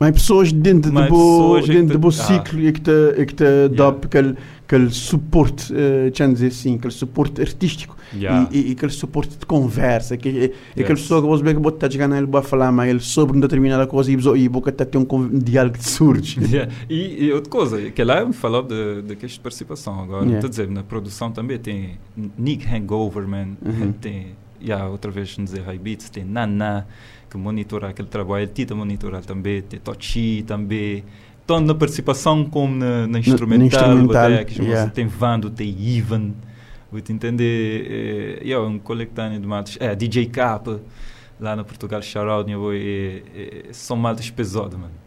mais 0.00 0.14
pessoas 0.14 0.50
dentro 0.50 0.90
de 0.90 1.08
bo 1.08 1.60
dentro 1.60 1.92
de 1.92 1.98
bo 1.98 2.10
ciclo 2.10 2.58
e 2.58 2.72
que 2.72 2.80
te 2.80 2.90
e 3.18 3.26
que 3.26 3.34
te 3.34 3.68
dá 3.68 3.88
aquele 3.88 4.34
aquele 4.64 4.90
suporte 4.90 5.72
uh, 5.74 6.32
dizer 6.32 6.46
assim 6.46 6.76
aquele 6.76 6.92
suporte 6.92 7.42
artístico 7.42 7.94
yeah. 8.14 8.48
e, 8.50 8.70
e, 8.70 8.72
aquele 8.72 8.92
suporte 8.92 9.36
de 9.36 9.44
conversa 9.44 10.16
que 10.16 10.28
yes. 10.28 10.50
aquele 10.72 10.88
pessoa 10.88 11.20
que 11.20 11.28
você 11.28 11.44
vê 11.44 11.52
que 11.52 11.60
bota 11.60 11.86
de 11.86 11.98
ganhar 11.98 12.16
ele 12.16 12.26
vai 12.26 12.42
falar 12.42 12.72
mas 12.72 12.88
ele 12.88 13.00
sobre 13.00 13.36
uma 13.36 13.42
determinada 13.42 13.86
coisa 13.86 14.10
e 14.10 14.48
boca 14.48 14.72
tá 14.72 14.86
ter 14.86 14.96
um, 14.96 15.06
diálogo 15.38 15.76
de 15.76 15.86
surge 15.86 16.40
yeah. 16.50 16.72
e, 16.88 17.26
e, 17.26 17.32
outra 17.32 17.50
coisa 17.50 17.90
que 17.90 18.02
lá 18.02 18.32
falou 18.32 18.62
de 18.62 19.02
de 19.02 19.16
questão 19.16 19.36
de 19.36 19.40
participação 19.40 20.00
agora 20.00 20.24
yeah. 20.24 20.48
dizer 20.48 20.70
na 20.70 20.82
produção 20.82 21.30
também 21.30 21.58
tem 21.58 21.98
Nick 22.38 22.66
Hangover 22.66 23.28
man 23.28 23.48
uhum. 23.62 23.92
tem 23.92 24.28
yeah, 24.62 24.88
outra 24.88 25.10
vez 25.10 25.28
dizer 25.28 25.60
high 25.62 25.78
beats 25.78 26.08
tem 26.08 26.24
Nana 26.24 26.86
que 27.30 27.38
monitora 27.38 27.88
aquele 27.88 28.08
trabalho, 28.08 28.46
Tita 28.48 28.74
monitorar 28.74 29.24
também, 29.24 29.62
tem 29.62 29.78
Tochi 29.78 30.42
também, 30.46 31.04
tanto 31.46 31.66
na 31.66 31.74
participação 31.74 32.44
como 32.44 32.74
na, 32.76 33.06
na 33.06 33.20
instrumental, 33.20 33.88
no, 33.88 34.02
instrumental 34.02 34.44
que 34.44 34.62
yeah. 34.62 34.90
tem 34.90 35.06
Vando, 35.06 35.48
tem 35.48 35.68
Ivan, 35.78 36.32
vou 36.90 36.98
entender, 36.98 38.40
é, 38.42 38.44
yeah, 38.44 38.66
um 38.66 38.78
coletâneo 38.78 39.40
de 39.40 39.46
matos, 39.46 39.78
é, 39.80 39.94
DJ 39.94 40.26
K, 40.26 40.60
lá 41.40 41.56
no 41.56 41.64
Portugal, 41.64 42.00
vou, 42.58 42.72
é, 42.72 43.22
é, 43.34 43.64
são 43.72 43.96
matos 43.96 44.28
pesados, 44.30 44.78
mano. 44.78 45.00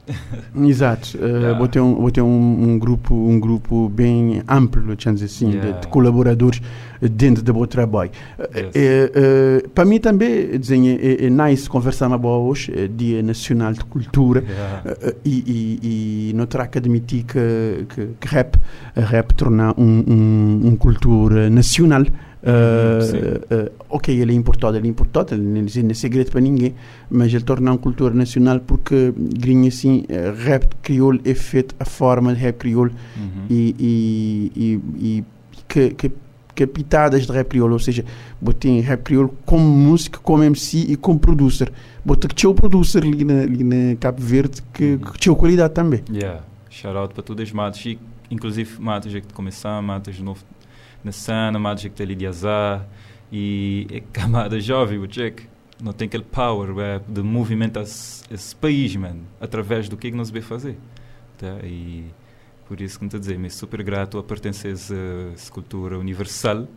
Exato, 0.67 1.17
uh, 1.17 1.25
yeah. 1.25 1.57
vou 1.57 1.67
ter, 1.67 1.79
um, 1.79 1.95
vou 1.95 2.11
ter 2.11 2.21
um, 2.21 2.71
um, 2.71 2.77
grupo, 2.77 3.15
um 3.15 3.39
grupo 3.39 3.87
bem 3.87 4.41
amplo, 4.49 4.95
digamos 4.95 5.23
assim, 5.23 5.51
yeah. 5.51 5.71
de, 5.71 5.81
de, 5.81 5.87
colaboradores 5.87 6.61
dentro 6.99 7.41
do 7.41 7.53
meu 7.53 7.65
trabalho. 7.67 8.11
Yes. 8.53 8.75
Uh, 8.75 9.65
uh, 9.65 9.69
para 9.69 9.85
mim 9.85 9.99
também 9.99 10.59
dizem, 10.59 10.89
é, 10.89 11.25
é, 11.25 11.29
nice 11.29 11.69
conversar 11.69 12.07
uma 12.07 12.17
boa 12.17 12.37
hoje, 12.37 12.73
é 12.75 12.87
Dia 12.87 13.23
Nacional 13.23 13.71
de 13.71 13.85
Cultura, 13.85 14.43
yeah. 14.45 14.83
e, 15.23 15.79
e, 15.81 16.29
e 16.29 16.33
noutra 16.33 16.63
academia 16.63 16.99
que, 16.99 17.23
que, 17.23 17.85
que 18.19 18.27
rap, 18.27 18.57
rap 18.95 19.33
torna 19.35 19.73
um, 19.77 20.03
um, 20.05 20.61
um 20.67 20.75
cultura 20.75 21.49
nacional. 21.49 22.03
Uh, 22.43 23.55
uh, 23.55 23.71
ok, 23.89 24.13
ele 24.13 24.33
é 24.33 24.35
importado, 24.35 24.75
ele 24.75 24.87
é 24.87 24.89
importado, 24.89 25.33
ele 25.33 25.41
não 25.43 25.91
é 25.91 25.93
segredo 25.93 26.29
para 26.29 26.41
ninguém, 26.41 26.75
mas 27.09 27.33
ele 27.33 27.43
torna 27.43 27.71
uma 27.71 27.77
cultura 27.77 28.13
nacional 28.13 28.59
porque, 28.59 29.13
grinha 29.15 29.69
assim, 29.69 30.05
rap 30.43 30.67
crioulo 30.81 31.21
é 31.23 31.33
feito 31.33 31.73
a 31.79 31.85
forma 31.85 32.33
de 32.35 32.41
rap 32.41 32.57
crioulo 32.57 32.91
uhum. 33.15 33.45
e, 33.49 33.75
e, 33.79 34.51
e, 34.55 34.81
e 34.99 35.23
que, 35.69 35.91
que, 35.91 36.11
que 36.53 36.67
pitadas 36.67 37.25
de 37.25 37.31
rap 37.31 37.47
crioulo, 37.47 37.73
ou 37.73 37.79
seja, 37.79 38.03
botei 38.41 38.81
rap 38.81 39.03
crioulo 39.03 39.33
como 39.45 39.63
música, 39.63 40.19
como 40.19 40.43
MC 40.43 40.79
e 40.89 40.97
como 40.97 41.17
producer. 41.17 41.71
Botei 42.03 42.27
que 42.27 42.35
tinha 42.35 42.49
o 42.49 42.53
producer 42.53 43.03
ali 43.03 43.23
na, 43.23 43.41
ali 43.41 43.63
na 43.63 43.95
Cabo 43.95 44.21
Verde 44.21 44.61
que, 44.73 44.83
uhum. 44.83 44.99
que 44.99 45.17
tinha 45.17 45.33
qualidade 45.33 45.73
também. 45.73 46.03
Yeah, 46.11 46.43
shout 46.69 46.97
out 46.97 47.13
para 47.13 47.23
todas 47.23 47.47
as 47.47 47.53
matas, 47.53 47.95
inclusive 48.29 48.81
matas 48.81 49.13
que 49.13 49.33
começaram, 49.33 49.81
matas 49.81 50.15
de 50.15 50.23
novo 50.23 50.43
na 51.03 51.11
cena, 51.11 51.59
mágica 51.59 52.03
ali 52.03 52.15
de 52.15 52.25
azar, 52.25 52.87
e 53.31 53.87
é 53.91 53.99
camada 53.99 54.59
jovem, 54.59 54.99
o 54.99 55.07
Jack, 55.07 55.47
não 55.81 55.91
tem 55.91 56.05
aquele 56.05 56.23
power 56.23 56.77
é, 56.79 57.01
de 57.07 57.21
movimentar 57.21 57.83
esse, 57.83 58.55
país, 58.55 58.95
man, 58.95 59.17
através 59.41 59.89
do 59.89 59.97
que 59.97 60.07
é 60.07 60.11
que 60.11 60.17
nós 60.17 60.29
vê 60.29 60.41
fazer. 60.41 60.77
Tá? 61.37 61.57
E 61.63 62.05
por 62.67 62.79
isso 62.79 62.97
que 62.97 63.03
me 63.03 63.07
estou 63.07 63.17
a 63.17 63.21
dizer, 63.21 63.37
me 63.37 63.49
super 63.49 63.83
grato 63.83 64.17
a 64.17 64.23
pertencer 64.23 64.71
a 64.71 64.73
essa, 64.73 65.51
cultura 65.51 65.99
universal. 65.99 66.67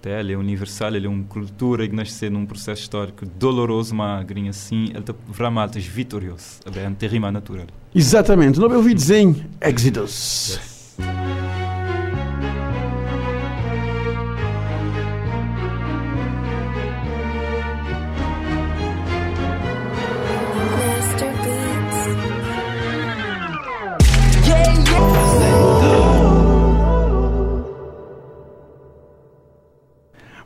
Tá? 0.00 0.10
Ele 0.10 0.34
é 0.34 0.36
universal, 0.36 0.94
ele 0.94 1.06
é 1.06 1.10
uma 1.10 1.24
cultura 1.24 1.88
que 1.88 1.96
nasce 1.96 2.30
num 2.30 2.46
processo 2.46 2.82
histórico 2.82 3.26
doloroso, 3.26 3.92
mas 3.94 4.24
assim, 4.48 4.90
ele 4.90 5.00
está 5.00 5.14
realmente 5.36 5.80
vitorioso. 5.80 6.60
É 6.76 6.88
um 6.88 6.94
terrima 6.94 7.32
natural. 7.32 7.66
Exatamente. 7.92 8.60
Não 8.60 8.70
ouvi 8.70 8.94
dizer 8.94 9.34
Exodus. 9.60 10.50
Yes. 10.50 10.77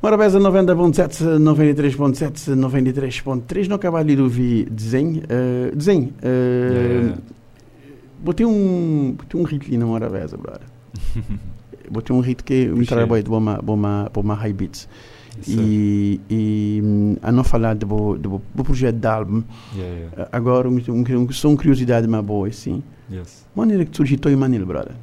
Morabeza 0.02 0.40
90.7, 0.40 1.38
93.7, 1.38 2.56
93.3. 2.56 3.68
Não 3.68 3.76
acaba 3.76 4.04
de 4.04 4.20
ouvir 4.20 4.68
desenho. 4.68 5.22
Uh, 5.22 5.76
desenho. 5.76 6.12
Uh, 6.20 7.04
yeah. 7.04 7.18
Botei 8.18 8.44
um, 8.44 9.14
botei 9.16 9.40
um 9.40 9.44
hit 9.44 9.64
ali 9.64 9.78
na 9.78 9.86
Morabeza, 9.86 10.36
brother. 10.36 10.66
botei 11.88 12.16
um 12.16 12.18
hit 12.18 12.42
que 12.42 12.66
me 12.66 12.84
trabalho 12.84 13.22
de 13.22 13.30
uma, 13.30 13.60
uma, 13.60 14.10
uma 14.16 14.34
high 14.34 14.52
beats. 14.52 14.88
E, 15.46 16.20
e 16.28 16.82
a 17.22 17.30
não 17.30 17.44
falar 17.44 17.76
do, 17.76 18.18
do, 18.18 18.42
do 18.52 18.64
projeto 18.64 18.96
de 18.96 19.06
álbum, 19.06 19.42
yeah, 19.74 19.96
yeah. 19.98 20.28
agora 20.32 20.68
um, 20.68 20.76
um, 20.76 21.32
só 21.32 21.48
uma 21.48 21.56
curiosidade 21.56 22.08
mais 22.08 22.24
boa, 22.24 22.48
assim. 22.48 22.82
Yes. 23.10 23.46
Maneira 23.54 23.84
que 23.84 23.96
surgiu 23.96 24.18
Toy 24.18 24.34
Manil, 24.34 24.66
brother? 24.66 24.94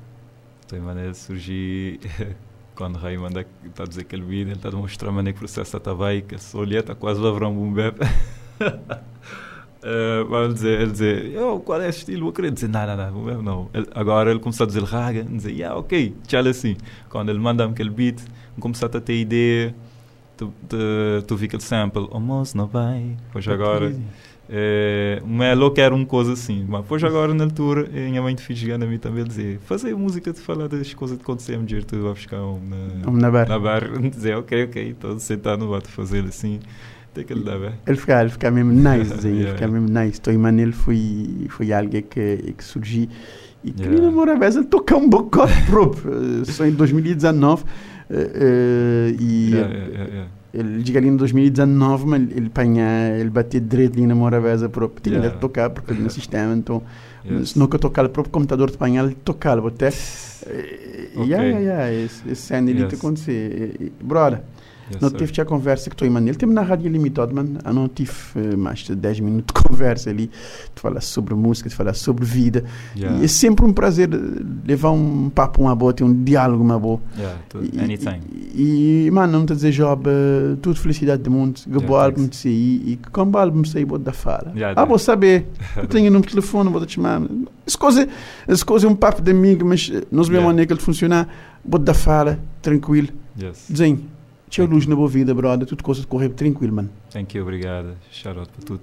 Toy 0.67 0.79
Manil 0.79 1.15
surgiu 1.15 1.99
quando 2.79 2.95
o 2.95 2.97
Rai 2.97 3.17
manda 3.17 3.45
está 3.65 3.83
a 3.83 3.85
dizer 3.85 4.01
aquele 4.01 4.21
vídeo, 4.21 4.51
ele 4.51 4.53
está 4.53 4.69
a 4.69 4.71
mostrar 4.71 5.11
é 5.19 5.23
que 5.25 5.31
o 5.31 5.39
processo 5.39 5.75
está 5.75 5.93
vai, 5.93 6.21
que 6.21 6.35
a 6.35 6.37
olha 6.53 6.79
está 6.79 6.95
quase 6.95 7.19
lavrão 7.19 7.51
um 7.51 7.73
bebê. 7.73 8.05
Uh, 9.83 10.25
vamos 10.29 10.55
dizer, 10.55 10.81
ele 10.81 10.91
dizer, 10.91 11.37
oh, 11.39 11.59
qual 11.59 11.81
é 11.81 11.87
o 11.87 11.89
estilo? 11.89 12.29
Eu 12.29 12.31
queria 12.31 12.51
dizer, 12.51 12.69
não, 12.69 12.87
não, 12.87 13.11
não, 13.11 13.41
não. 13.41 13.69
Ele, 13.73 13.85
agora 13.93 14.31
ele 14.31 14.39
começou 14.39 14.63
a 14.63 14.67
dizer 14.67 14.81
raga, 14.83 15.23
dizer, 15.23 15.51
yeah, 15.51 15.77
ok, 15.77 16.15
tchau 16.25 16.39
assim. 16.39 16.77
Quando 17.09 17.27
ele 17.27 17.39
manda 17.39 17.65
aquele 17.65 17.89
beat, 17.89 18.23
começou 18.61 18.87
a 18.87 19.01
ter 19.01 19.19
ideia, 19.19 19.75
tu, 20.37 20.53
tu, 20.69 20.77
tu 21.27 21.35
vi 21.35 21.47
aquele 21.47 21.61
sample, 21.61 22.07
almoço 22.11 22.55
não 22.55 22.67
vai, 22.67 23.17
pois 23.33 23.45
agora. 23.45 23.93
É, 24.51 25.21
mas 25.23 25.59
eu 25.59 25.71
quero 25.71 25.95
uma 25.95 26.05
coisa 26.05 26.33
assim. 26.33 26.65
Mas 26.67 26.81
depois 26.81 27.03
agora 27.03 27.33
na 27.33 27.43
altura, 27.43 27.87
minha 27.87 28.21
mãe 28.21 28.35
fez 28.35 28.57
chegar 28.57 28.81
a 28.81 28.85
mim 28.87 28.97
também 28.97 29.23
dizer, 29.23 29.59
fazer 29.59 29.95
música 29.95 30.33
de 30.33 30.39
falar 30.39 30.67
das 30.67 30.91
coisas 30.93 31.17
que 31.17 31.23
aconteceram 31.23 31.63
de 31.63 31.85
tu 31.85 32.01
vai 32.01 32.13
buscar 32.13 32.41
um 32.41 32.59
na, 32.59 33.09
um 33.09 33.15
na 33.15 33.29
bar. 33.29 33.47
Na 33.47 33.59
bar. 33.59 33.83
Dizer, 34.09 34.35
ok, 34.35 34.63
ok, 34.63 34.89
estou 34.89 35.19
sentado 35.19 35.63
no 35.63 35.71
bar 35.71 35.81
fazer 35.83 36.23
assim. 36.25 36.59
Tem 37.13 37.23
que 37.23 37.33
ele 37.33 37.43
dar 37.43 37.59
bem. 37.59 37.73
Ele 37.85 37.97
fica, 37.97 38.21
ele 38.21 38.29
fica 38.29 38.51
mesmo 38.51 38.71
nice, 38.71 39.13
yeah. 39.27 39.41
ele 39.41 39.51
fica 39.53 39.67
mesmo 39.67 39.87
nice. 39.87 40.11
Estou 40.13 40.37
Manel 40.37 40.73
foi, 40.73 41.47
foi 41.49 41.71
alguém 41.71 42.01
que, 42.01 42.53
que 42.57 42.63
surgiu 42.63 43.07
e 43.63 43.71
que 43.71 43.83
yeah. 43.83 44.01
namora 44.01 44.33
ele 44.33 44.63
toca 44.65 44.95
um 44.95 45.09
bocado 45.09 45.51
próprio. 45.67 46.45
Só 46.45 46.65
em 46.65 46.71
2019 46.71 47.63
uh, 47.63 47.65
uh, 47.65 48.17
e 49.19 49.51
yeah, 49.51 49.75
yeah, 49.75 50.27
ele 50.53 50.81
diga 50.81 50.99
ali 50.99 51.07
em 51.07 51.15
2019, 51.15 52.05
mas 52.05 52.21
ele 52.21 52.49
panha, 52.49 53.15
ele 53.17 53.29
bateu 53.29 53.61
direito 53.61 53.97
ali 53.97 54.07
na 54.07 54.15
Morabeza 54.15 54.67
próprio. 54.67 55.01
Tinha 55.01 55.17
yeah. 55.17 55.35
de 55.35 55.39
tocar, 55.39 55.69
porque 55.69 55.93
no 55.93 56.09
sistema, 56.09 56.55
então, 56.55 56.81
yes. 57.23 57.49
se 57.51 57.59
nunca 57.59 57.77
tocar 57.77 58.05
o 58.05 58.09
próprio 58.09 58.31
computador 58.31 58.71
de 58.71 58.77
panha, 58.77 59.01
ele 59.01 59.15
tocava 59.15 59.67
até. 59.67 59.89
Okay. 59.89 61.25
Yeah, 61.25 61.43
yeah, 61.43 61.59
yeah, 61.59 61.93
esse, 61.93 62.29
esse 62.29 62.41
cena 62.41 62.69
ele 62.69 62.83
yes. 62.83 62.93
acontecer. 62.93 63.91
Brother, 64.01 64.41
Yes, 64.91 65.01
não 65.01 65.09
tive 65.09 65.41
a 65.41 65.45
conversa 65.45 65.89
que 65.89 65.95
estou 65.95 66.07
em 66.07 66.11
Manila. 66.11 66.37
Teve 66.37 66.53
na 66.53 66.61
rádio 66.61 66.89
limitado, 66.89 67.33
mas 67.33 67.47
eu 67.65 67.73
não 67.73 67.87
tive 67.87 68.11
uh, 68.35 68.57
mais 68.57 68.79
de 68.79 68.95
10 68.95 69.19
minutos 69.21 69.55
de 69.55 69.61
conversa 69.67 70.09
ali, 70.09 70.27
de 70.27 70.81
falar 70.81 71.01
sobre 71.01 71.33
música, 71.33 71.69
de 71.69 71.75
falar 71.75 71.93
sobre 71.93 72.25
vida. 72.25 72.63
Yeah. 72.95 73.19
E 73.19 73.25
é 73.25 73.27
sempre 73.27 73.65
um 73.65 73.73
prazer 73.73 74.09
levar 74.65 74.91
um 74.91 75.29
papo 75.29 75.61
uma 75.61 75.75
boa, 75.75 75.93
ter 75.93 76.03
um 76.03 76.23
diálogo 76.23 76.63
uma 76.63 76.79
boa. 76.79 76.99
Yeah, 77.17 77.39
e, 77.73 77.79
anytime. 77.79 78.21
E, 78.53 79.05
e 79.07 79.11
mano, 79.11 79.33
não 79.33 79.45
te 79.45 79.53
desejo 79.53 79.79
job, 79.79 80.09
uh, 80.09 80.57
tudo 80.57 80.79
felicidade 80.79 81.23
do 81.23 81.31
mundo, 81.31 81.61
que 81.61 81.69
yeah, 81.69 82.03
álbum 82.03 82.27
de 82.27 82.35
sair 82.35 82.81
e 82.85 82.97
que 82.97 83.19
o 83.19 83.37
álbum 83.37 83.63
sair, 83.63 83.85
vou 83.85 83.97
dar 83.97 84.13
fala. 84.13 84.51
Yeah, 84.55 84.79
ah, 84.79 84.85
vou 84.85 84.99
saber. 84.99 85.47
eu 85.77 85.87
tenho 85.87 86.07
o 86.07 86.11
número 86.11 86.27
de 86.27 86.35
telefone, 86.35 86.69
vou 86.69 86.85
te 86.85 86.95
chamar. 86.95 87.21
As 87.65 87.75
coisas 87.75 88.07
é 88.83 88.87
um 88.87 88.95
papo 88.95 89.21
de 89.21 89.31
amigo, 89.31 89.65
mas 89.65 89.89
eh, 89.93 90.03
nós 90.11 90.27
vemos 90.27 90.29
yeah. 90.29 90.47
maneira 90.47 90.67
que 90.67 90.73
ele 90.73 90.81
funciona, 90.81 91.27
vou 91.63 91.79
dar 91.79 91.93
fala, 91.93 92.39
tranquilo. 92.61 93.09
Yes. 93.39 93.65
Desenho. 93.69 94.18
Tinha 94.49 94.65
luz 94.65 94.87
na 94.87 94.95
boa 94.95 95.07
vida, 95.07 95.33
brother. 95.33 95.67
Tudo 95.67 95.83
coisa 95.83 96.01
de 96.01 96.07
correr 96.07 96.29
tranquilo, 96.29 96.73
mano. 96.73 96.89
Thank 97.11 97.37
you, 97.37 97.43
obrigado. 97.43 97.95
Shout 98.11 98.39
out 98.39 98.51
para 98.51 98.65
tudo. 98.65 98.81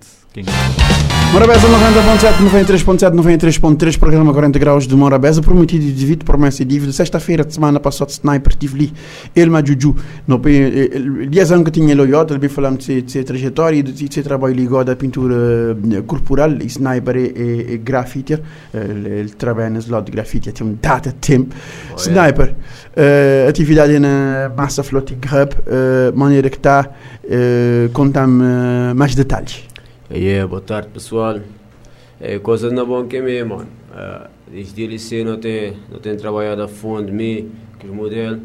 Morabeza 1.32 1.66
90.7, 1.66 2.42
93.7, 2.42 3.14
93.3, 3.14 3.98
programa 3.98 4.32
40 4.34 4.58
graus 4.58 4.86
de 4.86 4.94
Morabeza, 4.94 5.40
prometido 5.40 5.84
e 5.84 5.90
devido, 5.92 6.24
promessa 6.26 6.62
e 6.62 6.64
dívida. 6.64 6.92
Sexta-feira 6.92 7.42
de 7.42 7.54
semana 7.54 7.80
passada, 7.80 8.10
Sniper, 8.10 8.54
tive 8.54 8.74
ali, 8.74 8.92
ele, 9.34 9.50
mas 9.50 9.66
Juju, 9.66 9.96
no, 10.26 10.38
10 10.38 11.52
anos 11.52 11.64
que 11.64 11.70
tinha 11.70 11.98
olhado, 12.00 12.34
ele 12.34 12.48
falando 12.50 12.78
de, 12.78 13.00
de, 13.00 13.24
trajetória 13.24 13.78
e 13.78 13.82
de, 13.82 14.08
de 14.08 14.22
trabalho 14.22 14.54
ligado 14.54 14.90
à 14.90 14.96
pintura 14.96 15.34
uh, 15.34 16.02
corporal, 16.02 16.52
e 16.52 16.66
Sniper 16.66 17.16
é, 17.16 17.20
é, 17.20 17.74
é 17.74 17.76
grafiter, 17.78 18.40
uh, 18.74 18.78
ele 18.78 19.30
trabalha 19.30 19.70
nesse 19.70 19.90
lado 19.90 20.04
de 20.04 20.12
grafite, 20.12 20.52
tem 20.52 20.66
um 20.66 20.76
data 20.80 21.14
tempo. 21.18 21.54
Oh, 21.92 21.96
Sniper, 21.96 22.54
atividade 23.48 23.98
na 23.98 24.52
Massa 24.54 24.82
Floating 24.82 25.14
Hub, 25.14 26.14
maneira 26.14 26.50
que 26.50 26.56
está, 26.56 26.90
conta-me 27.92 28.94
mais 28.94 29.14
detalhes. 29.14 29.75
Yeah, 30.08 30.46
boa 30.46 30.60
tarde 30.60 30.88
pessoal. 30.90 31.40
É 32.20 32.38
coisa 32.38 32.70
na 32.70 32.84
bom 32.84 33.08
que 33.08 33.16
é 33.16 33.42
mano. 33.42 33.66
Uh, 33.90 34.28
desde 34.48 34.84
o 34.84 34.86
liceu 34.86 35.24
não 35.24 35.36
tem, 35.36 35.76
não 35.90 35.98
tem 35.98 36.16
trabalhado 36.16 36.62
a 36.62 36.68
fundo 36.68 37.12
me, 37.12 37.50
que 37.76 37.88
o 37.88 37.92
modelo. 37.92 38.40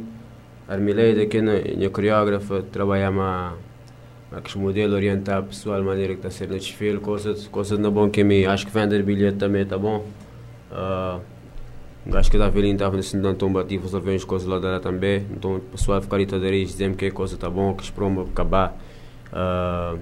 Armileida 0.67 1.24
que 1.28 1.39
na 1.39 1.60
minha 1.60 1.91
coreógrafa 1.91 2.63
trabalha 2.63 3.12
que 4.41 4.50
os 4.50 4.56
modelos 4.56 4.95
orientar 4.95 5.41
o 5.41 5.43
pessoal 5.43 5.84
maneira 5.84 6.13
que 6.13 6.19
está 6.19 6.32
sendo 6.32 6.56
desfile, 6.56 6.97
coisas, 6.97 7.47
coisas 7.47 7.78
na 7.78 7.91
bom 7.91 8.10
que 8.10 8.24
me. 8.24 8.43
Acho 8.43 8.65
que 8.65 8.74
vender 8.74 9.04
bilhete 9.04 9.38
também 9.38 9.63
tá 9.63 9.78
bom. 9.78 10.04
Uh, 10.71 11.21
acho 12.15 12.32
que 12.32 12.39
da 12.39 12.50
velhinha 12.50 12.74
estava 12.74 12.97
nesse 12.97 13.15
não 13.15 13.36
tão 13.36 13.54
batido, 13.54 13.84
resolver 13.84 14.15
as 14.15 14.24
coisas 14.24 14.47
lá 14.47 14.58
dela 14.58 14.80
também. 14.80 15.28
Então 15.30 15.58
o 15.58 15.60
pessoal 15.60 16.02
ficar 16.02 16.26
toda 16.26 16.50
vez 16.50 16.69
dizendo 16.69 16.97
que 16.97 17.06
a 17.06 17.12
coisa 17.12 17.38
tá 17.38 17.52
bom, 17.52 17.76
que 17.76 17.84
os 17.84 17.91
promos 17.91 18.28
acabar. 18.32 18.76
Uh, 19.32 20.00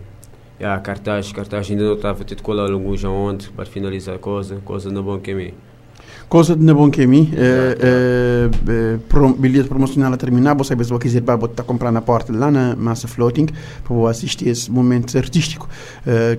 Yeah, 0.60 0.82
cartaz, 0.82 1.32
cartaz 1.32 1.72
ainda 1.72 1.86
não 1.86 1.94
estava 1.94 2.22
a 2.22 2.26
ter 2.26 2.36
de 2.36 2.44
colar 2.44 2.70
alguns 2.70 3.06
aonde 3.06 3.50
para 3.50 3.66
finalizar 3.66 4.16
a 4.16 4.20
coisa, 4.20 4.58
coisa 4.66 4.92
na 4.92 5.02
bom 5.02 5.18
caminho. 5.18 5.54
Coisa 6.28 6.54
na 6.54 6.74
bom 6.74 6.92
caminho, 6.92 7.32
é, 7.34 7.78
é, 7.80 8.50
é, 8.68 9.34
bilhete 9.40 9.70
promocional 9.70 10.14
a 10.14 10.18
terminar, 10.18 10.54
você 10.56 10.76
você 10.76 10.96
quiser 11.00 11.22
botar 11.22 11.64
comprar 11.64 11.94
na 11.94 12.02
porta 12.02 12.32
lá 12.32 12.52
na 12.52 12.76
Massa 12.76 13.08
Floating 13.08 13.48
para 13.84 14.10
assistir 14.10 14.50
esse 14.50 14.70
momento 14.70 15.18
artístico 15.18 15.68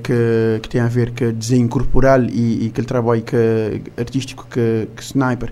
que, 0.02 0.60
que 0.62 0.68
tem 0.68 0.82
a 0.82 0.86
ver 0.86 1.12
com 1.12 1.32
desenho 1.32 1.68
corporal 1.68 2.22
e, 2.24 2.66
e 2.66 2.68
aquele 2.68 2.86
trabalho 2.86 3.22
que, 3.22 3.82
artístico 3.98 4.46
que, 4.50 4.86
que 4.94 5.02
Sniper 5.02 5.50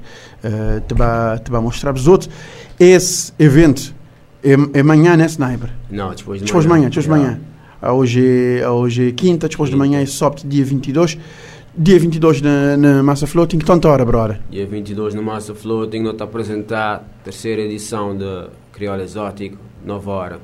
te, 0.86 0.94
vai, 0.94 1.38
te 1.38 1.50
mostrar 1.50 1.92
para 1.94 2.00
os 2.00 2.06
outros. 2.06 2.30
Esse 2.78 3.32
evento 3.38 3.94
é, 4.44 4.52
é 4.74 4.80
amanhã, 4.80 5.16
né, 5.16 5.26
Sniper? 5.26 5.70
Não, 5.90 6.14
depois 6.14 6.40
de 6.40 6.44
manhã. 6.44 6.46
Depois 6.46 6.64
de 6.64 6.68
manhã, 6.68 6.88
depois 6.88 7.04
de 7.04 7.10
manhã. 7.10 7.40
Hoje, 7.80 8.60
hoje 8.64 9.08
é 9.08 9.12
quinta, 9.12 9.48
depois 9.48 9.70
de 9.70 9.76
manhã 9.76 10.00
é 10.00 10.06
sábado, 10.06 10.42
dia 10.44 10.64
22. 10.64 11.16
Dia 11.76 11.96
22 11.96 12.42
na, 12.42 12.76
na 12.76 13.02
Massa 13.04 13.24
Floating, 13.24 13.58
tanta 13.58 13.88
hora, 13.88 14.04
brother? 14.04 14.40
Dia 14.50 14.66
22 14.66 15.14
na 15.14 15.22
Massa 15.22 15.54
Floating, 15.54 16.00
nós 16.00 16.20
a 16.20 16.24
apresentar 16.24 16.96
a 16.96 17.22
terceira 17.22 17.62
edição 17.62 18.16
de 18.16 18.48
Criolla 18.72 19.04
Exótico, 19.04 19.58
9 19.86 20.10
horas. 20.10 20.40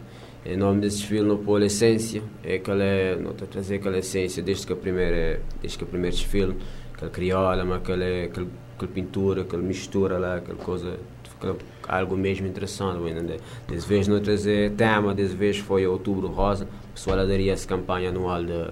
O 0.47 0.57
nome 0.57 0.83
desse 0.83 0.99
desfile 0.99 1.23
no 1.23 1.39
Polo 1.39 1.65
Essência, 1.65 2.23
é 2.45 2.55
aquela, 2.55 2.85
nós 3.21 3.33
estamos 3.33 3.43
a 3.43 3.47
trazer 3.47 3.75
aquela 3.77 3.99
essência 3.99 4.41
desde 4.41 4.65
que 4.65 4.73
a 4.73 4.77
primeira, 4.77 5.41
desde 5.61 5.77
que 5.77 5.83
o 5.83 5.89
primeiro 5.89 6.15
desfile, 6.15 6.55
aquela 6.93 7.11
crioula, 7.11 7.65
mas 7.65 7.79
aquela, 7.79 8.05
aquela, 8.27 8.47
aquela 8.77 8.91
pintura, 8.93 9.43
aquela 9.43 9.63
mistura 9.63 10.19
lá, 10.19 10.37
aquela 10.37 10.59
coisa, 10.59 11.01
algo 11.89 12.17
mesmo 12.17 12.47
interessante? 12.47 13.01
Dessa 13.67 13.87
vez 13.89 14.07
não 14.07 14.21
trazer 14.21 14.71
tema, 14.73 15.13
dessa 15.13 15.35
vez 15.35 15.59
foi 15.59 15.85
Outubro 15.85 16.29
Rosa, 16.29 16.69
pessoal 16.95 17.19
aderia 17.19 17.53
essa 17.53 17.67
campanha 17.67 18.09
anual 18.09 18.45
de, 18.45 18.71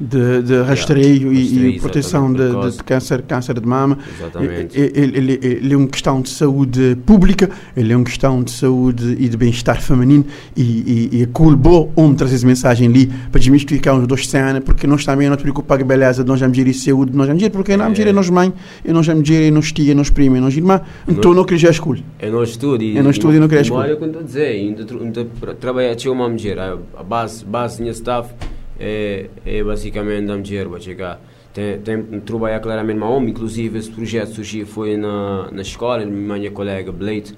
de, 0.00 0.42
de 0.42 0.62
rastreio 0.62 1.32
yeah, 1.32 1.68
e, 1.68 1.76
e, 1.76 1.80
proteção 1.80 2.32
de, 2.32 2.70
de, 2.70 2.84
câncer, 2.84 3.22
câncer 3.22 3.58
de 3.58 3.66
mama. 3.66 3.98
Exatamente. 4.18 4.78
Ele, 4.78 5.18
ele, 5.18 5.40
ele, 5.42 5.74
é 5.74 5.76
uma 5.76 5.88
questão 5.88 6.20
de 6.20 6.28
saúde 6.28 6.96
pública, 7.06 7.48
ele 7.76 7.92
é 7.92 7.96
uma 7.96 8.04
questão 8.04 8.42
de 8.42 8.50
saúde 8.50 9.16
e 9.18 9.28
de 9.28 9.36
bem-estar 9.36 9.80
feminino 9.80 10.24
e, 10.56 10.62
e, 10.62 11.08
e 11.12 11.22
é 11.22 11.26
cool, 11.26 11.56
bom, 11.56 11.92
onde 11.96 12.16
trazer 12.16 12.36
essa 12.36 12.46
mensagem 12.46 12.88
ali 12.88 13.06
para 13.06 13.38
desmistificar 13.38 13.98
os 13.98 14.06
dois 14.06 14.28
cenas, 14.28 14.62
porque 14.62 14.86
nós 14.86 15.04
também 15.04 15.28
não 15.28 15.36
preocupamos 15.36 15.82
com 15.82 15.84
a 15.84 15.86
beleza 15.86 16.22
de 16.22 16.28
nós 16.28 16.40
vamos 16.40 16.56
gerir 16.56 16.74
saúde, 16.74 17.16
nós 17.16 17.26
vamos 17.26 17.40
gerir, 17.40 17.52
porque 17.52 17.76
nós 17.76 17.84
vamos 17.84 17.98
gerir 17.98 18.12
nós 18.12 18.28
mãe, 18.28 18.52
e 18.84 18.92
nós 18.92 19.06
vamos 19.06 19.26
gerir 19.26 19.52
nós 19.52 19.72
tia, 19.72 19.94
nós 19.94 20.10
prima, 20.10 20.38
nós 20.40 20.56
irmã, 20.56 20.80
então 21.08 21.32
não 21.32 21.44
queria 21.44 21.72
cool. 21.80 21.96
É 22.18 22.30
nós 22.30 22.50
estudo 22.50 22.82
e, 22.82 22.98
é 22.98 23.02
nós 23.02 23.16
estudo 23.16 23.34
e 23.34 23.40
não 23.40 23.48
queria 23.48 23.68
cool. 23.68 23.78
Olha 23.78 23.94
o 23.94 23.96
que 23.96 24.04
eu 24.04 24.08
estou 24.08 24.22
a 24.22 24.24
dizer, 24.24 24.46
ainda 24.46 25.26
trabalhar, 25.58 25.94
tinha 25.94 26.12
uma 26.12 26.28
mulher, 26.28 26.58
a 26.58 27.02
base, 27.02 27.44
base 27.44 27.80
minha 27.80 27.92
staff, 27.92 28.32
é, 28.78 29.28
é 29.44 29.62
basicamente 29.62 30.42
dinheiro 30.42 30.70
para 30.70 30.80
chegar. 30.80 31.20
Tem, 31.52 31.80
tem 31.80 32.20
trabalhar 32.20 32.60
claramente 32.60 32.98
mais 32.98 33.12
homem, 33.12 33.30
inclusive 33.30 33.78
esse 33.78 33.90
projeto 33.90 34.34
surgiu 34.34 34.66
foi 34.66 34.96
na, 34.96 35.50
na 35.50 35.62
escola, 35.62 36.04
minha 36.04 36.50
colega 36.50 36.92
Blade, 36.92 37.34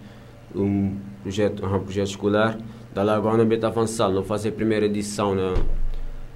um 0.54 0.96
projeto, 1.22 1.64
um 1.64 1.80
projeto 1.80 2.08
escolar. 2.08 2.58
Da 2.92 3.14
agora 3.14 3.36
não 3.36 3.52
está 3.52 3.68
avançado, 3.68 4.12
não 4.12 4.24
fazer 4.24 4.48
a 4.48 4.52
primeira 4.52 4.86
edição 4.86 5.34
na, 5.34 5.54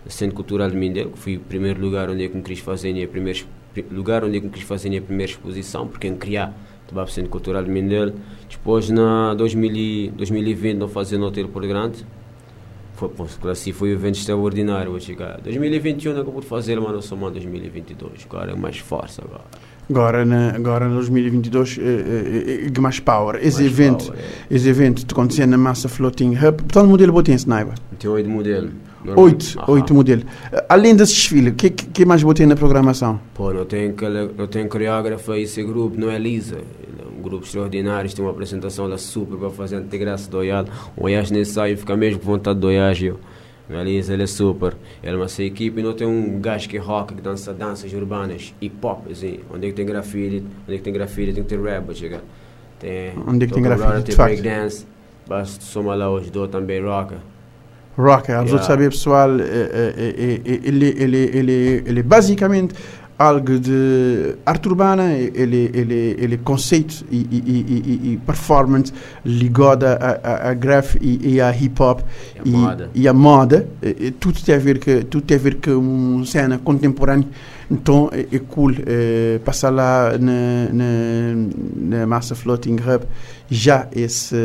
Centro 0.07 0.37
Cultural 0.37 0.69
de 0.69 0.77
Mindelo, 0.77 1.11
que 1.11 1.19
foi 1.19 1.37
o 1.37 1.41
primeiro 1.41 1.81
lugar 1.81 2.11
onde 2.11 2.25
eu 2.25 2.31
quis 2.43 2.59
fazer 2.59 2.91
a 3.03 3.09
primeira 3.09 3.41
lugar 3.91 4.25
onde 4.25 4.37
eu 4.37 4.51
quis 4.51 4.63
fazer 4.63 4.97
a 4.97 5.01
primeira 5.01 5.33
exposição, 5.33 5.89
porque 5.89 6.07
em 6.07 6.17
criar 6.17 6.55
o 6.95 7.07
Centro 7.07 7.31
Cultural 7.31 7.65
de 7.65 7.71
Mindelo. 7.71 8.13
Depois 8.51 8.91
na 8.91 9.35
2000, 9.35 10.13
2020 10.13 10.77
não 10.77 10.89
fazer 10.89 11.17
no 11.17 11.27
Hotel 11.27 11.49
por 11.49 11.67
Grande 11.67 12.05
foi, 13.09 13.51
assim 13.51 13.73
foi 13.73 13.91
um 13.91 13.93
evento 13.93 14.17
extraordinário 14.17 14.93
hoje, 14.93 15.15
cara. 15.15 15.41
2021 15.43 16.13
acabou 16.13 16.41
de 16.41 16.47
fazer, 16.47 16.81
mas 16.81 16.93
não 16.93 17.03
somando 17.03 17.33
2022. 17.33 18.27
Agora 18.29 18.53
é 18.53 18.55
mais 18.55 18.79
força 18.79 19.23
agora. 19.25 19.45
Agora, 19.91 20.25
na, 20.25 20.51
agora 20.55 20.89
2022, 20.89 21.79
é, 21.79 21.83
é, 21.83 22.67
é, 22.67 22.81
mais 22.81 23.01
power. 23.01 23.37
Esse 23.37 23.63
mais 23.63 23.73
evento, 23.73 24.07
power, 24.07 24.19
é. 24.19 24.55
esse 24.55 24.69
evento 24.69 25.05
que 25.05 25.13
acontecia 25.13 25.47
na 25.47 25.59
Massa 25.59 25.89
Floating 25.89 26.35
Hub, 26.37 26.63
todo 26.65 26.89
modelo 26.89 27.13
botem 27.13 27.35
sniper? 27.35 27.75
Tem 27.99 28.11
oito 28.11 28.29
modelos. 28.29 28.71
Oito, 29.17 29.59
oito 29.67 29.93
modelos. 29.93 30.25
Além 30.69 30.95
desse 30.95 31.15
desfile, 31.15 31.51
o 31.51 31.55
que, 31.55 31.71
que 31.71 32.05
mais 32.05 32.23
botei 32.23 32.47
na 32.47 32.55
programação? 32.55 33.21
Pô, 33.35 33.53
não 33.53 33.65
tem, 33.65 33.93
não 34.39 34.47
tem 34.47 34.69
coreógrafa 34.69 35.37
esse 35.37 35.63
grupo, 35.65 36.01
não 36.01 36.09
é 36.09 36.19
Lisa 36.19 36.59
grupo 37.23 37.45
extraordinário, 37.45 38.13
tem 38.13 38.25
uma 38.25 38.31
apresentação 38.31 38.87
lá 38.87 38.99
super 38.99 39.39
para 39.39 39.51
fazer 39.51 39.77
a 39.77 39.81
graça 39.81 40.31
do 40.31 40.39
Oyal. 40.39 40.67
O 40.97 41.05
Oyal 41.05 41.23
nesse 41.31 41.53
sai 41.53 41.77
fica 41.77 41.97
mesmo 41.97 42.21
com 42.21 42.27
vontade 42.27 42.59
do 42.59 42.67
Oyal. 42.67 42.93
Ali 43.71 43.97
ele 43.97 44.23
é 44.23 44.27
super. 44.27 44.75
Ele 45.03 45.15
é 45.15 45.17
uma 45.17 45.27
equipe 45.39 45.81
e 45.81 45.83
não 45.83 45.95
tem 45.95 46.07
um 46.07 46.41
gajo 46.41 46.69
que 46.69 46.77
rock, 46.77 47.15
que 47.15 47.23
dança 47.23 47.55
danças 47.55 47.93
urbanas, 47.93 48.55
hip 48.61 48.77
hop, 48.83 49.11
assim. 49.11 49.41
Onde 49.53 49.67
é 49.67 49.71
que 49.71 49.77
tem 49.77 49.87
grafite, 49.87 50.45
onde 50.67 50.75
é 50.75 50.77
que 50.77 50.83
tem 50.83 50.93
grafite 50.93 51.33
tem 51.33 51.43
que 51.43 51.49
ter 51.49 51.63
rap, 51.63 51.95
chega. 51.95 52.21
Tem, 52.79 53.13
onde 53.27 53.45
é 53.45 53.49
que 53.49 53.55
tem 53.55 53.63
grafite, 53.63 54.05
tem 54.05 54.17
breakdance, 54.17 54.87
basta 55.27 55.65
somar 55.65 55.97
lá 55.97 56.11
hoje, 56.11 56.31
dou 56.31 56.49
também 56.49 56.83
rock. 56.83 57.15
Rock, 57.97 58.31
yeah. 58.31 58.63
saber 58.63 58.91
pessoal, 58.91 59.31
é, 59.39 59.43
é, 59.43 59.95
é, 59.97 60.41
ele, 60.65 60.95
ele, 60.99 61.19
ele, 61.35 61.85
ele 61.87 62.03
basicamente 62.03 62.75
algo 63.23 63.59
de 63.59 64.35
arte 64.45 64.69
urbana, 64.69 65.13
ele, 65.13 65.71
ele, 65.73 66.17
ele 66.19 66.39
conceito 66.39 67.05
e, 67.11 67.19
e, 67.31 67.43
e, 67.47 68.13
e 68.13 68.17
performance 68.19 68.93
ligado 69.25 69.85
a, 69.85 70.21
a, 70.23 70.51
a 70.51 70.55
graph 70.55 70.97
e, 71.01 71.41
a 71.41 71.51
hip 71.55 71.81
hop 71.81 72.01
e, 72.45 72.51
moda. 72.51 72.91
e 72.95 73.07
a 73.07 73.13
moda, 73.13 73.69
tudo 74.19 74.41
tem 74.43 74.55
a 74.55 74.59
ver 74.59 74.79
que 74.79 75.05
tudo 75.05 75.25
tem 75.25 75.37
a 75.37 75.41
ver 75.41 75.57
com 75.61 75.71
uma 75.73 76.27
cena 76.27 76.59
contemporânea. 76.59 77.29
Então 77.71 78.11
é, 78.13 78.27
é 78.37 78.39
cool 78.39 78.73
é, 78.87 79.39
passar 79.45 79.71
lá 79.71 80.13
na, 80.19 80.69
na, 80.73 81.99
na 81.99 82.07
Massa 82.07 82.35
Floating 82.35 82.77
Hub 82.77 83.07
já 83.51 83.89
esse, 83.95 84.37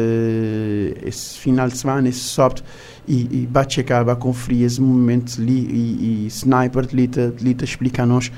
esse 1.03 1.37
final 1.37 1.67
de 1.67 1.77
semana, 1.77 2.07
esse 2.07 2.19
sábado 2.19 2.61
e, 3.07 3.43
e 3.43 3.47
bate 3.47 3.79
acaba 3.79 4.15
conferir 4.15 4.63
esse 4.65 4.81
momento 4.81 5.39
ali 5.39 5.59
e, 5.59 6.25
e 6.25 6.27
Sniper 6.27 6.85
te, 6.85 7.19
ali 7.19 7.53
te 7.53 7.63
explica 7.63 8.03
a 8.03 8.05
nós 8.05 8.31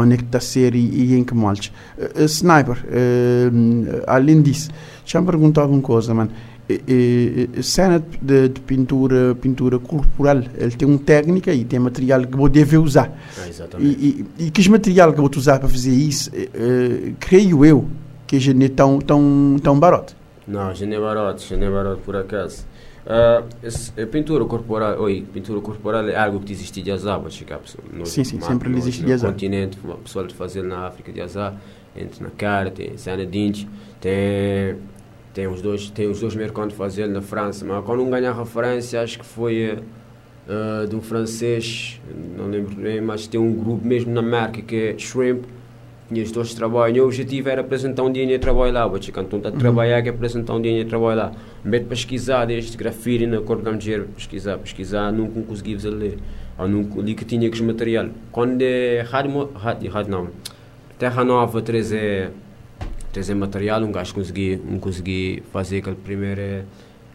onde 0.00 0.14
é 0.14 0.16
que 0.16 0.24
está 0.24 0.38
a 0.38 0.40
ser 0.40 0.74
e, 0.74 0.78
e 0.78 1.14
em 1.14 1.24
que 1.24 1.34
moldes. 1.34 1.72
Uh, 1.98 2.24
sniper, 2.24 2.76
uh, 2.84 4.02
além 4.06 4.42
disso, 4.42 4.70
já 5.04 5.20
me 5.20 5.26
perguntava 5.26 5.72
uma 5.72 5.82
coisa, 5.82 6.14
mano. 6.14 6.30
Uh, 6.68 7.62
cena 7.62 8.02
de, 8.22 8.48
de, 8.48 8.60
pintura 8.62 9.34
pintura 9.34 9.78
corporal 9.78 10.38
ele 10.56 10.70
tem 10.70 10.88
uma 10.88 10.96
técnica 10.96 11.52
e 11.52 11.62
tem 11.62 11.78
material 11.78 12.22
que 12.22 12.34
você 12.34 12.52
deve 12.52 12.78
usar 12.78 13.12
ah, 13.38 13.46
exatamente. 13.46 14.26
E, 14.38 14.46
e, 14.46 14.50
que 14.50 14.66
material 14.70 15.12
que 15.12 15.20
você 15.20 15.38
usar 15.40 15.58
para 15.58 15.68
fazer 15.68 15.90
isso 15.90 16.30
creio 17.20 17.66
eu 17.66 17.86
que 18.26 18.40
já 18.40 18.54
não 18.54 18.64
é 18.64 18.70
tão, 18.70 18.98
tão, 18.98 19.56
tão 19.62 19.78
barato 19.78 20.16
não, 20.48 20.74
já 20.74 20.86
não 20.86 20.96
é 20.96 21.00
barato, 21.00 21.42
já 21.46 21.54
não 21.54 21.66
é 21.66 21.70
barato 21.70 22.00
por 22.00 22.16
acaso 22.16 22.64
Uh, 23.04 23.46
esse, 23.62 23.92
pintura 24.06 24.46
corporal, 24.46 24.98
oi, 24.98 25.26
pintura 25.30 25.60
corporal 25.60 26.08
é 26.08 26.16
algo 26.16 26.40
que 26.40 26.52
existe 26.52 26.80
de 26.80 26.90
azar, 26.90 27.20
mas 27.22 27.34
sim, 28.04 28.24
sim, 28.24 28.40
sempre 28.40 28.70
no, 28.70 28.78
existe 28.78 29.02
no 29.02 29.08
de 29.08 29.12
azar. 29.12 29.30
continente, 29.30 29.78
uma 29.84 29.96
pessoa 29.96 30.26
de 30.26 30.34
fazer 30.34 30.62
na 30.62 30.86
África 30.86 31.12
de 31.12 31.20
azar, 31.20 31.54
entre 31.94 32.24
na 32.24 32.30
cara, 32.30 32.70
tem 32.70 32.96
cena 32.96 33.18
de 33.18 33.26
dentes, 33.26 33.66
tem 34.00 34.76
tem 35.34 35.48
os 35.48 35.60
dois, 35.60 35.90
tem 35.90 36.08
os 36.08 36.20
dois 36.20 36.34
mercados 36.36 36.70
de 36.70 36.78
fazer 36.78 37.08
na 37.08 37.20
França, 37.20 37.64
mas 37.64 37.84
quando 37.84 37.98
não 37.98 38.08
ganha 38.08 38.32
referência, 38.32 39.02
acho 39.02 39.18
que 39.18 39.26
foi 39.26 39.78
uh, 40.48 40.86
de 40.86 40.94
um 40.94 41.00
francês, 41.02 42.00
não 42.38 42.46
lembro 42.46 42.76
bem, 42.76 43.00
mas 43.00 43.26
tem 43.26 43.40
um 43.40 43.52
grupo 43.52 43.84
mesmo 43.84 44.12
na 44.12 44.22
marca 44.22 44.62
que 44.62 44.76
é 44.76 44.94
Shrimp, 44.96 45.44
tinha 46.08 46.24
dois 46.26 46.54
trabalhos. 46.54 47.02
O 47.02 47.06
objetivo 47.06 47.48
era 47.48 47.62
apresentar 47.62 48.04
um 48.04 48.12
dia 48.12 48.26
de 48.26 48.38
trabalho 48.38 48.72
lá. 48.72 48.88
Quando 48.88 49.36
está 49.36 49.48
a 49.48 49.52
trabalhar, 49.52 50.02
que 50.02 50.08
apresentar 50.08 50.54
um 50.54 50.62
dia 50.62 50.84
de 50.84 50.88
trabalho 50.88 51.18
lá. 51.18 51.32
De 51.64 51.80
pesquisar 51.80 52.44
desde 52.44 52.76
grafite 52.76 53.26
na 53.26 53.40
cor 53.40 53.62
da 53.62 53.72
mulher, 53.72 54.04
pesquisar, 54.14 54.58
pesquisar, 54.58 55.10
nunca 55.10 55.40
consegui 55.42 55.76
ler. 55.88 56.18
Ou 56.58 56.68
nunca 56.68 57.00
li 57.00 57.14
que 57.14 57.24
tinha 57.24 57.48
que 57.48 57.56
os 57.56 57.60
material. 57.62 58.08
Quando 58.30 58.60
é 58.62 59.00
rádio, 59.00 59.50
rádio, 59.54 59.90
rádio 59.90 60.10
não, 60.10 60.28
Terra 60.98 61.24
Nova 61.24 61.62
trazer, 61.62 62.30
trazer 63.12 63.34
material, 63.34 63.82
um 63.82 63.90
gajo 63.90 64.14
consegui, 64.14 64.60
um 64.68 64.78
consegui 64.78 65.42
fazer 65.52 65.78
aquela 65.78 65.96
primeira 65.96 66.66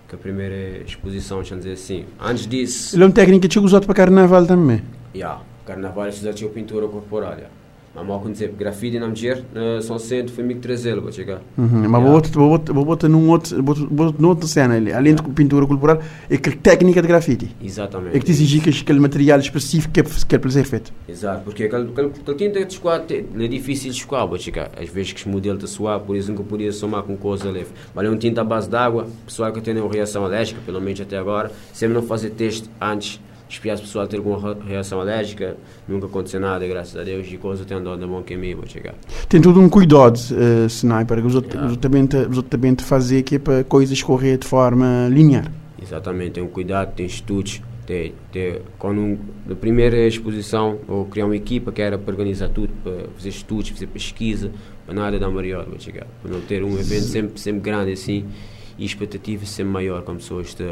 que 0.09 0.15
a 0.15 0.17
primeira 0.17 0.83
exposição, 0.83 1.37
deixa 1.37 1.55
dizer 1.55 1.73
assim. 1.73 2.05
Antes 2.19 2.47
disso. 2.47 2.95
Ele 2.95 3.03
é 3.03 3.05
um 3.05 3.11
técnico 3.11 3.43
que 3.43 3.47
tinha 3.47 3.63
usado 3.63 3.85
para 3.85 3.93
carnaval 3.93 4.43
também. 4.45 4.77
Já, 5.13 5.19
yeah, 5.19 5.41
carnaval 5.65 6.11
já 6.11 6.33
tinha 6.33 6.49
pintura 6.49 6.87
corporal. 6.87 7.33
Yeah. 7.33 7.58
Am 7.95 8.11
auch 8.11 8.21
concept 8.21 8.55
grafite 8.55 8.99
mulher 8.99 9.43
uh, 9.55 9.81
são 9.81 9.97
sempre 9.97 10.31
foi 10.31 10.43
me 10.43 10.55
trazer 10.55 11.01
para 11.01 11.11
chegar. 11.11 11.41
Mas 11.57 12.01
vou 12.01 12.11
botar, 12.11 12.31
vou 12.31 12.49
botar, 12.49 12.73
vou 12.73 12.85
botar 12.85 13.09
num 13.09 13.29
outro, 13.29 13.63
vou 13.63 13.75
botar 13.89 14.27
outra 14.27 14.47
cena 14.47 14.75
além 14.95 15.15
de 15.15 15.23
pintura 15.23 15.65
corporal, 15.65 15.99
é 16.29 16.37
que 16.37 16.51
técnica 16.51 17.01
de 17.01 17.07
grafite. 17.07 17.55
Exatamente. 17.61 18.15
É 18.15 18.19
que 18.19 18.25
te 18.25 18.31
exige 18.31 18.59
que 18.59 18.69
aquele 18.69 18.99
material 18.99 19.39
específico 19.39 19.93
que 19.93 19.99
é, 20.01 20.03
que 20.03 20.35
é 20.35 20.37
para 20.37 20.51
ser 20.51 20.65
feito. 20.65 20.93
Exato, 21.07 21.43
porque 21.43 21.63
aquele, 21.63 21.89
tinta 22.37 22.63
de 22.63 22.73
escoar 22.73 23.03
é 23.09 23.47
difícil 23.47 23.91
de 23.91 23.97
escoar, 23.97 24.27
para 24.27 24.37
chegar. 24.37 24.71
Às 24.79 24.89
vezes 24.89 25.13
que 25.13 25.21
os 25.21 25.25
modelos 25.25 25.59
de 25.59 25.67
suar, 25.67 25.99
por 25.99 26.15
isso 26.15 26.31
nunca 26.31 26.43
podia 26.43 26.71
somar 26.71 27.03
com 27.03 27.17
coisa 27.17 27.49
leve. 27.49 27.69
Mas 27.93 28.05
é 28.05 28.09
um 28.09 28.17
tinta 28.17 28.41
à 28.41 28.43
base 28.43 28.69
d'água, 28.69 29.07
pessoal 29.25 29.51
que 29.51 29.61
tem 29.61 29.75
uma 29.75 29.91
reação 29.91 30.23
alérgica, 30.23 30.61
pelo 30.65 30.79
menos 30.79 31.01
até 31.01 31.17
agora, 31.17 31.51
sempre 31.73 31.95
não 31.95 32.03
fazer 32.03 32.29
teste 32.31 32.69
antes 32.79 33.19
Espero 33.49 33.73
as 33.73 33.81
pessoas 33.81 34.07
ter 34.07 34.17
alguma 34.17 34.55
reação 34.63 35.01
alérgica, 35.01 35.57
nunca 35.87 36.05
aconteceu 36.05 36.39
nada, 36.39 36.67
graças 36.67 36.95
a 36.95 37.03
Deus, 37.03 37.27
e 37.31 37.37
coisa 37.37 37.65
tem 37.65 37.77
andado 37.77 37.99
na 37.99 38.05
bom 38.05 38.21
caminho 38.21 38.57
vou 38.57 38.67
chegar. 38.67 38.93
Tem 39.27 39.41
tudo 39.41 39.59
um 39.59 39.67
cuidado, 39.67 40.17
uh, 40.17 40.67
Sniper, 40.67 41.25
os 41.25 41.35
outros 41.35 41.77
também 41.77 42.75
te 42.75 42.83
fazer 42.83 43.23
que 43.23 43.35
é 43.35 43.39
para 43.39 43.63
coisas 43.63 44.01
correr 44.03 44.37
de 44.37 44.45
forma 44.45 45.07
linear. 45.09 45.51
Exatamente, 45.81 46.33
tem 46.33 46.43
um 46.43 46.47
cuidado, 46.47 46.93
tem 46.93 47.07
estudos, 47.07 47.59
tem, 47.87 48.13
tem, 48.31 48.61
quando 48.77 48.99
um, 48.99 49.17
na 49.47 49.55
primeira 49.55 49.97
exposição 50.07 50.77
eu 50.87 51.07
criar 51.09 51.25
uma 51.25 51.35
equipa 51.35 51.71
que 51.71 51.81
era 51.81 51.97
para 51.97 52.13
organizar 52.13 52.49
tudo, 52.49 52.71
para 52.83 53.07
fazer 53.15 53.29
estudos, 53.29 53.69
fazer 53.69 53.87
pesquisa, 53.87 54.51
para 54.85 54.93
nada 54.93 55.17
dar 55.17 55.29
maior, 55.31 55.65
vou 55.65 55.79
chegar, 55.79 56.05
para 56.21 56.31
não 56.31 56.41
ter 56.41 56.63
um 56.63 56.73
evento 56.73 57.05
sempre, 57.05 57.41
sempre 57.41 57.61
grande 57.61 57.93
assim 57.93 58.25
e 58.77 58.85
expectativas 58.85 59.49
sempre 59.49 59.73
maior, 59.73 60.03
como 60.03 60.19
pessoas 60.19 60.53
te 60.53 60.63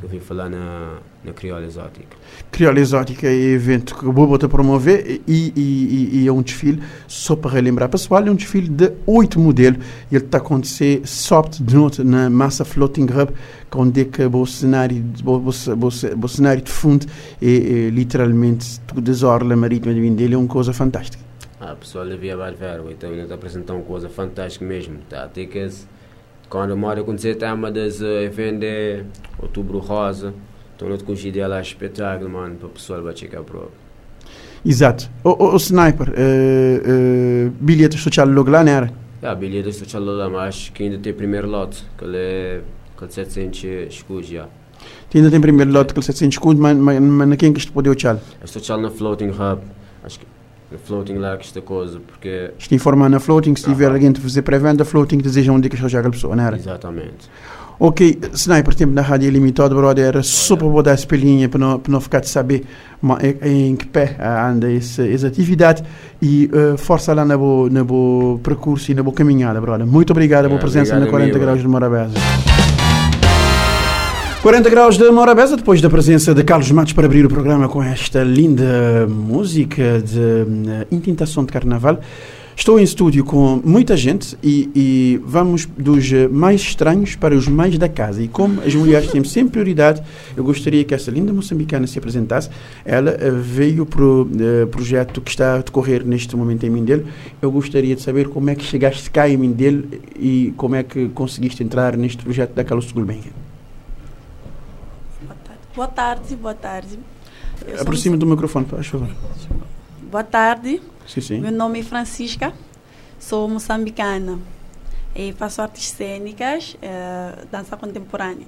Estou 0.00 0.08
a 0.08 0.12
vir 0.12 0.20
falar 0.20 0.48
na, 0.48 0.98
na 1.24 1.32
Criola 1.32 1.64
Exótica. 1.64 2.16
Criola 2.50 2.80
Exótica 2.80 3.26
é 3.26 3.34
evento 3.34 3.94
que 3.94 4.06
o 4.06 4.12
Bobo 4.12 4.34
está 4.34 4.46
a 4.46 4.50
promover 4.50 5.20
e, 5.26 5.52
e, 5.54 6.22
e, 6.22 6.28
é 6.28 6.32
um 6.32 6.42
desfile, 6.42 6.82
só 7.06 7.36
para 7.36 7.50
relembrar 7.50 7.88
pessoal, 7.88 8.26
é 8.26 8.30
um 8.30 8.34
desfile 8.34 8.68
de 8.68 8.92
oito 9.06 9.38
modelos. 9.38 9.84
Ele 10.10 10.24
está 10.24 10.38
a 10.38 10.40
acontecer 10.40 11.02
só 11.04 11.42
de 11.42 11.74
noite 11.74 12.02
na 12.02 12.30
Massa 12.30 12.64
Floating 12.64 13.04
Hub, 13.04 13.32
onde 13.74 14.00
é 14.00 14.04
que 14.04 14.22
o 14.22 14.46
cenário, 14.46 15.04
o 15.24 16.28
cenário 16.28 16.62
de 16.62 16.70
fundo 16.70 17.06
é, 17.40 17.46
é 17.46 17.90
literalmente 17.90 18.80
toda 18.80 19.12
a 19.12 19.28
orla 19.28 19.54
marítima 19.56 19.94
de 19.94 20.10
dele, 20.10 20.34
é 20.34 20.38
uma 20.38 20.48
coisa 20.48 20.72
fantástica. 20.72 21.22
Ah, 21.60 21.76
pessoal, 21.78 22.06
devia 22.06 22.36
ver, 22.36 22.80
então 22.90 23.10
ele 23.10 23.22
está 23.22 23.34
a 23.34 23.36
apresentar 23.36 23.74
uma 23.74 23.84
coisa 23.84 24.08
fantástica 24.08 24.64
mesmo. 24.64 24.98
Tá, 25.10 25.28
tem 25.28 25.46
que 25.46 25.68
quando 26.50 26.76
mora 26.76 27.04
com 27.04 27.14
dizer 27.14 27.36
tema 27.36 27.70
das 27.70 28.00
uh, 28.00 28.28
vende 28.32 29.04
outubro 29.38 29.78
rosa, 29.78 30.34
não 30.88 30.96
te 30.96 31.04
consegui 31.04 31.40
lá 31.40 31.60
espetáculo, 31.60 32.30
mano, 32.30 32.56
para 32.56 32.66
o 32.66 32.70
pessoal 32.70 33.02
vai 33.02 33.16
chegar 33.16 33.42
pro. 33.42 33.70
Exato. 34.64 35.10
O, 35.24 35.30
o, 35.30 35.54
o 35.54 35.56
Sniper, 35.56 36.08
uh, 36.08 36.12
uh, 36.12 37.50
bilhetes 37.60 38.00
social 38.00 38.28
logo 38.28 38.50
lá, 38.50 38.62
não 38.62 38.72
era? 38.72 38.92
É, 39.22 39.34
bilhetes 39.34 39.76
social 39.76 40.02
lá, 40.02 40.28
mas 40.28 40.70
que 40.70 40.82
ainda 40.84 40.98
tem 40.98 41.12
primeiro 41.12 41.48
lote, 41.48 41.84
que 41.98 42.04
é 42.04 42.60
com 42.96 43.08
700 43.08 43.94
escudos 43.94 44.28
já. 44.28 44.46
Ainda 45.14 45.30
tem 45.30 45.40
primeiro 45.40 45.72
lote 45.72 45.92
com 45.92 46.00
700 46.00 46.34
escudos, 46.34 46.60
mas, 46.60 46.76
mas, 46.76 47.00
mas 47.00 47.28
na 47.28 47.36
quem 47.36 47.52
que 47.52 47.58
isto 47.58 47.72
pode 47.72 47.88
ochar? 47.88 48.16
Estou 48.44 48.48
social 48.60 48.80
na 48.80 48.90
Floating 48.90 49.30
Hub, 49.30 49.60
acho 50.04 50.20
que 50.20 50.26
na 50.70 50.78
Floating 50.78 51.14
lá 51.14 51.36
que 51.36 51.44
esta 51.44 51.60
coisa, 51.60 51.98
porque... 52.00 52.52
Isto 52.58 52.74
informa 52.74 53.08
na 53.08 53.18
Floating, 53.18 53.56
se 53.56 53.64
tiver 53.64 53.90
alguém 53.90 54.10
a 54.10 54.14
fazer 54.14 54.42
pré-venda, 54.42 54.84
Floating 54.84 55.18
deseja 55.18 55.52
onde 55.52 55.66
é 55.66 55.70
que 55.70 55.76
já 55.76 56.00
a 56.00 56.10
pessoa, 56.10 56.36
não 56.36 56.44
era? 56.44 56.56
Exatamente. 56.56 57.28
Ok, 57.82 58.18
Sniper, 58.34 58.74
tempo 58.74 58.92
na 58.92 59.00
rádio 59.00 59.26
ilimitado, 59.26 59.74
brother, 59.74 60.04
era 60.04 60.22
só 60.22 60.54
para 60.54 60.68
botar 60.68 60.98
pelinha, 61.08 61.48
para 61.48 61.58
não, 61.58 61.78
para 61.78 61.90
não 61.90 61.98
ficar 61.98 62.20
de 62.20 62.28
saber 62.28 62.62
em, 63.42 63.74
que 63.74 63.86
pé 63.86 64.18
anda 64.20 64.70
essa, 64.70 65.08
essa 65.08 65.26
atividade 65.28 65.82
e 66.20 66.50
uh, 66.52 66.76
força 66.76 67.14
lá 67.14 67.24
na 67.24 67.38
boa, 67.38 67.70
na 67.70 67.82
boa 67.82 68.38
percurso 68.40 68.92
e 68.92 68.94
na 68.94 69.02
boa 69.02 69.14
caminhada, 69.14 69.58
brother. 69.62 69.86
Muito 69.86 70.10
obrigado 70.10 70.44
pela 70.44 70.56
é, 70.56 70.60
presença 70.60 71.00
na 71.00 71.06
40 71.06 71.38
graus 71.38 71.62
de 71.62 71.66
Morabeza. 71.66 72.12
40 74.42 74.68
graus 74.68 74.98
de 74.98 75.10
Morabeza, 75.10 75.56
depois 75.56 75.80
da 75.80 75.88
presença 75.88 76.34
de 76.34 76.44
Carlos 76.44 76.70
Matos 76.70 76.92
para 76.92 77.06
abrir 77.06 77.24
o 77.24 77.30
programa 77.30 77.66
com 77.66 77.82
esta 77.82 78.22
linda 78.22 79.06
música 79.08 80.02
de 80.02 80.18
uh, 80.18 80.86
intintação 80.90 81.46
de 81.46 81.52
carnaval. 81.52 81.98
Estou 82.60 82.78
em 82.78 82.82
estúdio 82.82 83.24
com 83.24 83.58
muita 83.64 83.96
gente 83.96 84.36
e, 84.42 84.70
e, 84.76 85.20
vamos 85.24 85.64
dos 85.64 86.12
mais 86.30 86.60
estranhos 86.60 87.16
para 87.16 87.34
os 87.34 87.48
mais 87.48 87.78
da 87.78 87.88
casa. 87.88 88.22
E 88.22 88.28
como 88.28 88.60
as 88.60 88.74
mulheres 88.74 89.10
têm 89.10 89.24
sempre 89.24 89.52
prioridade, 89.52 90.02
eu 90.36 90.44
gostaria 90.44 90.84
que 90.84 90.92
essa 90.92 91.10
linda 91.10 91.32
moçambicana 91.32 91.86
se 91.86 91.98
apresentasse. 91.98 92.50
Ela 92.84 93.12
uh, 93.12 93.40
veio 93.40 93.86
para 93.86 94.02
o 94.02 94.24
uh, 94.24 94.66
projeto 94.66 95.22
que 95.22 95.30
está 95.30 95.54
a 95.54 95.58
decorrer 95.62 96.04
neste 96.04 96.36
momento 96.36 96.66
em 96.66 96.68
Mindelo. 96.68 97.06
Eu 97.40 97.50
gostaria 97.50 97.96
de 97.96 98.02
saber 98.02 98.28
como 98.28 98.50
é 98.50 98.54
que 98.54 98.62
chegaste 98.62 99.10
cá 99.10 99.26
em 99.26 99.38
Mindelo 99.38 99.88
e 100.14 100.52
como 100.54 100.74
é 100.74 100.82
que 100.82 101.08
conseguiste 101.08 101.62
entrar 101.62 101.96
neste 101.96 102.22
projeto 102.22 102.52
da 102.52 102.62
Carlos 102.62 102.92
Gulbenga. 102.92 103.30
Boa 105.74 105.88
tarde, 105.88 106.36
boa 106.36 106.54
tarde. 106.54 106.98
Aproxima 107.80 108.18
do 108.18 108.26
microfone, 108.26 108.66
por 108.66 108.84
favor. 108.84 109.08
Boa 110.10 110.24
tarde. 110.24 110.82
Sim, 111.06 111.20
sim. 111.20 111.40
Meu 111.40 111.52
nome 111.52 111.78
é 111.78 111.82
Francisca, 111.84 112.52
sou 113.16 113.48
moçambicana 113.48 114.40
e 115.14 115.32
faço 115.34 115.62
artes 115.62 115.88
cênicas, 115.90 116.76
eh, 116.82 117.44
dança 117.48 117.76
contemporânea 117.76 118.44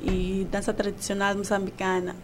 e 0.00 0.46
dança 0.52 0.72
tradicional 0.72 1.34
moçambicana. 1.34 2.14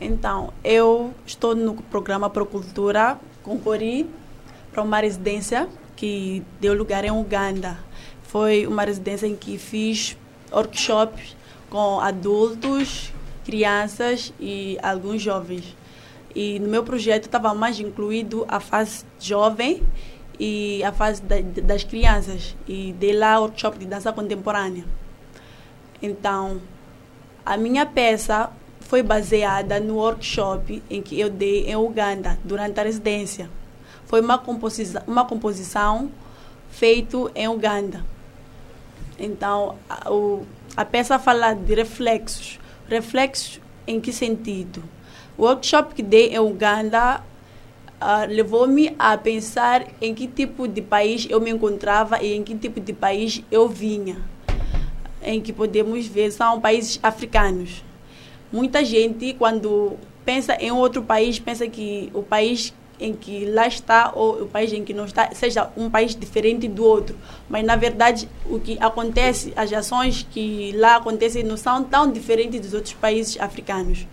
Então, 0.00 0.52
eu 0.64 1.14
estou 1.24 1.54
no 1.54 1.74
programa 1.74 2.28
Procultura, 2.28 3.16
concorri 3.40 4.10
para 4.72 4.82
uma 4.82 4.98
residência 4.98 5.68
que 5.94 6.42
deu 6.60 6.74
lugar 6.74 7.04
em 7.04 7.12
Uganda. 7.12 7.78
Foi 8.24 8.66
uma 8.66 8.82
residência 8.82 9.28
em 9.28 9.36
que 9.36 9.56
fiz 9.58 10.16
workshops 10.50 11.36
com 11.70 12.00
adultos, 12.00 13.12
crianças 13.44 14.32
e 14.40 14.76
alguns 14.82 15.22
jovens. 15.22 15.78
E 16.34 16.58
no 16.58 16.68
meu 16.68 16.84
projeto 16.84 17.24
estava 17.24 17.52
mais 17.54 17.78
incluído 17.80 18.44
a 18.48 18.60
fase 18.60 19.04
jovem 19.18 19.82
e 20.38 20.82
a 20.84 20.92
fase 20.92 21.22
da, 21.22 21.36
das 21.62 21.84
crianças. 21.84 22.56
E 22.66 22.94
dei 22.98 23.12
lá 23.12 23.38
workshop 23.40 23.78
de 23.78 23.86
dança 23.86 24.12
contemporânea. 24.12 24.84
Então, 26.02 26.60
a 27.44 27.56
minha 27.56 27.84
peça 27.84 28.50
foi 28.80 29.02
baseada 29.02 29.78
no 29.78 29.96
workshop 29.96 30.82
em 30.90 31.02
que 31.02 31.18
eu 31.18 31.30
dei 31.30 31.70
em 31.70 31.76
Uganda, 31.76 32.38
durante 32.44 32.80
a 32.80 32.82
residência. 32.82 33.50
Foi 34.06 34.20
uma 34.20 34.38
composição, 34.38 35.02
uma 35.06 35.24
composição 35.24 36.10
feita 36.70 37.16
em 37.34 37.46
Uganda. 37.48 38.04
Então, 39.18 39.76
a, 39.88 40.10
o, 40.10 40.46
a 40.76 40.84
peça 40.84 41.18
fala 41.18 41.54
de 41.54 41.74
reflexos. 41.74 42.58
Reflexos 42.88 43.60
em 43.86 44.00
que 44.00 44.12
sentido? 44.12 44.82
O 45.40 45.44
workshop 45.44 45.94
que 45.94 46.02
dei 46.02 46.34
em 46.34 46.38
Uganda 46.38 47.22
uh, 47.98 48.28
levou-me 48.28 48.94
a 48.98 49.16
pensar 49.16 49.86
em 49.98 50.14
que 50.14 50.26
tipo 50.26 50.68
de 50.68 50.82
país 50.82 51.26
eu 51.30 51.40
me 51.40 51.50
encontrava 51.50 52.22
e 52.22 52.34
em 52.34 52.44
que 52.44 52.54
tipo 52.54 52.78
de 52.78 52.92
país 52.92 53.42
eu 53.50 53.66
vinha. 53.66 54.18
Em 55.22 55.40
que 55.40 55.50
podemos 55.50 56.06
ver, 56.06 56.30
são 56.30 56.60
países 56.60 57.00
africanos. 57.02 57.82
Muita 58.52 58.84
gente, 58.84 59.32
quando 59.32 59.96
pensa 60.26 60.58
em 60.60 60.72
outro 60.72 61.02
país, 61.02 61.38
pensa 61.38 61.66
que 61.66 62.10
o 62.12 62.22
país 62.22 62.74
em 63.00 63.14
que 63.14 63.46
lá 63.46 63.66
está 63.66 64.12
ou 64.14 64.42
o 64.42 64.46
país 64.46 64.70
em 64.74 64.84
que 64.84 64.92
não 64.92 65.06
está 65.06 65.30
seja 65.34 65.70
um 65.74 65.88
país 65.88 66.14
diferente 66.14 66.68
do 66.68 66.84
outro. 66.84 67.16
Mas, 67.48 67.64
na 67.64 67.76
verdade, 67.76 68.28
o 68.44 68.60
que 68.60 68.76
acontece, 68.78 69.54
as 69.56 69.72
ações 69.72 70.26
que 70.30 70.72
lá 70.72 70.96
acontecem 70.96 71.42
não 71.42 71.56
são 71.56 71.82
tão 71.82 72.12
diferentes 72.12 72.60
dos 72.60 72.74
outros 72.74 72.92
países 72.92 73.40
africanos 73.40 74.06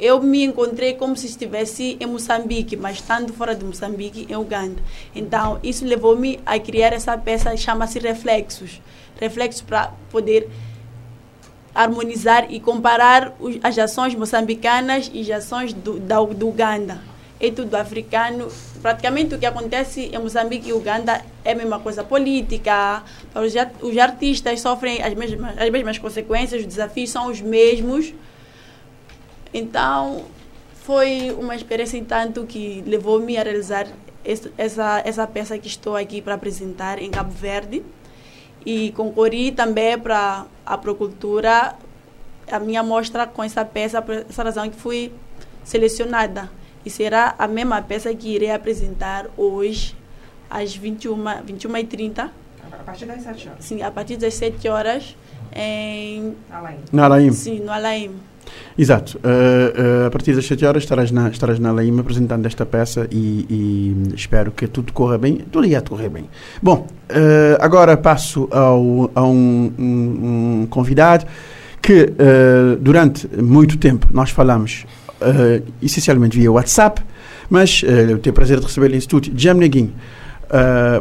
eu 0.00 0.20
me 0.22 0.42
encontrei 0.42 0.94
como 0.94 1.14
se 1.14 1.26
estivesse 1.26 1.96
em 2.00 2.06
Moçambique, 2.06 2.76
mas 2.76 2.96
estando 2.96 3.32
fora 3.34 3.54
de 3.54 3.64
Moçambique, 3.64 4.26
em 4.28 4.34
Uganda. 4.34 4.82
Então, 5.14 5.60
isso 5.62 5.84
levou-me 5.84 6.40
a 6.46 6.58
criar 6.58 6.92
essa 6.92 7.16
peça, 7.18 7.54
chama-se 7.56 7.98
Reflexos. 7.98 8.80
Reflexos 9.20 9.60
para 9.60 9.92
poder 10.10 10.48
harmonizar 11.74 12.46
e 12.50 12.58
comparar 12.58 13.34
as 13.62 13.78
ações 13.78 14.14
moçambicanas 14.14 15.10
e 15.12 15.20
as 15.20 15.44
ações 15.44 15.72
do, 15.72 16.00
da, 16.00 16.20
do 16.20 16.48
Uganda. 16.48 16.98
É 17.38 17.50
tudo 17.50 17.74
africano. 17.74 18.48
Praticamente 18.82 19.34
o 19.34 19.38
que 19.38 19.46
acontece 19.46 20.10
em 20.12 20.18
Moçambique 20.18 20.70
e 20.70 20.72
Uganda 20.72 21.22
é 21.44 21.52
a 21.52 21.54
mesma 21.54 21.78
coisa 21.78 22.02
política. 22.02 23.02
Os, 23.34 23.54
os 23.82 23.98
artistas 23.98 24.60
sofrem 24.60 25.02
as 25.02 25.14
mesmas, 25.14 25.58
as 25.58 25.70
mesmas 25.70 25.98
consequências, 25.98 26.62
os 26.62 26.66
desafios 26.66 27.10
são 27.10 27.28
os 27.28 27.40
mesmos 27.40 28.12
então, 29.52 30.24
foi 30.82 31.34
uma 31.38 31.54
experiência 31.54 32.02
tanto 32.06 32.44
que 32.46 32.82
levou-me 32.86 33.36
a 33.36 33.42
realizar 33.42 33.86
essa, 34.24 35.02
essa 35.04 35.26
peça 35.26 35.58
que 35.58 35.66
estou 35.66 35.96
aqui 35.96 36.20
para 36.20 36.34
apresentar 36.34 37.00
em 37.00 37.10
Cabo 37.10 37.32
Verde. 37.32 37.82
E 38.64 38.92
concorri 38.92 39.52
também 39.52 39.98
para 39.98 40.46
a 40.66 40.76
Procultura, 40.76 41.74
a 42.50 42.58
minha 42.58 42.82
mostra 42.82 43.26
com 43.26 43.42
essa 43.42 43.64
peça, 43.64 44.02
por 44.02 44.14
essa 44.14 44.42
razão 44.42 44.68
que 44.68 44.76
fui 44.76 45.12
selecionada. 45.64 46.50
E 46.84 46.90
será 46.90 47.34
a 47.38 47.48
mesma 47.48 47.80
peça 47.82 48.14
que 48.14 48.34
irei 48.34 48.50
apresentar 48.50 49.26
hoje, 49.36 49.96
às 50.48 50.74
21, 50.74 51.16
21h30. 51.46 52.30
A 52.72 52.76
partir 52.84 53.06
das 53.06 53.22
7 53.22 53.48
horas? 53.48 53.64
Sim, 53.64 53.82
a 53.82 53.90
partir 53.90 54.16
das 54.16 54.34
7 54.34 54.68
horas 54.68 55.16
em... 55.54 56.36
Alaim. 56.50 56.78
No 56.92 57.02
Alaim. 57.02 57.32
Sim, 57.32 57.60
no 57.60 57.72
Alaim. 57.72 58.29
Exato. 58.80 59.18
Uh, 59.18 60.04
uh, 60.04 60.06
a 60.06 60.10
partir 60.10 60.34
das 60.34 60.46
7 60.46 60.64
horas 60.64 60.82
estarás 60.82 61.10
na, 61.10 61.28
estarás 61.28 61.58
na 61.58 61.70
Laima 61.70 62.00
apresentando 62.00 62.46
esta 62.46 62.64
peça 62.64 63.06
e, 63.10 63.46
e, 63.50 64.14
espero 64.14 64.50
que 64.52 64.66
tudo 64.66 64.92
corra 64.92 65.18
bem. 65.18 65.36
Tudo 65.52 65.66
ia 65.66 65.82
correr 65.82 66.08
bem. 66.08 66.24
Bom, 66.62 66.86
uh, 67.10 67.56
agora 67.60 67.96
passo 67.96 68.48
ao, 68.50 69.10
a 69.14 69.22
um, 69.22 69.72
um, 69.78 70.62
um 70.62 70.66
convidado 70.70 71.26
que 71.82 72.12
durante 72.78 73.26
muito 73.40 73.78
tempo 73.78 74.06
nós 74.12 74.28
falamos 74.30 74.84
essencialmente 75.80 76.38
via 76.38 76.52
WhatsApp, 76.52 77.02
mas 77.48 77.82
eu 77.82 78.18
tenho 78.18 78.32
o 78.32 78.34
prazer 78.34 78.60
de 78.60 78.66
receber 78.66 78.92
em 78.92 78.98
estúdio 78.98 79.32
Jam 79.34 79.54
Neguinho. 79.54 79.90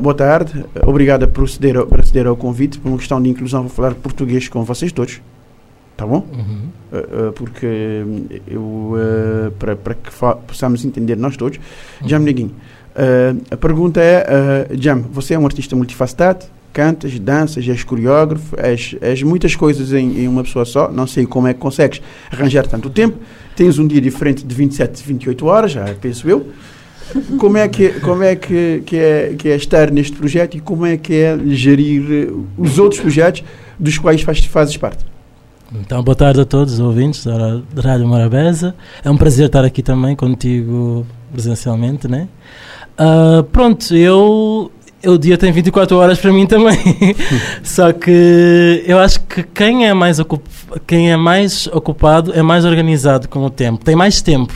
boa 0.02 0.16
tarde, 0.16 0.66
obrigado 0.82 1.28
por 1.28 1.50
ceder, 1.50 1.86
por 1.86 2.06
ceder 2.06 2.28
ao 2.28 2.38
convite. 2.38 2.80
Por 2.80 2.88
uma 2.88 2.98
questão 2.98 3.22
de 3.22 3.30
inclusão, 3.30 3.64
vou 3.64 3.70
falar 3.70 3.94
português 3.94 4.48
com 4.48 4.64
vocês 4.64 4.94
todos. 4.94 5.20
Tá 6.00 6.08
bom? 6.08 6.26
Uhum. 6.32 6.70
Uh, 6.94 7.34
porque 7.34 8.06
eu, 8.48 8.62
uh, 8.62 9.52
para, 9.60 9.76
para 9.76 9.94
que 9.96 10.10
possamos 10.48 10.86
entender 10.86 11.18
nós 11.18 11.36
todos, 11.36 11.60
uhum. 12.02 12.08
Jam 12.08 12.20
Neguinho, 12.20 12.56
a 13.52 13.58
pergunta 13.58 14.00
é: 14.02 14.70
Jam, 14.80 15.02
você 15.12 15.34
é 15.34 15.40
um 15.40 15.46
artista 15.46 15.76
multifacetado, 15.76 16.46
cantas, 16.72 17.20
danças, 17.20 17.68
és 17.68 17.84
coreógrafo, 17.84 18.56
és, 18.58 18.96
és 19.02 19.22
muitas 19.24 19.58
coisas 19.58 19.92
em, 19.92 20.22
em, 20.22 20.28
uma 20.30 20.42
pessoa 20.42 20.64
só, 20.64 20.90
não 20.90 21.06
sei 21.06 21.26
como 21.26 21.48
é 21.50 21.54
que 21.54 21.60
consegues 21.60 22.02
arranjar 22.32 22.66
tanto 22.66 22.90
tempo, 22.90 23.18
tens 23.58 23.78
um 23.78 23.86
dia 23.86 24.00
diferente 24.00 24.46
de 24.46 24.56
27, 24.56 25.04
28 25.06 25.46
horas, 25.46 25.72
já 25.74 25.84
penso 26.00 26.30
eu. 26.30 26.48
Como 27.38 27.58
é 27.58 27.68
que, 27.68 28.00
como 28.00 28.24
é, 28.24 28.38
que, 28.38 28.84
que, 28.86 28.96
é, 28.96 29.36
que 29.38 29.50
é 29.50 29.56
estar 29.58 29.92
neste 29.92 30.16
projeto 30.16 30.56
e 30.56 30.62
como 30.62 30.86
é 30.86 30.96
que 30.96 31.14
é 31.14 31.38
gerir 31.48 32.32
os 32.58 32.80
outros 32.80 33.02
projetos 33.02 33.44
dos 33.78 33.98
quais 33.98 34.22
faz, 34.22 34.46
fazes 34.46 34.78
parte? 34.78 35.09
Então, 35.72 36.02
boa 36.02 36.16
tarde 36.16 36.42
a 36.42 36.46
todos 36.46 36.74
os 36.74 36.80
ouvintes 36.80 37.24
da 37.26 37.62
Rádio 37.80 38.08
Morabeza. 38.08 38.74
É 39.04 39.10
um 39.10 39.16
prazer 39.16 39.46
estar 39.46 39.64
aqui 39.64 39.84
também 39.84 40.16
contigo 40.16 41.06
presencialmente, 41.32 42.08
né? 42.08 42.28
Uh, 43.00 43.44
pronto, 43.44 43.96
eu, 43.96 44.72
o 45.06 45.18
dia 45.20 45.38
tem 45.38 45.52
24 45.52 45.96
horas 45.96 46.20
para 46.20 46.34
mim 46.34 46.48
também. 46.48 46.76
Só 47.62 47.94
que 47.94 48.84
eu 48.88 48.98
acho 48.98 49.20
que 49.22 49.44
quem 49.44 49.88
é, 49.88 49.94
mais 49.94 50.20
quem 50.88 51.12
é 51.12 51.16
mais 51.16 51.68
ocupado 51.68 52.34
é 52.34 52.42
mais 52.42 52.66
organizado 52.66 53.30
com 53.30 53.46
o 53.46 53.50
tempo, 53.52 53.86
tem 53.86 53.96
mais 53.96 54.24
tempo. 54.24 54.54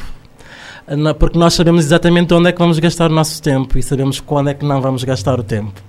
porque 1.20 1.38
nós 1.38 1.54
sabemos 1.54 1.86
exatamente 1.86 2.34
onde 2.34 2.50
é 2.50 2.52
que 2.52 2.58
vamos 2.58 2.80
gastar 2.80 3.12
o 3.12 3.14
nosso 3.14 3.40
tempo 3.40 3.78
e 3.78 3.84
sabemos 3.84 4.20
quando 4.20 4.50
é 4.50 4.56
que 4.56 4.66
não 4.66 4.82
vamos 4.82 5.04
gastar 5.04 5.40
o 5.40 5.44
tempo. 5.44 5.80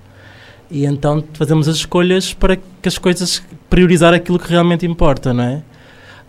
E 0.69 0.85
então 0.85 1.23
fazemos 1.33 1.67
as 1.67 1.77
escolhas 1.77 2.31
para 2.31 2.55
que 2.55 2.87
as 2.87 2.97
coisas 2.99 3.41
priorizar 3.69 4.13
aquilo 4.13 4.39
que 4.39 4.49
realmente 4.49 4.85
importa, 4.85 5.33
não 5.33 5.43
é? 5.43 5.63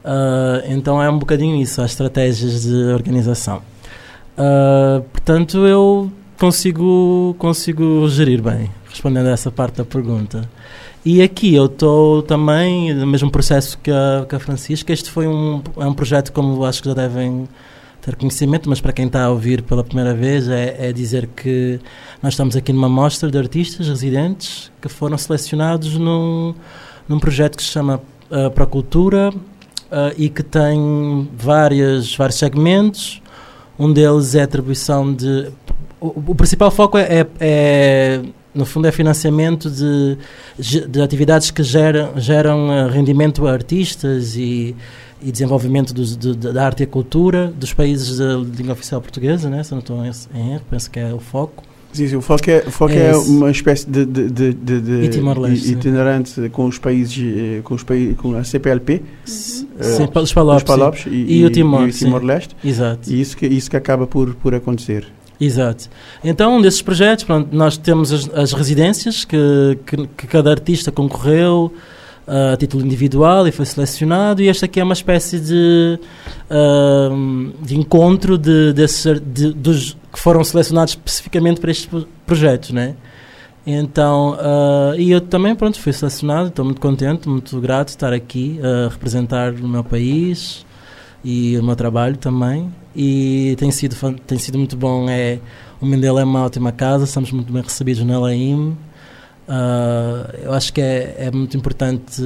Uh, 0.05 0.63
então 0.69 1.03
é 1.03 1.11
um 1.11 1.19
bocadinho 1.19 1.61
isso, 1.61 1.83
as 1.83 1.91
estratégias 1.91 2.63
de 2.63 2.75
organização. 2.93 3.61
Uh, 4.39 5.03
portanto, 5.13 5.67
eu 5.67 6.13
consigo, 6.39 7.35
consigo 7.39 8.09
gerir 8.09 8.41
bem, 8.43 8.71
respondendo 8.89 9.27
a 9.27 9.31
essa 9.31 9.51
parte 9.51 9.79
da 9.79 9.85
pergunta. 9.85 10.49
E 11.05 11.23
aqui 11.23 11.55
eu 11.55 11.67
estou 11.67 12.23
também 12.23 12.93
no 12.93 13.07
mesmo 13.07 13.31
processo 13.31 13.79
que 13.79 13.91
a, 13.91 14.27
que 14.29 14.35
a 14.35 14.39
Francisca. 14.41 14.93
Este 14.93 15.11
foi 15.11 15.27
um, 15.27 15.63
é 15.77 15.87
um 15.87 15.95
projeto, 15.95 16.33
como 16.33 16.65
acho 16.65 16.83
que 16.83 16.89
já 16.89 16.95
devem 16.95 17.49
ter 18.01 18.17
conhecimento, 18.17 18.69
mas 18.69 18.81
para 18.81 18.93
quem 18.93 19.07
está 19.07 19.25
a 19.25 19.31
ouvir 19.31 19.63
pela 19.63 19.83
primeira 19.83 20.15
vez, 20.15 20.49
é, 20.49 20.89
é 20.89 20.93
dizer 20.93 21.29
que 21.29 21.81
nós 22.23 22.35
estamos 22.35 22.57
aqui 22.57 22.73
numa 22.73 22.89
mostra 22.89 23.31
de 23.31 23.39
artistas 23.39 23.89
residentes 23.89 24.71
que 24.81 24.89
foram 24.89 25.19
selecionados 25.19 25.97
num, 25.97 26.55
num 27.09 27.19
projeto 27.19 27.57
que 27.57 27.63
se 27.63 27.69
chama 27.69 28.01
uh, 28.31 28.51
Para 28.51 28.65
a 28.65 28.67
Cultura 28.67 29.31
uh, 29.31 30.15
e 30.17 30.29
que 30.29 30.43
tem 30.43 31.29
várias, 31.37 32.15
vários 32.15 32.39
segmentos. 32.39 33.23
Um 33.79 33.93
deles 33.93 34.35
é 34.35 34.41
a 34.41 34.45
atribuição 34.45 35.13
de. 35.13 35.49
O, 36.01 36.31
o 36.33 36.35
principal 36.35 36.71
foco 36.71 36.99
é, 36.99 37.21
é, 37.21 37.27
é 37.41 38.23
no 38.57 38.65
fundo 38.65 38.89
é 38.89 38.93
financiamento 38.93 39.71
de, 39.71 40.17
de 40.89 41.03
atividades 41.03 41.51
que 41.51 41.63
geram, 41.63 42.19
geram 42.19 42.73
eh, 42.73 42.89
rendimento 42.89 43.47
a 43.47 43.53
artistas 43.53 44.35
e, 44.35 44.75
e 45.23 45.31
desenvolvimento 45.31 45.93
de, 45.93 46.35
da 46.35 46.65
arte 46.65 46.83
e 46.83 46.87
cultura 46.87 47.49
dos 47.49 47.75
países 47.75 48.17
da 48.17 48.37
língua 48.37 48.73
oficial 48.73 49.01
portuguesa, 49.03 49.51
né? 49.51 49.63
se 49.63 49.73
não 49.73 49.81
estou 49.81 50.03
em 50.03 50.53
erro, 50.53 50.63
penso 50.71 50.91
que 50.91 50.99
é 50.99 51.13
o 51.13 51.19
foco. 51.19 51.63
Sim, 51.97 52.09
sim, 52.09 52.17
o 52.17 52.21
foco 52.21 52.51
é, 52.51 52.63
o 52.67 52.71
foco 52.71 52.93
é, 52.93 53.07
é 53.07 53.17
uma 53.17 53.51
espécie 53.51 53.89
de, 53.89 54.05
de, 54.05 54.29
de, 54.29 54.53
de 54.53 55.71
itinerante 55.71 56.51
com 56.51 56.67
os 56.67 56.77
países, 56.77 57.17
eh, 57.19 57.61
com, 57.65 57.75
os 57.75 57.83
países, 57.83 58.15
com 58.19 58.37
a 58.37 58.45
CPLP, 58.45 59.03
sim, 59.25 59.67
uh, 59.81 60.21
os 60.21 60.63
Palopes, 60.63 61.07
e, 61.07 61.11
e, 61.11 61.39
e, 61.39 61.45
o 61.47 61.51
Timor-Leste. 61.51 62.05
Timor 62.05 62.23
Exato. 62.63 63.11
E 63.11 63.19
isso 63.19 63.35
que, 63.35 63.47
isso 63.47 63.71
que 63.71 63.79
acaba 63.79 64.07
por, 64.07 64.35
por 64.35 64.55
acontecer. 64.55 65.07
Exato. 65.41 65.89
Então, 66.23 66.59
um 66.59 66.61
desses 66.61 66.83
projetos, 66.83 67.25
pronto, 67.25 67.49
nós 67.57 67.79
temos 67.79 68.13
as, 68.13 68.29
as 68.35 68.53
residências 68.53 69.25
que, 69.25 69.79
que, 69.87 70.07
que, 70.09 70.27
cada 70.27 70.51
artista 70.51 70.93
concorreu 70.93 71.73
uh, 72.27 72.53
a 72.53 72.57
título 72.59 72.85
individual 72.85 73.49
e 73.49 73.53
foi 73.53 73.65
selecionado, 73.65 74.43
e 74.43 74.49
esta 74.49 74.67
aqui 74.67 74.81
é 74.81 74.85
uma 74.85 74.93
espécie 74.93 75.41
de, 75.41 75.99
uh, 76.51 77.53
de 77.63 77.75
encontro 77.75 78.37
de, 78.37 78.75
desses, 78.75 79.19
de, 79.21 79.55
dos 79.55 79.97
que 80.17 80.23
foram 80.23 80.43
selecionados 80.43 80.95
especificamente 80.95 81.61
para 81.61 81.71
estes 81.71 81.87
projetos, 82.25 82.71
né? 82.71 82.97
Então, 83.67 84.33
uh, 84.33 84.99
e 84.99 85.11
eu 85.11 85.21
também, 85.21 85.55
pronto, 85.55 85.79
fui 85.79 85.93
selecionado, 85.93 86.49
estou 86.49 86.65
muito 86.65 86.81
contente, 86.81 87.29
muito 87.29 87.61
grato 87.61 87.89
de 87.89 87.93
estar 87.93 88.15
aqui 88.15 88.59
a 88.63 88.89
representar 88.89 89.53
o 89.53 89.69
meu 89.69 89.85
país 89.85 90.65
e 91.23 91.59
o 91.59 91.63
meu 91.63 91.77
trabalho 91.77 92.17
também 92.17 92.73
e 92.95 93.57
tem 93.59 93.71
sido, 93.71 93.95
tem 94.27 94.39
sido 94.39 94.57
muito 94.57 94.75
bom. 94.75 95.07
É, 95.11 95.39
o 95.83 95.85
Mendel 95.85 96.19
é 96.19 96.25
uma 96.25 96.47
ótima 96.47 96.73
casa, 96.73 97.05
estamos 97.05 97.31
muito 97.31 97.53
bem 97.53 97.63
recebidos 97.63 98.03
na 98.03 98.19
LAIM. 98.19 98.71
Uh, 99.47 100.45
eu 100.45 100.55
acho 100.55 100.73
que 100.73 100.81
é, 100.81 101.15
é 101.19 101.31
muito 101.31 101.59
importante 101.59 102.23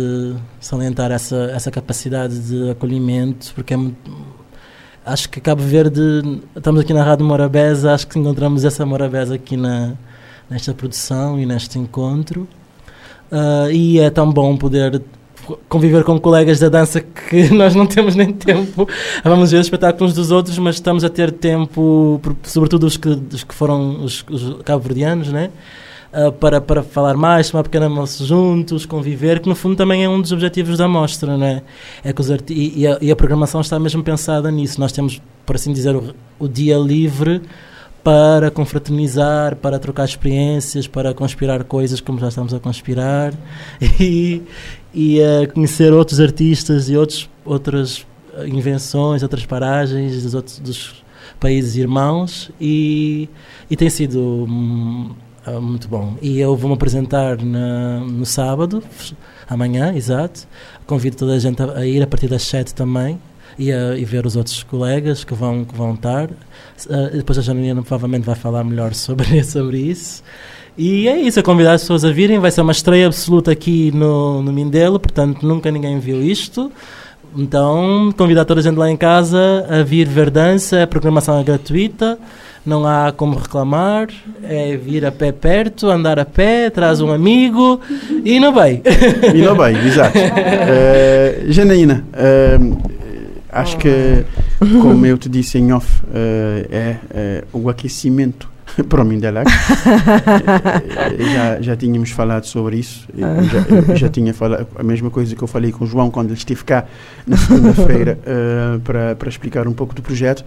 salientar 0.60 1.10
essa, 1.10 1.50
essa 1.52 1.72
capacidade 1.72 2.38
de 2.38 2.70
acolhimento, 2.70 3.52
porque 3.52 3.74
é 3.74 3.76
muito, 3.76 4.10
acho 5.04 5.28
que 5.28 5.40
Cabo 5.40 5.62
Verde, 5.62 6.40
estamos 6.54 6.80
aqui 6.80 6.92
na 6.92 7.02
Rádio 7.02 7.24
Morabeza, 7.24 7.92
acho 7.92 8.06
que 8.06 8.18
encontramos 8.18 8.64
essa 8.64 8.84
Morabeza 8.84 9.34
aqui 9.34 9.56
na, 9.56 9.94
nesta 10.48 10.74
produção 10.74 11.38
e 11.38 11.46
neste 11.46 11.78
encontro. 11.78 12.46
Uh, 13.30 13.70
e 13.70 14.00
é 14.00 14.10
tão 14.10 14.30
bom 14.32 14.56
poder 14.56 15.02
conviver 15.68 16.04
com 16.04 16.18
colegas 16.18 16.58
da 16.58 16.68
dança 16.68 17.00
que 17.00 17.48
nós 17.54 17.74
não 17.74 17.86
temos 17.86 18.14
nem 18.14 18.32
tempo. 18.32 18.88
Vamos 19.24 19.50
ver 19.50 19.58
os 19.58 19.66
espetáculos 19.66 20.12
dos 20.14 20.30
outros, 20.30 20.58
mas 20.58 20.76
estamos 20.76 21.04
a 21.04 21.08
ter 21.08 21.30
tempo, 21.30 22.20
sobretudo 22.42 22.86
os 22.86 22.96
que, 22.96 23.08
os 23.08 23.44
que 23.44 23.54
foram 23.54 24.04
os, 24.04 24.24
os 24.28 24.62
cabo-verdianos, 24.64 25.28
né? 25.28 25.50
Uh, 26.12 26.32
para, 26.32 26.60
para 26.60 26.82
falar 26.82 27.14
mais, 27.14 27.50
tomar 27.50 27.62
pequena 27.62 27.86
almoço 27.86 28.26
juntos, 28.26 28.84
conviver, 28.84 29.38
que 29.38 29.48
no 29.48 29.54
fundo 29.54 29.76
também 29.76 30.02
é 30.02 30.08
um 30.08 30.20
dos 30.20 30.32
objetivos 30.32 30.78
da 30.78 30.88
mostra, 30.88 31.36
né? 31.38 31.62
É 32.02 32.12
que 32.12 32.20
os 32.20 32.28
e, 32.28 32.80
e, 32.80 32.86
a, 32.86 32.98
e 33.00 33.12
a 33.12 33.16
programação 33.16 33.60
está 33.60 33.78
mesmo 33.78 34.02
pensada 34.02 34.50
nisso. 34.50 34.80
Nós 34.80 34.90
temos, 34.90 35.22
por 35.46 35.54
assim 35.54 35.72
dizer, 35.72 35.94
o, 35.94 36.12
o 36.36 36.48
dia 36.48 36.76
livre 36.76 37.40
para 38.02 38.50
confraternizar, 38.50 39.56
para 39.56 39.78
trocar 39.78 40.04
experiências, 40.04 40.86
para 40.86 41.12
conspirar 41.14 41.62
coisas 41.64 42.00
como 42.00 42.18
já 42.18 42.28
estamos 42.28 42.52
a 42.54 42.58
conspirar 42.58 43.32
e, 44.00 44.42
e 44.92 45.20
a 45.22 45.46
conhecer 45.46 45.92
outros 45.92 46.18
artistas 46.18 46.88
e 46.88 46.96
outros, 46.96 47.28
outras 47.44 48.06
invenções, 48.46 49.22
outras 49.22 49.44
paragens 49.44 50.22
dos 50.22 50.34
outros 50.34 50.58
dos 50.58 51.04
países 51.38 51.76
irmãos 51.76 52.50
e, 52.60 53.28
e 53.70 53.76
tem 53.76 53.88
sido 53.88 54.20
hum, 54.20 55.10
ah, 55.44 55.60
muito 55.60 55.88
bom. 55.88 56.16
E 56.20 56.38
eu 56.38 56.54
vou-me 56.56 56.74
apresentar 56.74 57.42
na, 57.42 58.00
no 58.00 58.26
sábado, 58.26 58.82
amanhã, 59.48 59.94
exato. 59.94 60.46
Convido 60.86 61.16
toda 61.16 61.34
a 61.34 61.38
gente 61.38 61.62
a, 61.62 61.78
a 61.78 61.86
ir 61.86 62.02
a 62.02 62.06
partir 62.06 62.28
das 62.28 62.42
7 62.42 62.74
também 62.74 63.18
e, 63.58 63.72
a, 63.72 63.96
e 63.96 64.04
ver 64.04 64.26
os 64.26 64.36
outros 64.36 64.62
colegas 64.62 65.24
que 65.24 65.34
vão, 65.34 65.64
que 65.64 65.74
vão 65.74 65.94
estar. 65.94 66.30
Uh, 66.30 67.16
depois 67.16 67.38
a 67.38 67.42
Janina 67.42 67.82
provavelmente 67.82 68.24
vai 68.24 68.34
falar 68.34 68.64
melhor 68.64 68.94
sobre, 68.94 69.42
sobre 69.44 69.78
isso. 69.78 70.22
E 70.76 71.08
é 71.08 71.18
isso, 71.18 71.40
a 71.40 71.42
convidar 71.42 71.74
as 71.74 71.82
pessoas 71.82 72.04
a 72.04 72.10
virem. 72.10 72.38
Vai 72.38 72.50
ser 72.50 72.60
uma 72.60 72.72
estreia 72.72 73.06
absoluta 73.06 73.50
aqui 73.50 73.90
no, 73.92 74.42
no 74.42 74.52
Mindelo, 74.52 75.00
portanto 75.00 75.46
nunca 75.46 75.70
ninguém 75.70 75.98
viu 75.98 76.22
isto. 76.22 76.70
Então, 77.36 78.12
convidar 78.16 78.44
toda 78.44 78.60
a 78.60 78.62
gente 78.62 78.76
lá 78.76 78.90
em 78.90 78.96
casa 78.96 79.66
a 79.68 79.82
vir 79.82 80.06
ver 80.06 80.30
dança, 80.30 80.82
a 80.82 80.86
programação 80.86 81.38
é 81.38 81.44
gratuita, 81.44 82.18
não 82.64 82.86
há 82.86 83.12
como 83.12 83.36
reclamar, 83.36 84.08
é 84.42 84.76
vir 84.76 85.06
a 85.06 85.12
pé 85.12 85.32
perto, 85.32 85.88
andar 85.88 86.18
a 86.18 86.24
pé, 86.24 86.70
traz 86.70 87.00
um 87.00 87.12
amigo 87.12 87.80
e 88.24 88.38
não 88.40 88.52
vai. 88.52 88.82
E 89.34 89.42
não 89.42 89.54
vai, 89.54 89.74
exato. 89.86 90.18
Uh, 90.18 91.52
Janaína, 91.52 92.04
uh, 92.12 92.78
acho 93.50 93.76
que, 93.78 94.24
como 94.82 95.06
eu 95.06 95.16
te 95.16 95.28
disse 95.28 95.58
em 95.58 95.72
off, 95.72 96.02
uh, 96.02 96.68
é 96.70 97.44
o 97.52 97.68
aquecimento 97.68 98.48
para 98.88 99.02
o 99.02 99.04
Mindelac. 99.04 99.50
já, 101.34 101.60
já 101.60 101.76
tínhamos 101.76 102.10
falado 102.10 102.44
sobre 102.44 102.78
isso. 102.78 103.08
já, 103.14 103.94
já 103.94 104.08
tinha 104.08 104.32
falado 104.34 104.66
a 104.76 104.82
mesma 104.82 105.10
coisa 105.10 105.34
que 105.34 105.42
eu 105.42 105.48
falei 105.48 105.72
com 105.72 105.84
o 105.84 105.86
João 105.86 106.10
quando 106.10 106.28
ele 106.28 106.38
esteve 106.38 106.64
cá 106.64 106.84
na 107.26 107.36
segunda-feira 107.36 108.18
uh, 108.20 108.80
para, 108.84 109.14
para 109.16 109.28
explicar 109.28 109.66
um 109.66 109.72
pouco 109.72 109.94
do 109.94 110.02
projeto. 110.02 110.44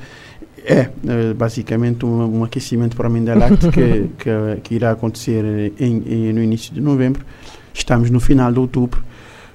É, 0.65 0.89
uh, 1.03 1.33
basicamente, 1.35 2.05
um, 2.05 2.39
um, 2.39 2.43
aquecimento 2.43 2.95
para 2.95 3.09
o 3.09 3.11
Mindelac 3.11 3.57
que, 3.57 4.09
que, 4.17 4.29
que, 4.63 4.75
irá 4.75 4.91
acontecer 4.91 5.73
em, 5.77 6.03
em, 6.05 6.33
no 6.33 6.41
início 6.41 6.73
de 6.73 6.79
novembro. 6.79 7.25
Estamos 7.73 8.09
no 8.09 8.19
final 8.19 8.51
de 8.51 8.59
outubro 8.59 9.03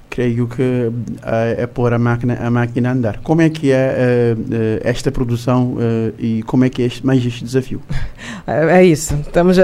creio 0.09 0.47
que 0.47 0.61
uh, 0.61 0.91
é 1.57 1.67
pôr 1.67 1.93
a 1.93 1.99
máquina, 1.99 2.37
a 2.41 2.49
máquina 2.49 2.89
a 2.89 2.91
andar. 2.93 3.19
Como 3.23 3.41
é 3.41 3.49
que 3.49 3.71
é 3.71 4.35
uh, 4.35 4.39
uh, 4.39 4.47
esta 4.83 5.11
produção 5.11 5.77
e 6.17 6.43
como 6.43 6.65
é 6.65 6.69
que 6.69 6.81
é 6.81 6.85
este, 6.85 7.05
mais 7.05 7.25
este 7.25 7.43
desafio? 7.43 7.81
É, 8.45 8.79
é 8.79 8.85
isso. 8.85 9.13
Estamos 9.15 9.57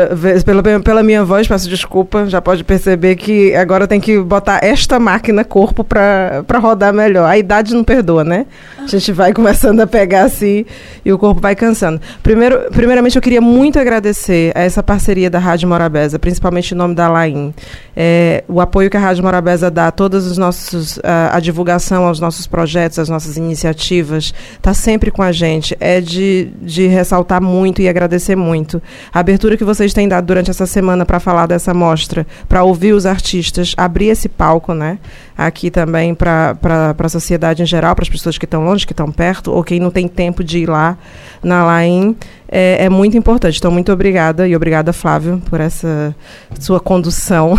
pela, 0.45 0.61
pela 0.79 1.03
minha 1.03 1.23
voz, 1.23 1.47
peço 1.47 1.67
desculpa, 1.67 2.27
já 2.27 2.39
pode 2.39 2.63
perceber 2.63 3.15
que 3.15 3.55
agora 3.55 3.87
tem 3.87 3.99
que 3.99 4.19
botar 4.19 4.59
esta 4.63 4.99
máquina 4.99 5.43
corpo 5.43 5.83
para 5.83 6.59
rodar 6.59 6.93
melhor. 6.93 7.27
A 7.27 7.37
idade 7.37 7.73
não 7.73 7.83
perdoa, 7.83 8.23
né? 8.23 8.45
A 8.77 8.87
gente 8.87 9.11
vai 9.11 9.33
começando 9.33 9.79
a 9.79 9.87
pegar 9.87 10.23
assim 10.23 10.65
e 11.03 11.11
o 11.11 11.17
corpo 11.17 11.41
vai 11.41 11.55
cansando. 11.55 11.99
Primeiro, 12.21 12.69
primeiramente, 12.71 13.15
eu 13.15 13.21
queria 13.21 13.41
muito 13.41 13.79
agradecer 13.79 14.51
a 14.55 14.61
essa 14.61 14.83
parceria 14.83 15.29
da 15.29 15.39
Rádio 15.39 15.67
Morabeza, 15.67 16.19
principalmente 16.19 16.73
em 16.73 16.77
nome 16.77 16.93
da 16.93 17.07
Laim. 17.09 17.53
É, 17.95 18.43
o 18.47 18.61
apoio 18.61 18.89
que 18.89 18.97
a 18.97 18.99
Rádio 18.99 19.23
Morabeza 19.23 19.71
dá 19.71 19.87
a 19.87 19.91
todos 19.91 20.27
os 20.27 20.34
nossos, 20.37 20.99
a, 21.03 21.35
a 21.37 21.39
divulgação 21.39 22.05
aos 22.05 22.19
nossos 22.19 22.47
projetos, 22.47 22.99
às 22.99 23.09
nossas 23.09 23.37
iniciativas, 23.37 24.33
está 24.53 24.73
sempre 24.73 25.11
com 25.11 25.21
a 25.21 25.31
gente. 25.31 25.75
É 25.79 26.01
de, 26.01 26.49
de 26.61 26.87
ressaltar 26.87 27.41
muito 27.41 27.81
e 27.81 27.89
agradecer 27.89 28.35
muito. 28.35 28.81
A 29.13 29.19
abertura 29.19 29.57
que 29.57 29.63
vocês 29.63 29.93
têm 29.93 30.07
dado 30.07 30.25
durante 30.25 30.49
essa 30.49 30.65
semana 30.65 31.05
para 31.05 31.19
falar 31.19 31.45
dessa 31.47 31.73
mostra, 31.73 32.25
para 32.47 32.63
ouvir 32.63 32.93
os 32.93 33.05
artistas, 33.05 33.73
abrir 33.77 34.07
esse 34.07 34.29
palco, 34.29 34.73
né? 34.73 34.99
Aqui 35.37 35.69
também 35.69 36.15
para 36.15 36.55
a 36.97 37.09
sociedade 37.09 37.61
em 37.61 37.65
geral, 37.65 37.95
para 37.95 38.03
as 38.03 38.09
pessoas 38.09 38.37
que 38.37 38.45
estão 38.45 38.63
longe, 38.63 38.85
que 38.85 38.93
estão 38.93 39.11
perto, 39.11 39.51
ou 39.51 39.63
quem 39.63 39.79
não 39.79 39.91
tem 39.91 40.07
tempo 40.07 40.43
de 40.43 40.59
ir 40.59 40.69
lá 40.69 40.97
na 41.43 41.63
Laim 41.63 42.15
é, 42.47 42.85
é, 42.85 42.89
muito 42.89 43.17
importante. 43.17 43.57
Então, 43.57 43.71
muito 43.71 43.91
obrigada 43.91 44.47
e 44.47 44.55
obrigada, 44.55 44.93
Flávio, 44.93 45.41
por 45.49 45.59
essa 45.59 46.15
sua 46.59 46.79
condução. 46.79 47.55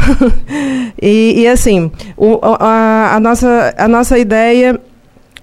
e, 1.00 1.40
e, 1.40 1.48
assim, 1.48 1.90
o, 2.16 2.38
a, 2.42 3.14
a, 3.14 3.20
nossa, 3.20 3.74
a 3.76 3.88
nossa 3.88 4.18
ideia 4.18 4.80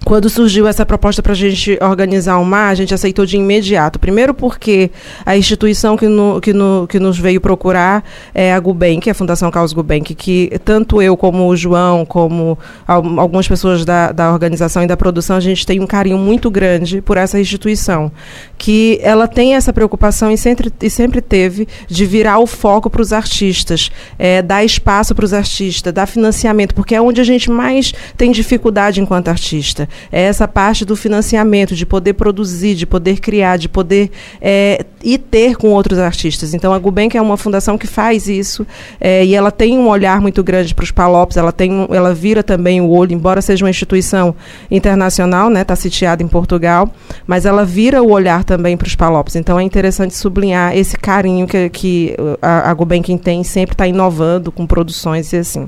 quando 0.04 0.30
surgiu 0.30 0.68
essa 0.68 0.86
proposta 0.86 1.22
para 1.22 1.32
a 1.32 1.36
gente 1.36 1.78
organizar 1.82 2.38
o 2.38 2.46
mar, 2.46 2.70
a 2.70 2.76
gente 2.76 2.94
aceitou 2.94 3.26
de 3.26 3.38
imediato. 3.38 4.00
Primeiro 4.00 4.34
porque 4.34 4.92
a 5.26 5.38
instituição 5.38 5.96
que, 5.96 6.08
no, 6.08 6.42
que, 6.42 6.54
no, 6.54 6.86
que 6.88 7.00
nos 7.00 7.18
veio 7.18 7.40
procurar 7.40 8.04
é 8.34 8.54
a 8.54 8.60
Gubenk, 8.60 9.10
a 9.10 9.14
Fundação 9.14 9.50
Carlos 9.50 9.74
Gubenk, 9.74 10.14
que 10.14 10.52
tanto 10.66 11.02
eu 11.02 11.16
como 11.16 11.48
o 11.48 11.56
João, 11.56 12.06
como 12.06 12.58
algumas 12.86 13.48
pessoas 13.48 13.86
da, 13.86 14.12
da 14.12 14.32
organização 14.32 14.84
e 14.84 14.88
da 14.88 14.98
produção, 14.98 15.38
a 15.38 15.42
gente 15.42 15.66
tem 15.66 15.80
um 15.80 15.88
carinho 15.88 16.18
muito 16.18 16.52
grande 16.52 17.02
por 17.02 17.18
essa 17.18 17.40
instituição, 17.40 18.12
que 18.58 19.00
ela 19.02 19.28
tem 19.28 19.56
essa 19.56 19.72
preocupação 19.72 20.32
e 20.32 20.38
sempre, 20.38 20.72
e 20.82 20.90
sempre 20.90 21.22
teve 21.22 21.68
de 21.88 22.06
virar 22.06 22.40
o 22.40 22.48
foco 22.48 22.90
para 22.90 23.02
os 23.02 23.14
artistas, 23.14 23.90
é, 24.20 24.42
dar 24.42 24.64
espaço 24.64 25.16
para 25.16 25.26
os 25.26 25.34
artistas, 25.34 25.94
dar 25.94 26.06
financiamento, 26.06 26.76
porque 26.76 26.94
é 26.94 27.02
onde 27.02 27.22
a 27.22 27.24
gente 27.24 27.50
mais 27.50 27.94
tem 28.18 28.32
dificuldade 28.32 29.00
enquanto 29.00 29.30
artista 29.30 29.88
é 30.12 30.24
essa 30.24 30.48
parte 30.48 30.86
do 30.86 30.96
financiamento, 30.96 31.76
de 31.76 31.86
poder 31.86 32.14
produzir, 32.14 32.76
de 32.76 32.86
poder 32.86 33.20
criar, 33.20 33.58
de 33.58 33.70
poder 33.70 34.12
é, 34.42 34.86
e 35.04 35.18
ter 35.18 35.56
com 35.56 35.70
outros 35.70 36.00
artistas. 36.00 36.54
Então 36.54 36.74
a 36.74 36.80
Gubenk 36.80 37.18
é 37.18 37.22
uma 37.22 37.38
fundação 37.38 37.78
que 37.78 37.88
faz 37.88 38.28
isso 38.28 38.66
é, 39.00 39.26
e 39.26 39.36
ela 39.36 39.52
tem 39.52 39.78
um 39.78 39.88
olhar 39.88 40.22
muito 40.22 40.44
grande 40.44 40.74
para 40.74 40.84
os 40.84 40.92
Palopes, 40.92 41.38
ela 41.38 41.52
tem, 41.52 41.88
ela 41.92 42.14
vira 42.14 42.42
também 42.44 42.80
o 42.82 42.90
olho, 42.90 43.14
embora 43.14 43.42
seja 43.42 43.66
uma 43.66 43.70
instituição 43.70 44.36
internacional, 44.72 45.50
né, 45.50 45.62
está 45.62 45.76
sitiada 45.76 46.24
em 46.24 46.28
Portugal, 46.28 46.90
mas 47.28 47.46
ela 47.46 47.66
vira 47.66 48.02
o 48.02 48.12
olhar 48.12 48.44
também 48.44 48.78
para 48.78 48.88
os 48.88 48.96
Palopes. 48.96 49.36
Então 49.36 49.60
é 49.60 49.64
interessante 49.64 50.16
sublinhar 50.16 50.76
esse 50.76 50.98
carinho 50.98 51.48
que, 51.48 51.70
que 51.70 52.16
a, 52.42 52.70
a 52.70 52.74
Gulbenkian 52.74 53.18
tem, 53.18 53.44
sempre 53.44 53.74
está 53.74 53.88
inovando 53.88 54.52
com 54.52 54.66
produções 54.66 55.34
e 55.34 55.38
assim. 55.38 55.68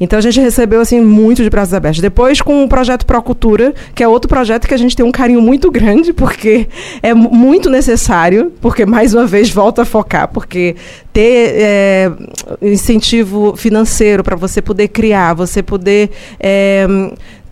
Então 0.00 0.18
a 0.18 0.22
gente 0.22 0.40
recebeu 0.40 0.80
assim 0.80 1.00
muito 1.00 1.42
de 1.42 1.50
braços 1.50 1.74
abertos. 1.74 2.00
Depois 2.00 2.40
com 2.40 2.64
o 2.64 2.68
projeto 2.68 3.04
Procultura, 3.04 3.74
que 3.94 4.02
é 4.02 4.08
outro 4.08 4.28
projeto 4.28 4.66
que 4.66 4.74
a 4.74 4.76
gente 4.76 4.94
tem 4.94 5.04
um 5.04 5.10
carinho 5.10 5.40
muito 5.40 5.70
grande, 5.70 6.12
porque 6.12 6.68
é 7.02 7.12
muito 7.14 7.68
necessário, 7.68 8.52
porque 8.60 8.86
mais 8.86 9.14
uma 9.14 9.26
vez 9.26 9.50
volta 9.50 9.82
a 9.82 9.84
focar, 9.84 10.28
porque 10.28 10.76
ter 11.12 11.54
é, 11.56 12.12
incentivo 12.62 13.56
financeiro 13.56 14.22
para 14.22 14.36
você 14.36 14.62
poder 14.62 14.88
criar, 14.88 15.34
você 15.34 15.62
poder 15.62 16.10
é, 16.38 16.86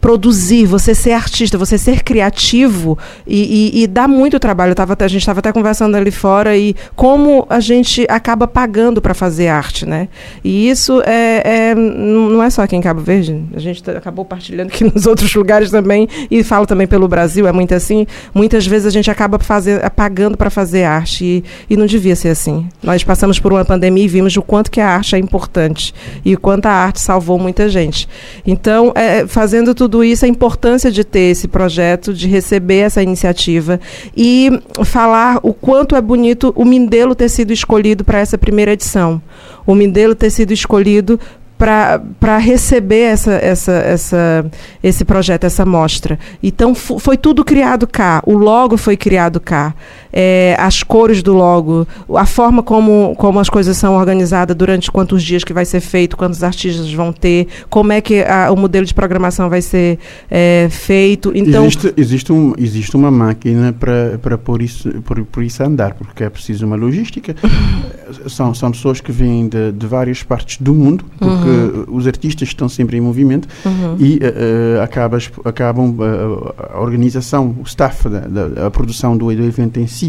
produzir, 0.01 0.67
você 0.67 0.95
ser 0.95 1.13
artista, 1.13 1.59
você 1.59 1.77
ser 1.77 2.03
criativo 2.03 2.99
e, 3.27 3.73
e, 3.75 3.83
e 3.83 3.87
dá 3.87 4.07
muito 4.07 4.39
trabalho. 4.39 4.75
tava, 4.75 4.97
a 4.99 5.09
gente 5.09 5.21
estava 5.21 5.41
até 5.41 5.53
conversando 5.53 5.97
ali 5.97 6.11
fora 6.11 6.57
e 6.57 6.75
como 6.95 7.47
a 7.51 7.61
gente 7.61 8.07
acaba 8.09 8.47
pagando 8.47 9.01
para 9.03 9.15
fazer 9.15 9.49
arte, 9.49 9.85
né? 9.85 10.09
E 10.45 10.69
isso 10.69 11.03
é, 11.05 11.71
é, 11.71 11.75
não 11.75 12.43
é 12.43 12.51
só 12.51 12.63
aqui 12.63 12.77
em 12.77 12.81
Cabo 12.81 13.01
Verde, 13.01 13.43
a 13.55 13.59
gente 13.59 13.89
acabou 13.91 14.25
partilhando 14.25 14.69
aqui 14.69 14.85
nos 14.93 15.07
outros 15.07 15.35
lugares 15.35 15.71
também 15.71 16.09
e 16.31 16.43
falo 16.45 16.67
também 16.67 16.87
pelo 16.87 17.09
Brasil, 17.09 17.47
é 17.47 17.53
muito 17.53 17.75
assim. 17.75 18.07
Muitas 18.35 18.67
vezes 18.67 18.87
a 18.87 18.91
gente 18.91 19.11
acaba 19.11 19.39
fazer, 19.39 19.89
pagando 19.91 20.37
para 20.37 20.51
fazer 20.51 20.85
arte 20.85 21.25
e, 21.25 21.45
e 21.69 21.77
não 21.77 21.87
devia 21.87 22.15
ser 22.15 22.29
assim. 22.29 22.69
Nós 22.83 23.03
passamos 23.03 23.39
por 23.39 23.53
uma 23.53 23.65
pandemia 23.65 24.05
e 24.05 24.09
vimos 24.09 24.37
o 24.37 24.43
quanto 24.43 24.71
que 24.71 24.81
a 24.81 24.89
arte 24.89 25.17
é 25.17 25.19
importante 25.19 25.95
e 26.25 26.35
o 26.35 26.41
quanto 26.41 26.67
a 26.67 26.73
arte 26.73 27.01
salvou 27.01 27.39
muita 27.39 27.69
gente. 27.69 28.09
Então, 28.47 28.93
é, 28.95 29.27
fazendo 29.27 29.75
tudo 29.75 29.96
tudo 29.97 30.05
isso, 30.05 30.27
a 30.27 30.29
importância 30.29 30.91
de 30.91 31.03
ter 31.03 31.31
esse 31.31 31.49
projeto, 31.49 32.13
de 32.13 32.29
receber 32.29 32.81
essa 32.81 33.03
iniciativa 33.03 33.81
e 34.15 34.51
falar 34.85 35.41
o 35.43 35.55
quanto 35.55 35.97
é 35.97 36.03
bonito 36.03 36.53
o 36.55 36.67
Mindelo 36.67 37.15
ter 37.15 37.31
sido 37.31 37.51
escolhido 37.51 38.05
para 38.05 38.19
essa 38.19 38.37
primeira 38.37 38.73
edição. 38.73 39.23
O 39.67 39.75
Mindelo 39.75 40.15
ter 40.15 40.29
sido 40.29 40.53
escolhido 40.53 41.19
para 41.57 42.37
receber 42.37 43.05
essa, 43.05 43.33
essa, 43.33 43.73
essa, 43.73 44.47
esse 44.83 45.03
projeto, 45.03 45.45
essa 45.45 45.65
mostra. 45.65 46.19
Então, 46.43 46.75
foi 46.75 47.17
tudo 47.17 47.43
criado 47.43 47.87
cá. 47.87 48.23
O 48.27 48.35
logo 48.35 48.77
foi 48.77 48.99
criado 48.99 49.41
cá. 49.41 49.75
É, 50.19 50.57
as 50.59 50.83
cores 50.83 51.23
do 51.23 51.35
logo, 51.35 51.87
a 52.15 52.25
forma 52.25 52.63
como, 52.63 53.15
como 53.19 53.39
as 53.39 53.51
coisas 53.51 53.77
são 53.77 53.97
organizadas 53.97 54.57
durante 54.57 54.91
quantos 54.91 55.23
dias 55.23 55.45
que 55.45 55.53
vai 55.53 55.67
ser 55.67 55.81
feito, 55.81 56.17
quantos 56.17 56.43
artistas 56.43 56.91
vão 56.91 57.13
ter, 57.13 57.49
como 57.69 57.93
é 57.93 58.01
que 58.01 58.23
a, 58.23 58.51
o 58.51 58.57
modelo 58.57 58.87
de 58.87 58.95
programação 58.95 59.51
vai 59.51 59.61
ser 59.61 59.99
é, 60.31 60.69
feito. 60.71 61.33
Então, 61.35 61.67
existe, 61.67 61.93
existe, 61.99 62.33
um, 62.33 62.55
existe 62.57 62.97
uma 62.97 63.11
máquina 63.11 63.75
para 63.75 64.39
pôr 64.39 64.63
isso, 64.63 64.89
por, 65.03 65.23
por 65.27 65.43
isso 65.43 65.63
a 65.63 65.67
andar, 65.67 65.93
porque 65.93 66.25
é 66.25 66.31
preciso 66.31 66.65
uma 66.65 66.77
logística. 66.77 67.37
são, 68.29 68.55
são 68.55 68.71
pessoas 68.71 69.03
que 69.03 69.13
vêm 69.13 69.47
de, 69.49 69.73
de 69.73 69.87
várias 69.87 70.23
partes 70.23 70.57
do 70.61 70.73
mundo, 70.73 71.05
porque 71.19 71.49
uhum. 71.49 71.85
os 71.89 72.07
artistas 72.07 72.49
estão 72.49 72.71
sempre 72.71 72.97
em 72.97 73.03
movimento 73.03 73.47
uhum. 73.67 73.97
e 73.99 74.17
uh, 74.17 74.83
acabas, 74.83 75.31
acabam 75.45 75.91
uh, 75.91 76.55
a 76.73 76.81
organização, 76.81 77.55
o 77.61 77.65
staff 77.65 78.09
da, 78.09 78.49
da 78.49 78.71
produção 78.71 79.15
do, 79.15 79.27
do 79.27 79.45
evento 79.45 79.79
em 79.79 79.87
si 79.87 80.06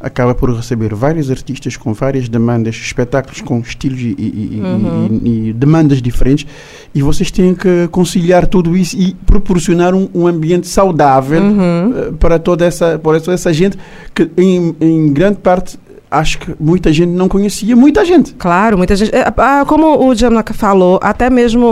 acaba 0.00 0.34
por 0.34 0.54
receber 0.54 0.94
vários 0.94 1.30
artistas 1.30 1.76
com 1.76 1.92
várias 1.92 2.28
demandas, 2.28 2.76
espetáculos 2.76 3.40
com 3.40 3.58
estilos 3.60 4.00
e, 4.00 4.14
e, 4.18 4.60
uhum. 4.60 5.20
e, 5.22 5.48
e 5.48 5.52
demandas 5.52 6.00
diferentes 6.00 6.46
e 6.94 7.02
vocês 7.02 7.30
têm 7.30 7.54
que 7.54 7.88
conciliar 7.88 8.46
tudo 8.46 8.76
isso 8.76 8.96
e 8.96 9.14
proporcionar 9.26 9.94
um, 9.94 10.08
um 10.14 10.26
ambiente 10.26 10.66
saudável 10.66 11.42
uhum. 11.42 11.90
uh, 11.90 12.12
para 12.14 12.38
toda 12.38 12.64
essa, 12.64 12.98
para 12.98 13.20
toda 13.20 13.34
essa 13.34 13.52
gente 13.52 13.78
que 14.14 14.30
em, 14.36 14.74
em 14.80 15.12
grande 15.12 15.38
parte 15.38 15.78
acho 16.10 16.38
que 16.38 16.54
muita 16.58 16.92
gente 16.92 17.10
não 17.10 17.28
conhecia, 17.28 17.76
muita 17.76 18.04
gente. 18.04 18.34
Claro, 18.34 18.78
muita 18.78 18.96
gente. 18.96 19.14
É, 19.14 19.32
ah, 19.36 19.64
como 19.66 20.06
o 20.06 20.14
Jamnaka 20.14 20.54
falou, 20.54 20.98
até 21.02 21.28
mesmo 21.28 21.66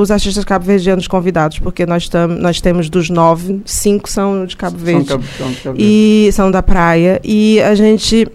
os 0.00 0.10
artistas 0.10 0.44
cabo-verdianos 0.44 1.08
convidados, 1.08 1.58
porque 1.58 1.84
nós, 1.84 2.08
tam, 2.08 2.28
nós 2.28 2.60
temos 2.60 2.88
dos 2.88 3.10
nove, 3.10 3.60
cinco 3.64 4.08
são 4.08 4.46
de 4.46 4.56
Cabo 4.56 4.78
Verde. 4.78 5.08
São, 5.08 5.20
são 5.38 5.50
de 5.50 5.60
Cabo 5.60 5.76
Verde. 5.76 5.82
E 5.82 6.30
são 6.32 6.50
da 6.50 6.62
praia. 6.62 7.20
E 7.24 7.60
a 7.60 7.74
gente. 7.74 8.28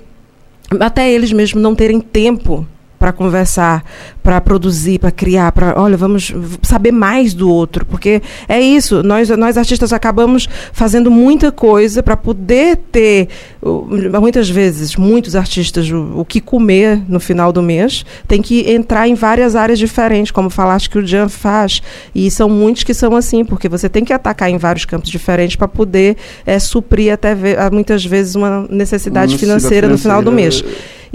Até 0.79 1.11
eles 1.11 1.31
mesmos 1.31 1.61
não 1.61 1.75
terem 1.75 2.01
tempo 2.01 2.65
para 3.05 3.13
conversar, 3.13 3.85
para 4.23 4.41
produzir, 4.41 4.97
para 4.97 5.11
criar, 5.11 5.51
para, 5.51 5.79
olha, 5.79 5.95
vamos 5.95 6.33
saber 6.63 6.91
mais 6.91 7.35
do 7.35 7.47
outro, 7.47 7.85
porque 7.85 8.19
é 8.49 8.59
isso, 8.59 9.03
nós, 9.03 9.29
nós 9.29 9.59
artistas 9.59 9.93
acabamos 9.93 10.49
fazendo 10.73 11.11
muita 11.11 11.51
coisa 11.51 12.01
para 12.01 12.17
poder 12.17 12.77
ter, 12.91 13.27
muitas 14.19 14.49
vezes, 14.49 14.95
muitos 14.95 15.35
artistas, 15.35 15.87
o, 15.91 16.21
o, 16.21 16.25
que 16.25 16.41
comer 16.41 16.99
no 17.07 17.19
final 17.19 17.53
do 17.53 17.61
mês, 17.61 18.03
tem 18.27 18.41
que 18.41 18.71
entrar 18.71 19.07
em 19.07 19.13
várias 19.13 19.55
áreas 19.55 19.77
diferentes, 19.77 20.31
como 20.31 20.49
falaste 20.49 20.89
que 20.89 20.97
o 20.97 21.05
Jan 21.05 21.29
faz, 21.29 21.83
e 22.15 22.31
são 22.31 22.49
muitos 22.49 22.81
que 22.81 22.93
são 22.95 23.15
assim, 23.15 23.45
porque 23.45 23.69
você 23.69 23.87
tem 23.87 24.03
que 24.03 24.13
atacar 24.13 24.49
em 24.49 24.57
vários 24.57 24.83
campos 24.83 25.11
diferentes 25.11 25.55
para 25.55 25.67
poder 25.67 26.17
é, 26.43 26.57
suprir 26.57 27.13
até 27.13 27.35
muitas 27.71 28.03
vezes 28.03 28.33
uma 28.33 28.65
necessidade 28.67 29.37
financeira, 29.37 29.85
financeira 29.85 29.87
no 29.89 29.97
final 29.99 30.23
do 30.23 30.31
mês. 30.31 30.63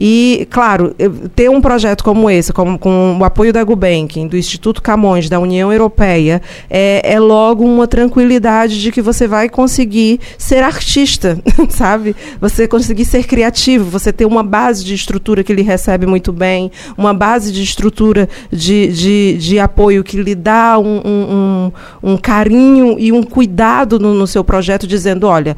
E, 0.00 0.48
claro, 0.48 0.96
ter 1.36 1.50
um 1.50 1.60
projeto 1.60 2.02
como 2.02 2.30
esse, 2.30 2.54
com, 2.54 3.18
o 3.20 3.22
apoio 3.22 3.52
da 3.52 3.62
Gulbenkian, 3.62 4.26
do 4.26 4.36
Instituto 4.36 4.80
Camões, 4.80 5.28
da 5.28 5.38
União 5.38 5.70
Europeia, 5.70 6.40
é, 6.70 7.02
é 7.04 7.20
logo 7.20 7.66
uma 7.66 7.86
tranquilidade 7.86 8.80
de 8.80 8.90
que 8.90 9.02
você 9.02 9.28
vai 9.28 9.50
conseguir 9.50 10.18
ser 10.38 10.62
artista, 10.64 11.38
sabe? 11.68 12.16
Você 12.40 12.66
conseguir 12.66 13.04
ser 13.04 13.26
criativo, 13.26 13.90
você 13.90 14.10
ter 14.10 14.24
uma 14.24 14.42
base 14.42 14.82
de 14.82 14.94
estrutura 14.94 15.44
que 15.44 15.52
ele 15.52 15.60
recebe 15.60 16.06
muito 16.06 16.32
bem, 16.32 16.72
uma 16.96 17.12
base 17.12 17.52
de 17.52 17.62
estrutura 17.62 18.26
de, 18.50 18.86
de, 18.88 19.36
de 19.38 19.58
apoio 19.58 20.02
que 20.02 20.16
lhe 20.16 20.34
dá 20.34 20.78
um, 20.78 21.02
um, 21.04 21.72
um 22.02 22.16
carinho 22.16 22.98
e 22.98 23.12
um 23.12 23.22
cuidado 23.22 23.98
no, 23.98 24.14
no 24.14 24.26
seu 24.26 24.42
projeto, 24.42 24.86
dizendo: 24.86 25.26
olha, 25.26 25.54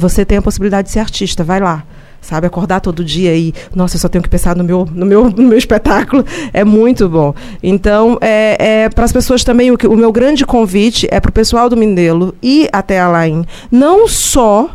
você 0.00 0.24
tem 0.24 0.38
a 0.38 0.42
possibilidade 0.42 0.88
de 0.88 0.92
ser 0.92 0.98
artista, 0.98 1.44
vai 1.44 1.60
lá 1.60 1.84
sabe? 2.24 2.46
Acordar 2.46 2.80
todo 2.80 3.04
dia 3.04 3.34
e, 3.36 3.52
nossa, 3.74 3.96
eu 3.96 4.00
só 4.00 4.08
tenho 4.08 4.22
que 4.22 4.28
pensar 4.28 4.56
no 4.56 4.64
meu, 4.64 4.88
no 4.92 5.06
meu, 5.06 5.30
no 5.30 5.42
meu 5.42 5.58
espetáculo. 5.58 6.24
É 6.52 6.64
muito 6.64 7.08
bom. 7.08 7.34
Então, 7.62 8.18
é, 8.20 8.84
é 8.84 8.88
para 8.88 9.04
as 9.04 9.12
pessoas 9.12 9.44
também, 9.44 9.70
o, 9.70 9.76
o 9.88 9.96
meu 9.96 10.10
grande 10.10 10.44
convite 10.44 11.06
é 11.10 11.20
para 11.20 11.28
o 11.28 11.32
pessoal 11.32 11.68
do 11.68 11.76
Mindelo 11.76 12.34
ir 12.42 12.68
até 12.72 12.98
a 12.98 13.08
Laim. 13.08 13.44
Não 13.70 14.08
só 14.08 14.70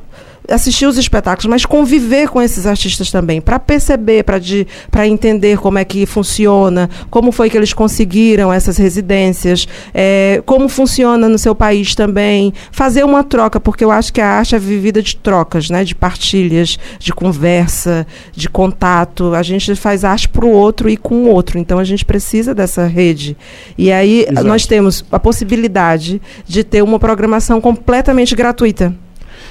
assistir 0.49 0.85
os 0.85 0.97
espetáculos, 0.97 1.45
mas 1.45 1.65
conviver 1.65 2.29
com 2.29 2.41
esses 2.41 2.65
artistas 2.65 3.11
também, 3.11 3.41
para 3.41 3.59
perceber, 3.59 4.23
para 4.23 5.07
entender 5.07 5.57
como 5.57 5.77
é 5.77 5.85
que 5.85 6.05
funciona, 6.05 6.89
como 7.09 7.31
foi 7.31 7.49
que 7.49 7.57
eles 7.57 7.73
conseguiram 7.73 8.51
essas 8.51 8.77
residências, 8.77 9.67
é, 9.93 10.41
como 10.45 10.67
funciona 10.67 11.29
no 11.29 11.37
seu 11.37 11.53
país 11.55 11.95
também, 11.95 12.53
fazer 12.71 13.03
uma 13.03 13.23
troca, 13.23 13.59
porque 13.59 13.83
eu 13.83 13.91
acho 13.91 14.11
que 14.11 14.21
a 14.21 14.27
arte 14.27 14.55
é 14.55 14.59
vivida 14.59 15.01
de 15.01 15.15
trocas, 15.15 15.69
né, 15.69 15.83
de 15.83 15.95
partilhas, 15.95 16.77
de 16.99 17.13
conversa, 17.13 18.05
de 18.33 18.49
contato. 18.49 19.33
A 19.33 19.43
gente 19.43 19.75
faz 19.75 20.03
arte 20.03 20.27
para 20.27 20.45
o 20.45 20.51
outro 20.51 20.89
e 20.89 20.97
com 20.97 21.23
o 21.23 21.27
outro, 21.29 21.59
então 21.59 21.79
a 21.79 21.83
gente 21.83 22.05
precisa 22.05 22.53
dessa 22.53 22.85
rede. 22.85 23.37
E 23.77 23.91
aí 23.91 24.25
Exato. 24.29 24.47
nós 24.47 24.65
temos 24.65 25.05
a 25.11 25.19
possibilidade 25.19 26.21
de 26.47 26.63
ter 26.63 26.81
uma 26.81 26.99
programação 26.99 27.61
completamente 27.61 28.35
gratuita. 28.35 28.93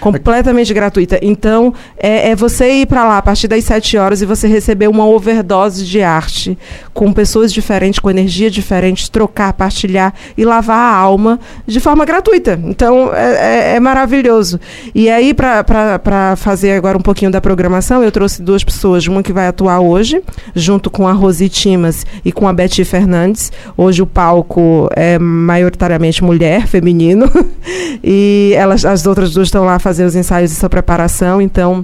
Completamente 0.00 0.72
gratuita. 0.72 1.18
Então, 1.22 1.74
é, 1.96 2.30
é 2.30 2.36
você 2.36 2.70
ir 2.70 2.86
para 2.86 3.04
lá 3.04 3.18
a 3.18 3.22
partir 3.22 3.48
das 3.48 3.64
7 3.64 3.96
horas 3.96 4.22
e 4.22 4.26
você 4.26 4.46
receber 4.46 4.88
uma 4.88 5.06
overdose 5.06 5.84
de 5.84 6.02
arte 6.02 6.56
com 6.94 7.12
pessoas 7.12 7.52
diferentes, 7.52 7.98
com 7.98 8.10
energia 8.10 8.50
diferente, 8.50 9.10
trocar, 9.10 9.52
partilhar 9.52 10.14
e 10.36 10.44
lavar 10.44 10.94
a 10.94 10.96
alma 10.96 11.38
de 11.66 11.80
forma 11.80 12.04
gratuita. 12.04 12.58
Então, 12.64 13.10
é, 13.12 13.72
é, 13.72 13.76
é 13.76 13.80
maravilhoso. 13.80 14.60
E 14.94 15.10
aí, 15.10 15.34
para 15.34 16.36
fazer 16.36 16.72
agora 16.72 16.96
um 16.96 17.02
pouquinho 17.02 17.30
da 17.30 17.40
programação, 17.40 18.02
eu 18.02 18.12
trouxe 18.12 18.42
duas 18.42 18.62
pessoas. 18.62 19.06
Uma 19.06 19.22
que 19.22 19.32
vai 19.32 19.46
atuar 19.46 19.80
hoje, 19.80 20.22
junto 20.54 20.90
com 20.90 21.06
a 21.06 21.12
Rosi 21.12 21.48
Timas 21.48 22.06
e 22.24 22.32
com 22.32 22.46
a 22.46 22.52
Betty 22.52 22.84
Fernandes. 22.84 23.50
Hoje 23.76 24.02
o 24.02 24.06
palco 24.06 24.88
é 24.94 25.18
maioritariamente 25.18 26.22
mulher, 26.22 26.66
feminino. 26.66 27.30
e 28.02 28.52
elas, 28.56 28.84
as 28.84 29.06
outras 29.06 29.32
duas 29.32 29.48
estão 29.48 29.64
lá 29.64 29.78
fazer 29.88 30.04
os 30.04 30.14
ensaios 30.14 30.52
e 30.52 30.54
sua 30.54 30.68
preparação, 30.68 31.40
então 31.40 31.82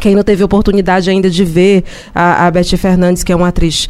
quem 0.00 0.14
não 0.14 0.22
teve 0.22 0.44
oportunidade 0.44 1.10
ainda 1.10 1.28
de 1.28 1.44
ver 1.44 1.82
a, 2.14 2.46
a 2.46 2.64
Fernandes, 2.78 3.24
que 3.24 3.32
é 3.32 3.36
uma 3.36 3.48
atriz, 3.48 3.88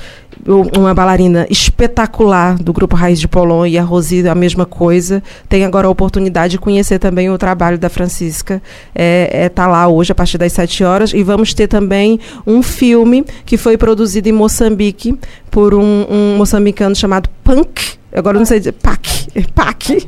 uma 0.74 0.94
bailarina 0.94 1.46
espetacular 1.50 2.56
do 2.56 2.72
grupo 2.72 2.96
Raiz 2.96 3.20
de 3.20 3.28
Polon, 3.28 3.66
e 3.66 3.76
a 3.76 3.82
Rosi 3.82 4.26
a 4.26 4.34
mesma 4.34 4.64
coisa, 4.64 5.22
tem 5.50 5.66
agora 5.66 5.86
a 5.86 5.90
oportunidade 5.90 6.52
de 6.52 6.58
conhecer 6.58 6.98
também 6.98 7.28
o 7.28 7.36
trabalho 7.36 7.78
da 7.78 7.90
Francisca. 7.90 8.60
É, 8.94 9.44
é 9.44 9.48
tá 9.50 9.66
lá 9.66 9.86
hoje 9.86 10.12
a 10.12 10.14
partir 10.14 10.38
das 10.38 10.52
7 10.52 10.82
horas. 10.82 11.12
E 11.12 11.22
vamos 11.22 11.52
ter 11.52 11.68
também 11.68 12.18
um 12.46 12.62
filme 12.62 13.24
que 13.44 13.58
foi 13.58 13.76
produzido 13.76 14.28
em 14.28 14.32
Moçambique 14.32 15.16
por 15.50 15.74
um, 15.74 16.06
um 16.10 16.36
moçambicano 16.38 16.96
chamado 16.96 17.28
Punk. 17.44 17.98
Agora 18.14 18.38
não 18.38 18.46
sei 18.46 18.58
dizer. 18.58 18.72
Pac. 18.72 19.28
Pac 19.54 20.06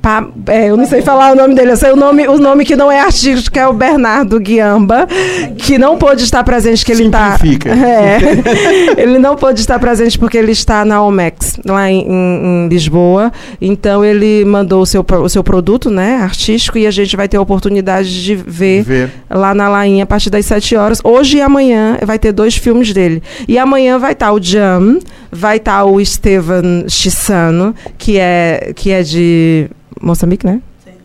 Pa, 0.00 0.26
é, 0.46 0.70
eu 0.70 0.76
não 0.76 0.86
sei 0.86 1.02
falar 1.02 1.32
o 1.32 1.34
nome 1.34 1.54
dele, 1.54 1.72
eu 1.72 1.76
sei 1.76 1.90
o 1.90 1.96
nome, 1.96 2.28
o 2.28 2.38
nome 2.38 2.64
que 2.64 2.76
não 2.76 2.90
é 2.90 3.00
artístico, 3.00 3.52
que 3.52 3.58
é 3.58 3.66
o 3.66 3.72
Bernardo 3.72 4.38
Guiamba, 4.38 5.08
que 5.56 5.76
não 5.76 5.98
pôde 5.98 6.22
estar 6.22 6.44
presente, 6.44 6.84
que 6.84 6.92
ele 6.92 7.04
está. 7.04 7.38
É, 7.88 9.00
ele 9.00 9.18
não 9.18 9.36
pôde 9.36 9.60
estar 9.60 9.78
presente 9.78 10.18
porque 10.18 10.36
ele 10.36 10.52
está 10.52 10.84
na 10.84 11.02
Omex, 11.02 11.58
lá 11.64 11.90
em, 11.90 12.06
em, 12.08 12.68
Lisboa. 12.68 13.32
Então 13.60 14.04
ele 14.04 14.44
mandou 14.44 14.82
o 14.82 14.86
seu, 14.86 15.04
o 15.22 15.28
seu 15.28 15.42
produto, 15.42 15.90
né, 15.90 16.16
artístico, 16.16 16.78
e 16.78 16.86
a 16.86 16.90
gente 16.90 17.16
vai 17.16 17.28
ter 17.28 17.36
a 17.36 17.40
oportunidade 17.40 18.22
de 18.22 18.34
ver, 18.34 18.82
ver. 18.82 19.10
lá 19.30 19.54
na 19.54 19.68
Lainha 19.68 20.04
a 20.04 20.06
partir 20.06 20.30
das 20.30 20.46
7 20.46 20.76
horas. 20.76 21.00
Hoje 21.02 21.38
e 21.38 21.40
amanhã 21.40 21.98
vai 22.04 22.18
ter 22.18 22.32
dois 22.32 22.56
filmes 22.56 22.92
dele. 22.92 23.22
E 23.46 23.58
amanhã 23.58 23.98
vai 23.98 24.12
estar 24.12 24.32
o 24.32 24.42
Jam, 24.42 24.98
vai 25.30 25.56
estar 25.56 25.84
o 25.84 26.00
Estevan 26.00 26.84
Chissano, 26.88 27.74
que 27.96 28.18
é, 28.18 28.72
que 28.74 28.90
é 28.90 29.02
de 29.02 29.68
Moçambique, 30.00 30.46
né? 30.46 30.60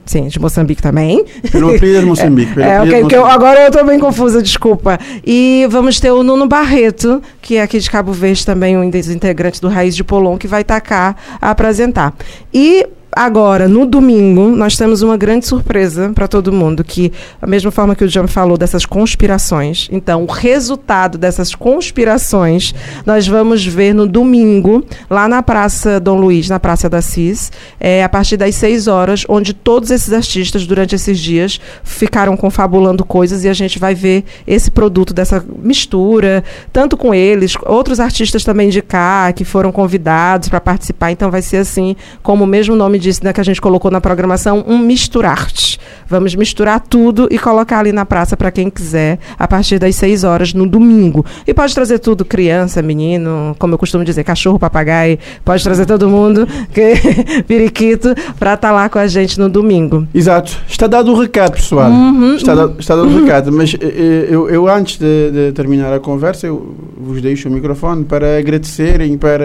Sim, 0.06 0.28
de 0.28 0.40
Moçambique 0.40 0.82
também. 0.82 1.24
Pelo 1.52 1.78
de 1.80 2.06
Moçambique. 2.06 2.52
é, 2.62 2.82
okay, 2.82 3.04
Moçambique. 3.04 3.16
Eu, 3.16 3.26
agora 3.26 3.62
eu 3.62 3.68
estou 3.68 3.86
bem 3.86 4.00
confusa, 4.00 4.42
desculpa. 4.42 5.00
E 5.26 5.66
vamos 5.70 6.00
ter 6.00 6.12
o 6.12 6.24
Nuno 6.24 6.46
Barreto, 6.48 7.22
que 7.42 7.56
é 7.56 7.62
aqui 7.62 7.80
de 7.80 7.90
Cabo 7.90 8.12
Verde 8.12 8.46
também, 8.46 8.78
um 8.78 8.90
dos 8.90 9.10
integrantes 9.10 9.60
do 9.60 9.70
Raiz 9.70 9.96
de 9.96 10.04
Polon, 10.04 10.38
que 10.38 10.48
vai 10.48 10.62
estar 10.62 10.82
cá 10.82 11.16
a 11.42 11.52
apresentar. 11.52 12.14
E 12.54 12.86
Agora, 13.16 13.68
no 13.68 13.86
domingo, 13.86 14.50
nós 14.50 14.76
temos 14.76 15.04
uma 15.04 15.16
grande 15.16 15.46
surpresa 15.46 16.12
para 16.16 16.28
todo 16.28 16.52
mundo, 16.52 16.84
que 16.84 17.12
a 17.40 17.46
mesma 17.46 17.70
forma 17.70 17.96
que 17.96 18.04
o 18.04 18.08
John 18.08 18.28
falou 18.28 18.58
dessas 18.58 18.86
conspirações, 18.86 19.88
então 19.92 20.24
o 20.24 20.26
resultado 20.26 21.18
dessas 21.18 21.54
conspirações 21.54 22.74
nós 23.06 23.28
vamos 23.28 23.64
ver 23.64 23.94
no 23.94 24.08
domingo, 24.08 24.84
lá 25.10 25.28
na 25.28 25.44
Praça 25.44 26.00
Dom 26.00 26.20
Luiz, 26.20 26.50
na 26.50 26.60
Praça 26.60 26.90
da 26.90 27.02
Cis, 27.02 27.52
é, 27.80 28.04
a 28.04 28.10
partir 28.10 28.36
das 28.36 28.56
6 28.56 28.88
horas, 28.88 29.26
onde 29.30 29.54
todos 29.54 29.92
esses 29.92 30.12
artistas, 30.12 30.66
durante 30.66 30.96
esses 30.96 31.20
dias, 31.20 31.60
ficaram 31.84 32.36
confabulando 32.36 33.06
coisas 33.06 33.44
e 33.44 33.50
a 33.50 33.54
gente 33.54 33.78
vai 33.78 33.94
ver 33.94 34.24
esse 34.48 34.72
produto 34.72 35.14
dessa 35.14 35.44
mistura, 35.60 36.44
tanto 36.72 36.98
com 36.98 37.14
eles, 37.14 37.54
outros 37.66 38.00
artistas 38.00 38.44
também 38.44 38.70
de 38.70 38.82
cá, 38.82 39.32
que 39.34 39.46
foram 39.46 39.72
convidados 39.72 40.50
para 40.50 40.60
participar, 40.60 41.12
então 41.12 41.30
vai 41.30 41.44
ser 41.44 41.58
assim, 41.58 41.96
como 42.24 42.44
o 42.44 42.48
mesmo 42.48 42.76
nome 42.76 43.03
disse, 43.04 43.24
né, 43.24 43.32
que 43.32 43.42
a 43.42 43.44
gente 43.44 43.62
colocou 43.62 43.92
na 43.92 44.02
programação, 44.02 44.64
um 44.68 44.78
misturarte. 44.80 45.73
Vamos 46.08 46.36
misturar 46.36 46.80
tudo 46.80 47.28
e 47.32 47.40
colocar 47.40 47.80
ali 47.80 47.92
na 47.92 48.06
praça 48.06 48.38
para 48.38 48.52
quem 48.52 48.70
quiser, 48.70 49.20
a 49.38 49.48
partir 49.48 49.80
das 49.80 49.96
6 49.96 50.24
horas 50.24 50.54
no 50.54 50.68
domingo. 50.68 51.26
E 51.48 51.54
pode 51.54 51.74
trazer 51.74 52.00
tudo, 52.00 52.24
criança, 52.24 52.82
menino, 52.82 53.56
como 53.60 53.74
eu 53.74 53.78
costumo 53.78 54.04
dizer, 54.06 54.24
cachorro, 54.24 54.60
papagaio, 54.60 55.18
pode 55.44 55.64
trazer 55.64 55.86
todo 55.86 56.08
mundo, 56.08 56.48
que, 56.74 57.44
periquito, 57.44 58.14
para 58.40 58.54
estar 58.54 58.70
tá 58.70 58.72
lá 58.72 58.88
com 58.88 59.00
a 59.00 59.08
gente 59.08 59.40
no 59.40 59.50
domingo. 59.50 60.08
Exato. 60.14 60.58
Está 60.68 60.88
dado 60.88 61.12
o 61.12 61.20
recado, 61.20 61.54
pessoal. 61.54 61.90
Uhum, 61.90 62.36
está, 62.36 62.56
dado, 62.56 62.76
está 62.80 62.96
dado 62.96 63.08
o 63.08 63.12
uhum. 63.12 63.24
recado. 63.24 63.52
Mas 63.52 63.74
eh, 63.74 63.78
eh, 63.82 64.28
eu, 64.30 64.50
eu 64.50 64.68
antes 64.68 64.98
de, 64.98 65.32
de, 65.32 65.52
terminar 65.52 65.92
a 65.94 66.00
conversa, 66.00 66.48
eu 66.48 66.76
vos 66.98 67.22
deixo 67.22 67.50
o 67.50 67.52
microfone 67.52 68.06
para 68.06 68.38
agradecerem, 68.38 69.18
para, 69.18 69.44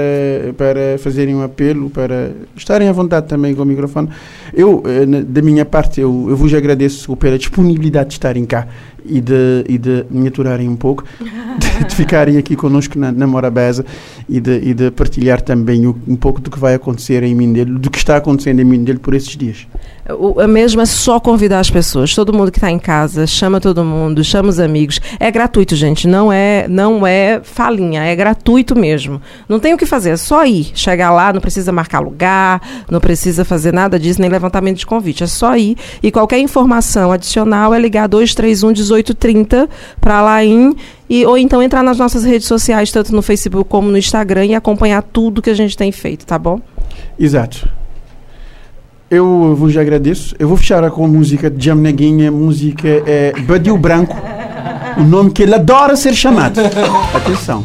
para 0.56 0.98
fazerem 0.98 1.34
um 1.34 1.42
apelo, 1.42 1.90
para 1.90 2.30
estarem 2.56 2.88
à 2.88 2.92
vontade 2.92 3.26
também 3.26 3.38
também 3.38 3.54
com 3.54 3.62
o 3.62 3.66
microfone. 3.66 4.08
Eu, 4.52 4.82
eh, 4.86 5.06
da 5.06 5.40
minha 5.40 5.64
parte, 5.64 6.00
eu, 6.00 6.27
eu 6.28 6.36
vos 6.36 6.52
agradeço 6.54 7.16
pela 7.16 7.38
disponibilidade 7.38 8.10
de 8.10 8.14
estarem 8.14 8.44
cá 8.44 8.68
e 9.08 9.20
de, 9.20 9.64
e 9.68 9.78
de 9.78 10.04
me 10.10 10.28
aturarem 10.28 10.68
um 10.68 10.76
pouco, 10.76 11.04
de, 11.20 11.84
de 11.84 11.94
ficarem 11.94 12.36
aqui 12.36 12.54
connosco 12.54 12.98
na, 12.98 13.10
na 13.10 13.26
Morabeza 13.26 13.84
e 14.28 14.40
de, 14.40 14.58
e 14.58 14.74
de 14.74 14.90
partilhar 14.90 15.40
também 15.40 15.86
o, 15.86 15.96
um 16.06 16.16
pouco 16.16 16.40
do 16.40 16.50
que 16.50 16.58
vai 16.58 16.74
acontecer 16.74 17.22
em 17.22 17.34
Mindelo, 17.34 17.78
do 17.78 17.90
que 17.90 17.98
está 17.98 18.16
acontecendo 18.16 18.60
em 18.60 18.64
Mindelo 18.64 19.00
por 19.00 19.14
esses 19.14 19.36
dias. 19.36 19.66
O, 20.18 20.40
a 20.40 20.48
mesma 20.48 20.82
é 20.82 20.86
só 20.86 21.20
convidar 21.20 21.60
as 21.60 21.70
pessoas, 21.70 22.14
todo 22.14 22.32
mundo 22.32 22.50
que 22.50 22.58
está 22.58 22.70
em 22.70 22.78
casa, 22.78 23.26
chama 23.26 23.60
todo 23.60 23.84
mundo, 23.84 24.24
chama 24.24 24.48
os 24.48 24.58
amigos. 24.58 25.00
É 25.20 25.30
gratuito, 25.30 25.76
gente, 25.76 26.08
não 26.08 26.32
é, 26.32 26.66
não 26.68 27.06
é 27.06 27.40
falinha, 27.42 28.02
é 28.02 28.16
gratuito 28.16 28.78
mesmo. 28.78 29.20
Não 29.48 29.58
tem 29.58 29.74
o 29.74 29.76
que 29.76 29.84
fazer, 29.84 30.10
é 30.10 30.16
só 30.16 30.46
ir, 30.46 30.70
chegar 30.74 31.10
lá, 31.10 31.32
não 31.32 31.40
precisa 31.40 31.72
marcar 31.72 32.00
lugar, 32.00 32.60
não 32.90 33.00
precisa 33.00 33.44
fazer 33.44 33.72
nada 33.72 33.98
disso, 33.98 34.20
nem 34.20 34.30
levantamento 34.30 34.78
de 34.78 34.86
convite, 34.86 35.24
é 35.24 35.26
só 35.26 35.56
ir. 35.56 35.76
E 36.02 36.10
qualquer 36.10 36.38
informação 36.38 37.12
adicional 37.12 37.74
é 37.74 37.78
ligar 37.78 38.08
231 38.08 38.72
1830 38.98 39.68
para 40.00 40.20
lá 40.20 40.44
em 40.44 40.74
e, 41.08 41.24
ou 41.24 41.38
então 41.38 41.62
entrar 41.62 41.82
nas 41.82 41.98
nossas 41.98 42.24
redes 42.24 42.46
sociais, 42.46 42.92
tanto 42.92 43.14
no 43.14 43.22
Facebook 43.22 43.68
como 43.68 43.90
no 43.90 43.96
Instagram, 43.96 44.46
e 44.46 44.54
acompanhar 44.54 45.02
tudo 45.02 45.40
que 45.40 45.50
a 45.50 45.54
gente 45.54 45.76
tem 45.76 45.90
feito, 45.90 46.26
tá 46.26 46.38
bom? 46.38 46.60
Exato. 47.18 47.68
Eu 49.10 49.54
vos 49.56 49.74
agradeço. 49.74 50.34
Eu 50.38 50.48
vou 50.48 50.56
fechar 50.56 50.88
com 50.90 51.04
a 51.04 51.08
música 51.08 51.50
de 51.50 51.64
Jam 51.64 51.76
Neguinha, 51.76 52.30
música 52.30 52.86
é 53.06 53.32
Badio 53.40 53.76
Branco, 53.78 54.14
o 54.98 55.02
nome 55.02 55.30
que 55.30 55.42
ele 55.42 55.54
adora 55.54 55.96
ser 55.96 56.14
chamado. 56.14 56.60
Atenção. 57.14 57.64